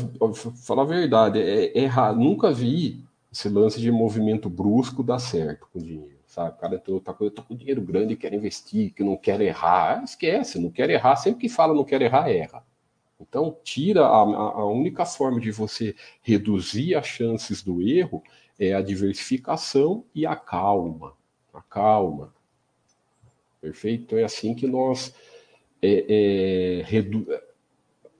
falar 0.64 0.84
a 0.84 0.86
verdade, 0.86 1.40
é, 1.42 1.78
é 1.78 1.82
errado, 1.82 2.18
nunca 2.18 2.50
vi 2.50 3.04
esse 3.30 3.50
lance 3.50 3.78
de 3.78 3.92
movimento 3.92 4.48
brusco 4.48 5.02
dar 5.02 5.18
certo 5.18 5.68
com 5.70 5.78
dinheiro 5.78 6.17
sabe? 6.28 6.50
O 6.50 6.60
cara 6.60 6.76
entrou, 6.76 7.00
tá, 7.00 7.16
eu 7.20 7.30
tô 7.30 7.42
com 7.42 7.56
dinheiro 7.56 7.80
grande 7.80 8.14
quero 8.14 8.36
investir, 8.36 8.92
que 8.92 9.02
não 9.02 9.16
quero 9.16 9.42
errar. 9.42 10.00
Ah, 10.00 10.04
esquece, 10.04 10.60
não 10.60 10.70
quer 10.70 10.88
errar. 10.90 11.16
Sempre 11.16 11.40
que 11.40 11.48
fala 11.48 11.74
não 11.74 11.84
quer 11.84 12.00
errar, 12.02 12.30
erra. 12.30 12.62
Então, 13.18 13.56
tira 13.64 14.06
a, 14.06 14.20
a 14.20 14.66
única 14.66 15.04
forma 15.04 15.40
de 15.40 15.50
você 15.50 15.96
reduzir 16.22 16.94
as 16.94 17.06
chances 17.06 17.62
do 17.62 17.82
erro 17.82 18.22
é 18.58 18.74
a 18.74 18.82
diversificação 18.82 20.04
e 20.14 20.24
a 20.24 20.36
calma. 20.36 21.16
A 21.52 21.62
calma. 21.62 22.32
Perfeito? 23.60 24.04
Então, 24.04 24.18
é 24.18 24.24
assim 24.24 24.54
que 24.54 24.68
nós 24.68 25.12
é, 25.82 26.04
é, 26.78 26.82
redu... 26.84 27.26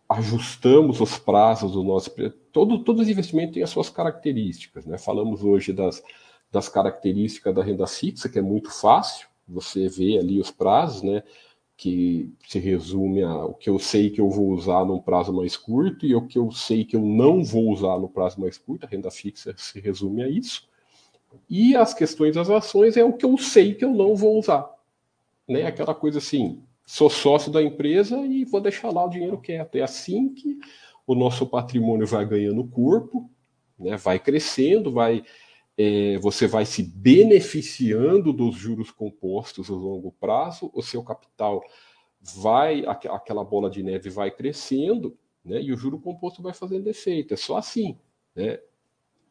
ajustamos 0.09 1.00
os 1.00 1.18
prazos 1.18 1.72
do 1.72 1.84
nosso. 1.84 2.11
Todo, 2.50 2.82
todo 2.82 3.02
investimento 3.02 3.52
tem 3.52 3.62
as 3.62 3.70
suas 3.70 3.90
características. 3.90 4.86
Né? 4.86 4.98
Falamos 4.98 5.44
hoje 5.44 5.72
das, 5.72 6.02
das 6.51 6.68
características 6.68 7.55
da 7.55 7.62
renda 7.62 7.86
fixa, 7.86 8.28
que 8.28 8.38
é 8.38 8.42
muito 8.42 8.70
fácil, 8.70 9.28
você 9.46 9.88
vê 9.88 10.18
ali 10.18 10.40
os 10.40 10.51
prazos, 10.51 11.03
né? 11.03 11.22
que 11.78 12.34
se 12.44 12.59
resume 12.59 13.22
a 13.22 13.44
o 13.44 13.55
que 13.55 13.70
eu 13.70 13.78
sei 13.78 14.11
que 14.11 14.20
eu 14.20 14.28
vou 14.28 14.49
usar 14.49 14.84
num 14.84 14.99
prazo 14.99 15.32
mais 15.32 15.57
curto 15.57 16.05
e 16.05 16.12
o 16.12 16.26
que 16.26 16.36
eu 16.36 16.51
sei 16.51 16.84
que 16.84 16.96
eu 16.96 17.01
não 17.01 17.44
vou 17.44 17.70
usar 17.70 17.96
no 18.01 18.09
prazo 18.09 18.40
mais 18.40 18.59
curto, 18.59 18.84
a 18.84 18.88
renda 18.88 19.12
fixa 19.12 19.55
se 19.57 19.78
resume 19.78 20.24
a 20.24 20.28
isso. 20.28 20.68
E 21.49 21.76
as 21.76 21.94
questões 21.94 22.34
das 22.34 22.51
ações 22.51 22.96
é 22.96 23.05
o 23.05 23.12
que 23.12 23.24
eu 23.24 23.38
sei 23.38 23.74
que 23.74 23.84
eu 23.84 23.92
não 23.92 24.16
vou 24.16 24.40
usar. 24.40 24.68
Né? 25.46 25.66
Aquela 25.66 25.94
coisa 25.94 26.18
assim, 26.18 26.61
sou 26.84 27.09
sócio 27.09 27.53
da 27.53 27.62
empresa 27.62 28.18
e 28.26 28.44
vou 28.44 28.61
deixar 28.61 28.90
lá 28.90 29.05
o 29.05 29.09
dinheiro 29.09 29.38
quieto. 29.38 29.76
É 29.76 29.82
assim 29.82 30.34
que 30.34 30.59
o 31.07 31.14
nosso 31.14 31.46
patrimônio 31.46 32.09
vai 32.09 32.26
ganhando 32.26 32.66
corpo, 32.66 33.30
né? 33.78 33.96
vai 33.96 34.18
crescendo, 34.18 34.90
vai 34.90 35.22
é, 35.79 36.18
você 36.18 36.49
vai 36.49 36.66
se 36.66 36.83
beneficiando 36.83 38.33
dos 38.33 38.57
juros 38.57 38.91
compostos 38.91 39.70
a 39.70 39.72
longo 39.72 40.11
prazo, 40.11 40.72
o 40.74 40.83
seu 40.83 41.05
capital 41.05 41.62
vai, 42.20 42.85
aquela 42.85 43.45
bola 43.45 43.70
de 43.70 43.81
neve 43.81 44.11
vai 44.11 44.29
crescendo, 44.29 45.16
né, 45.45 45.62
e 45.62 45.72
o 45.72 45.76
juro 45.76 46.01
composto 46.01 46.43
vai 46.43 46.53
fazendo 46.53 46.89
efeito. 46.89 47.33
É 47.33 47.37
só 47.37 47.57
assim. 47.57 47.97
Né? 48.35 48.59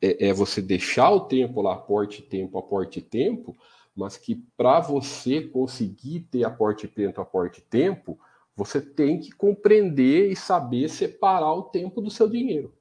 É, 0.02 0.30
é 0.30 0.34
você 0.34 0.62
deixar 0.62 1.12
o 1.12 1.22
tempo 1.22 1.62
lá, 1.62 1.74
aporte 1.74 2.22
tempo, 2.22 2.58
aporte 2.58 3.02
tempo, 3.02 3.54
mas 3.94 4.16
que 4.16 4.36
para 4.56 4.80
você 4.80 5.42
conseguir 5.42 6.22
ter 6.32 6.46
aporte 6.46 6.88
tempo, 6.88 7.20
aporte 7.20 7.62
tempo, 7.62 8.18
você 8.56 8.80
tem 8.80 9.20
que 9.20 9.32
compreender 9.32 10.32
e 10.32 10.36
saber 10.36 10.88
separar 10.88 11.54
o 11.54 11.64
tempo 11.64 12.00
do 12.00 12.10
seu 12.10 12.30
dinheiro. 12.30 12.74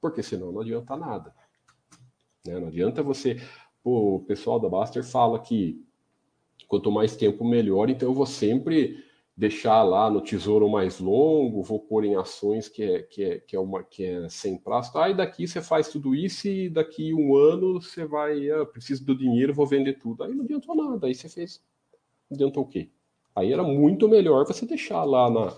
Porque 0.00 0.22
senão 0.22 0.52
não 0.52 0.60
adianta 0.60 0.96
nada. 0.96 1.34
Né? 2.48 2.58
Não 2.58 2.68
adianta 2.68 3.02
você. 3.02 3.40
Pô, 3.82 4.16
o 4.16 4.20
pessoal 4.20 4.58
da 4.58 4.68
Baster 4.68 5.04
fala 5.04 5.38
que 5.38 5.84
quanto 6.66 6.90
mais 6.90 7.16
tempo 7.16 7.44
melhor, 7.44 7.88
então 7.88 8.08
eu 8.08 8.14
vou 8.14 8.26
sempre 8.26 9.04
deixar 9.36 9.84
lá 9.84 10.10
no 10.10 10.20
tesouro 10.20 10.68
mais 10.68 10.98
longo, 10.98 11.62
vou 11.62 11.78
pôr 11.78 12.04
em 12.04 12.16
ações 12.16 12.68
que 12.68 12.82
é, 12.82 13.02
que 13.02 13.22
é, 13.22 13.38
que 13.38 13.54
é, 13.54 13.60
uma, 13.60 13.84
que 13.84 14.04
é 14.04 14.28
sem 14.28 14.58
prazo. 14.58 14.90
Aí 14.98 15.12
tá? 15.12 15.18
daqui 15.18 15.46
você 15.46 15.62
faz 15.62 15.88
tudo 15.88 16.14
isso 16.14 16.48
e 16.48 16.68
daqui 16.68 17.14
um 17.14 17.36
ano 17.36 17.80
você 17.80 18.04
vai, 18.04 18.50
ah, 18.50 18.66
preciso 18.66 19.04
do 19.04 19.16
dinheiro, 19.16 19.54
vou 19.54 19.66
vender 19.66 19.94
tudo. 19.94 20.24
Aí 20.24 20.34
não 20.34 20.44
adiantou 20.44 20.74
nada, 20.74 21.06
aí 21.06 21.14
você 21.14 21.28
fez. 21.28 21.62
Adiantou 22.30 22.64
o 22.64 22.66
quê? 22.66 22.90
Aí 23.34 23.52
era 23.52 23.62
muito 23.62 24.08
melhor 24.08 24.44
você 24.44 24.66
deixar 24.66 25.04
lá 25.04 25.30
na, 25.30 25.56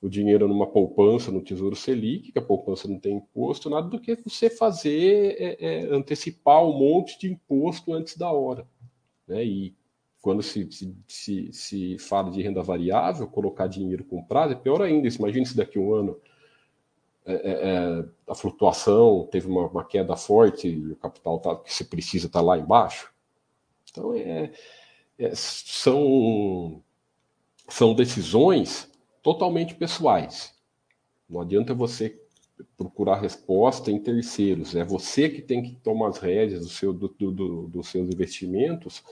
o 0.00 0.08
dinheiro 0.08 0.46
numa 0.46 0.66
poupança 0.66 1.30
no 1.32 1.42
Tesouro 1.42 1.74
Selic, 1.74 2.30
que 2.30 2.38
a 2.38 2.42
poupança 2.42 2.86
não 2.86 2.98
tem 2.98 3.16
imposto, 3.16 3.68
nada 3.68 3.88
do 3.88 4.00
que 4.00 4.14
você 4.14 4.48
fazer 4.48 5.36
é, 5.38 5.56
é, 5.60 5.94
antecipar 5.94 6.64
um 6.64 6.78
monte 6.78 7.18
de 7.18 7.32
imposto 7.32 7.92
antes 7.92 8.16
da 8.16 8.30
hora. 8.30 8.66
Né? 9.26 9.44
E 9.44 9.76
quando 10.20 10.42
se, 10.42 10.70
se, 10.70 10.96
se, 11.06 11.52
se, 11.52 11.98
fala 11.98 12.30
de 12.30 12.42
renda 12.42 12.62
variável, 12.62 13.26
colocar 13.26 13.66
dinheiro 13.66 14.04
com 14.04 14.22
prazo, 14.22 14.52
é 14.52 14.56
pior 14.56 14.82
ainda. 14.82 15.08
Imagine 15.08 15.46
se 15.46 15.56
daqui 15.56 15.78
a 15.78 15.80
um 15.80 15.92
ano 15.92 16.20
é, 17.26 17.32
é, 17.32 17.40
é, 17.50 18.04
a 18.28 18.34
flutuação 18.34 19.28
teve 19.30 19.48
uma, 19.48 19.66
uma, 19.66 19.84
queda 19.84 20.16
forte 20.16 20.68
e 20.68 20.92
o 20.92 20.96
capital 20.96 21.38
tá, 21.40 21.56
que 21.56 21.72
você 21.72 21.84
precisa 21.84 22.26
está 22.26 22.40
lá 22.40 22.56
embaixo. 22.56 23.12
Então, 23.90 24.14
é, 24.14 24.50
são, 25.34 26.82
são 27.68 27.94
decisões 27.94 28.88
totalmente 29.28 29.74
pessoais. 29.74 30.54
Não 31.28 31.42
adianta 31.42 31.74
você 31.74 32.18
procurar 32.78 33.20
resposta 33.20 33.90
em 33.90 33.98
terceiros. 33.98 34.74
É 34.74 34.82
você 34.82 35.28
que 35.28 35.42
tem 35.42 35.62
que 35.62 35.76
tomar 35.76 36.08
as 36.08 36.16
rédeas 36.16 36.62
do 36.62 36.68
seu, 36.70 36.94
do, 36.94 37.08
do, 37.08 37.68
dos 37.68 37.88
seus 37.88 38.08
investimentos 38.08 39.02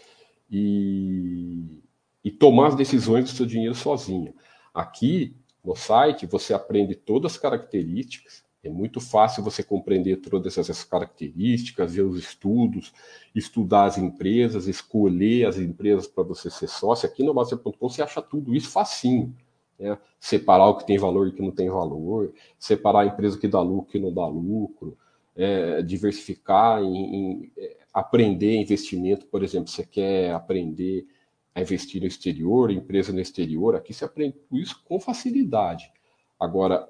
e, 0.51 1.83
e 2.25 2.31
tomar 2.31 2.69
as 2.69 2.75
decisões 2.75 3.25
do 3.25 3.31
seu 3.37 3.45
dinheiro 3.45 3.75
sozinho. 3.75 4.35
Aqui 4.73 5.37
no 5.63 5.77
site 5.77 6.25
você 6.25 6.55
aprende 6.55 6.95
todas 6.95 7.33
as 7.33 7.39
características. 7.39 8.43
É 8.65 8.71
muito 8.71 9.03
fácil 9.03 9.45
você 9.45 9.63
compreender 9.63 10.17
todas 10.17 10.57
essas 10.57 10.83
características, 10.83 11.93
ver 11.95 12.05
os 12.05 12.19
estudos, 12.19 12.91
estudar 13.35 13.85
as 13.85 13.99
empresas, 13.99 14.67
escolher 14.67 15.47
as 15.47 15.59
empresas 15.59 16.07
para 16.07 16.25
você 16.25 16.49
ser 16.49 16.69
sócio. 16.69 17.07
Aqui 17.07 17.23
no 17.23 17.35
Master.com 17.35 17.87
você 17.87 18.01
acha 18.01 18.23
tudo 18.23 18.55
isso 18.55 18.71
facinho. 18.71 19.37
Né? 19.79 19.97
Separar 20.19 20.67
o 20.67 20.77
que 20.77 20.87
tem 20.87 20.99
valor 20.99 21.27
e 21.27 21.31
o 21.31 21.33
que 21.33 21.43
não 21.43 21.51
tem 21.51 21.69
valor, 21.69 22.33
separar 22.59 23.01
a 23.01 23.07
empresa 23.07 23.39
que 23.39 23.49
dá 23.49 23.61
lucro 23.61 23.97
e 23.97 24.01
não 24.01 24.13
dá 24.13 24.27
lucro, 24.27 24.97
é, 25.35 25.83
diversificar, 25.83 26.83
em, 26.83 27.15
em, 27.15 27.53
é, 27.57 27.77
aprender 27.93 28.57
investimento, 28.57 29.27
por 29.27 29.43
exemplo, 29.43 29.69
você 29.69 29.85
quer 29.85 30.33
aprender 30.33 31.07
a 31.55 31.61
investir 31.61 32.01
no 32.01 32.07
exterior, 32.07 32.71
empresa 32.71 33.13
no 33.13 33.21
exterior, 33.21 33.75
aqui 33.75 33.95
você 33.95 34.05
aprende 34.05 34.37
tudo 34.37 34.61
isso 34.61 34.83
com 34.85 35.01
facilidade. 35.01 35.91
Agora, 36.39 36.89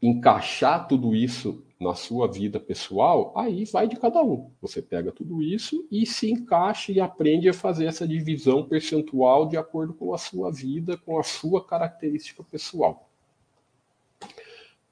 encaixar 0.00 0.86
tudo 0.86 1.14
isso 1.14 1.64
na 1.80 1.94
sua 1.94 2.30
vida 2.30 2.60
pessoal, 2.60 3.32
aí 3.34 3.64
vai 3.64 3.88
de 3.88 3.96
cada 3.96 4.22
um. 4.22 4.50
Você 4.60 4.82
pega 4.82 5.10
tudo 5.10 5.42
isso 5.42 5.88
e 5.90 6.04
se 6.04 6.30
encaixa 6.30 6.92
e 6.92 7.00
aprende 7.00 7.48
a 7.48 7.54
fazer 7.54 7.86
essa 7.86 8.06
divisão 8.06 8.68
percentual 8.68 9.48
de 9.48 9.56
acordo 9.56 9.94
com 9.94 10.12
a 10.12 10.18
sua 10.18 10.52
vida, 10.52 10.98
com 10.98 11.18
a 11.18 11.22
sua 11.22 11.64
característica 11.64 12.44
pessoal. 12.44 13.08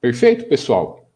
Perfeito, 0.01 0.49
pessoal? 0.49 1.07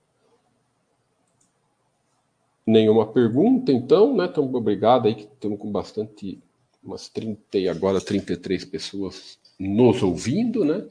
Nenhuma 2.68 3.12
pergunta, 3.12 3.72
então, 3.72 4.16
né? 4.16 4.26
Então, 4.26 4.54
obrigado 4.54 5.08
aí 5.08 5.16
que 5.16 5.24
estamos 5.24 5.58
com 5.58 5.72
bastante, 5.72 6.40
umas 6.84 7.10
30 7.10 7.58
e 7.58 7.68
agora 7.68 8.00
33 8.00 8.64
pessoas 8.66 9.40
nos 9.60 10.04
ouvindo, 10.04 10.64
né? 10.64 10.88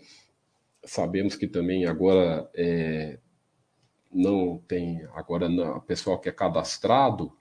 Sabemos 0.84 1.36
que 1.36 1.46
também 1.46 1.86
agora 1.86 2.50
é, 2.54 3.18
não 4.12 4.58
tem 4.68 5.06
agora 5.14 5.48
o 5.48 5.80
pessoal 5.80 6.18
que 6.18 6.28
é 6.28 6.32
cadastrado 6.32 7.32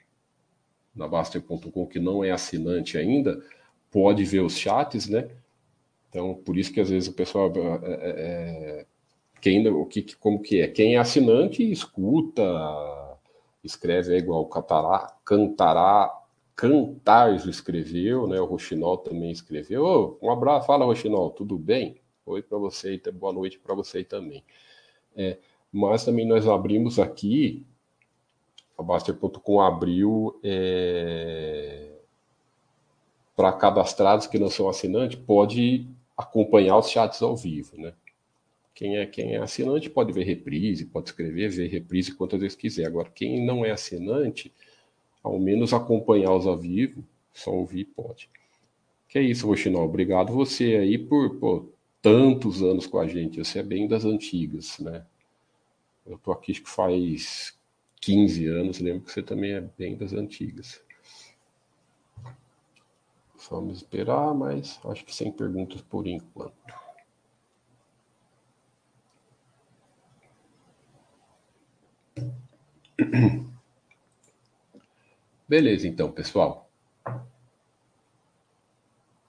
na 0.95 1.07
Baster.com 1.07 1.88
que 1.88 1.99
não 1.99 2.24
é 2.24 2.32
assinante 2.32 2.97
ainda 2.97 3.43
pode 3.89 4.24
ver 4.24 4.41
os 4.41 4.57
chats, 4.57 5.07
né? 5.07 5.30
Então 6.09 6.36
por 6.36 6.57
isso 6.57 6.72
que 6.72 6.80
às 6.80 6.89
vezes 6.89 7.09
o 7.09 7.13
pessoal 7.13 7.51
é, 7.55 7.80
é, 7.84 8.86
quem 9.41 9.67
o 9.67 9.86
que 9.86 10.15
como 10.15 10.41
que 10.41 10.61
é 10.61 10.67
quem 10.67 10.95
é 10.95 10.97
assinante 10.97 11.69
escuta 11.69 12.41
escreve 13.63 14.13
é 14.15 14.17
igual 14.17 14.45
Catará, 14.47 15.15
Cantará 15.24 16.22
Cantarjo 16.61 17.49
escreveu, 17.49 18.28
né? 18.28 18.39
O 18.39 18.45
Rochinol 18.45 18.97
também 18.99 19.32
escreveu. 19.32 19.84
Oh, 20.22 20.26
um 20.26 20.30
abraço, 20.30 20.67
fala 20.67 20.86
Rochinol, 20.86 21.32
tudo 21.32 21.57
bem? 21.57 21.99
Oi 22.24 22.43
para 22.43 22.57
você 22.59 23.01
boa 23.11 23.34
noite 23.34 23.57
para 23.57 23.74
você 23.74 24.03
também. 24.03 24.43
É, 25.15 25.39
mas 25.72 26.03
também 26.03 26.28
nós 26.28 26.47
abrimos 26.47 26.99
aqui, 26.99 27.65
a 28.78 28.84
Baster.com 28.84 29.61
abriu 29.61 30.39
é, 30.43 31.91
para 33.36 33.53
cadastrados 33.53 34.28
que 34.28 34.39
não 34.39 34.49
são 34.49 34.67
assinantes, 34.67 35.17
pode 35.19 35.88
acompanhar 36.17 36.78
os 36.78 36.89
chats 36.89 37.22
ao 37.22 37.36
vivo, 37.36 37.78
né? 37.78 37.93
Quem 38.74 38.97
é, 38.97 39.05
quem 39.05 39.36
é 39.36 39.38
assinante 39.38 39.89
pode 39.89 40.11
ver 40.11 40.24
reprise, 40.24 40.86
pode 40.86 41.09
escrever, 41.09 41.49
ver 41.49 41.67
reprise 41.67 42.15
quantas 42.15 42.39
vezes 42.39 42.55
quiser. 42.55 42.86
Agora, 42.86 43.09
quem 43.09 43.45
não 43.45 43.63
é 43.65 43.72
assinante, 43.72 44.51
ao 45.24 45.39
menos 45.39 45.74
acompanhar 45.74 46.34
os 46.34 46.47
ao 46.47 46.57
vivo, 46.57 47.03
só 47.34 47.51
ouvir 47.51 47.86
pode. 47.86 48.30
Que 49.07 49.19
é 49.19 49.22
isso, 49.22 49.45
Rochinol. 49.45 49.86
Obrigado 49.86 50.34
você 50.34 50.78
aí 50.78 50.97
por 50.97 51.69
tantos 52.01 52.63
anos 52.63 52.88
com 52.88 52.97
a 52.97 53.07
gente. 53.07 53.39
Você 53.39 53.59
é 53.59 53.63
bem 53.63 53.88
das 53.88 54.05
antigas, 54.05 54.80
né? 54.80 55.05
Eu 56.12 56.18
tô 56.18 56.34
aqui 56.34 56.51
acho 56.51 56.62
que 56.62 56.70
faz 56.70 57.57
15 58.01 58.45
anos, 58.45 58.80
lembro 58.80 59.05
que 59.05 59.12
você 59.14 59.24
também 59.24 59.53
é 59.53 59.62
bem 59.62 59.95
das 59.95 60.12
antigas. 60.12 60.84
Vamos 63.49 63.78
esperar, 63.78 64.34
mas 64.34 64.78
acho 64.84 65.05
que 65.05 65.16
sem 65.16 65.32
perguntas 65.32 65.82
por 65.82 66.05
enquanto. 66.05 66.53
Beleza, 75.47 75.88
então, 75.88 76.12
pessoal. 76.12 76.70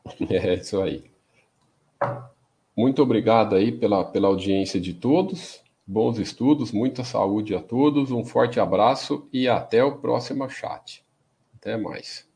É 0.30 0.54
isso 0.54 0.80
aí. 0.80 1.04
Muito 2.76 3.00
obrigado 3.02 3.54
aí 3.54 3.70
pela, 3.70 4.04
pela 4.04 4.26
audiência 4.26 4.80
de 4.80 4.94
todos. 4.94 5.61
Bons 5.86 6.18
estudos, 6.18 6.70
muita 6.70 7.02
saúde 7.04 7.54
a 7.54 7.62
todos, 7.62 8.10
um 8.10 8.24
forte 8.24 8.60
abraço 8.60 9.28
e 9.32 9.48
até 9.48 9.82
o 9.82 9.98
próximo 9.98 10.48
chat. 10.48 11.04
Até 11.56 11.76
mais. 11.76 12.31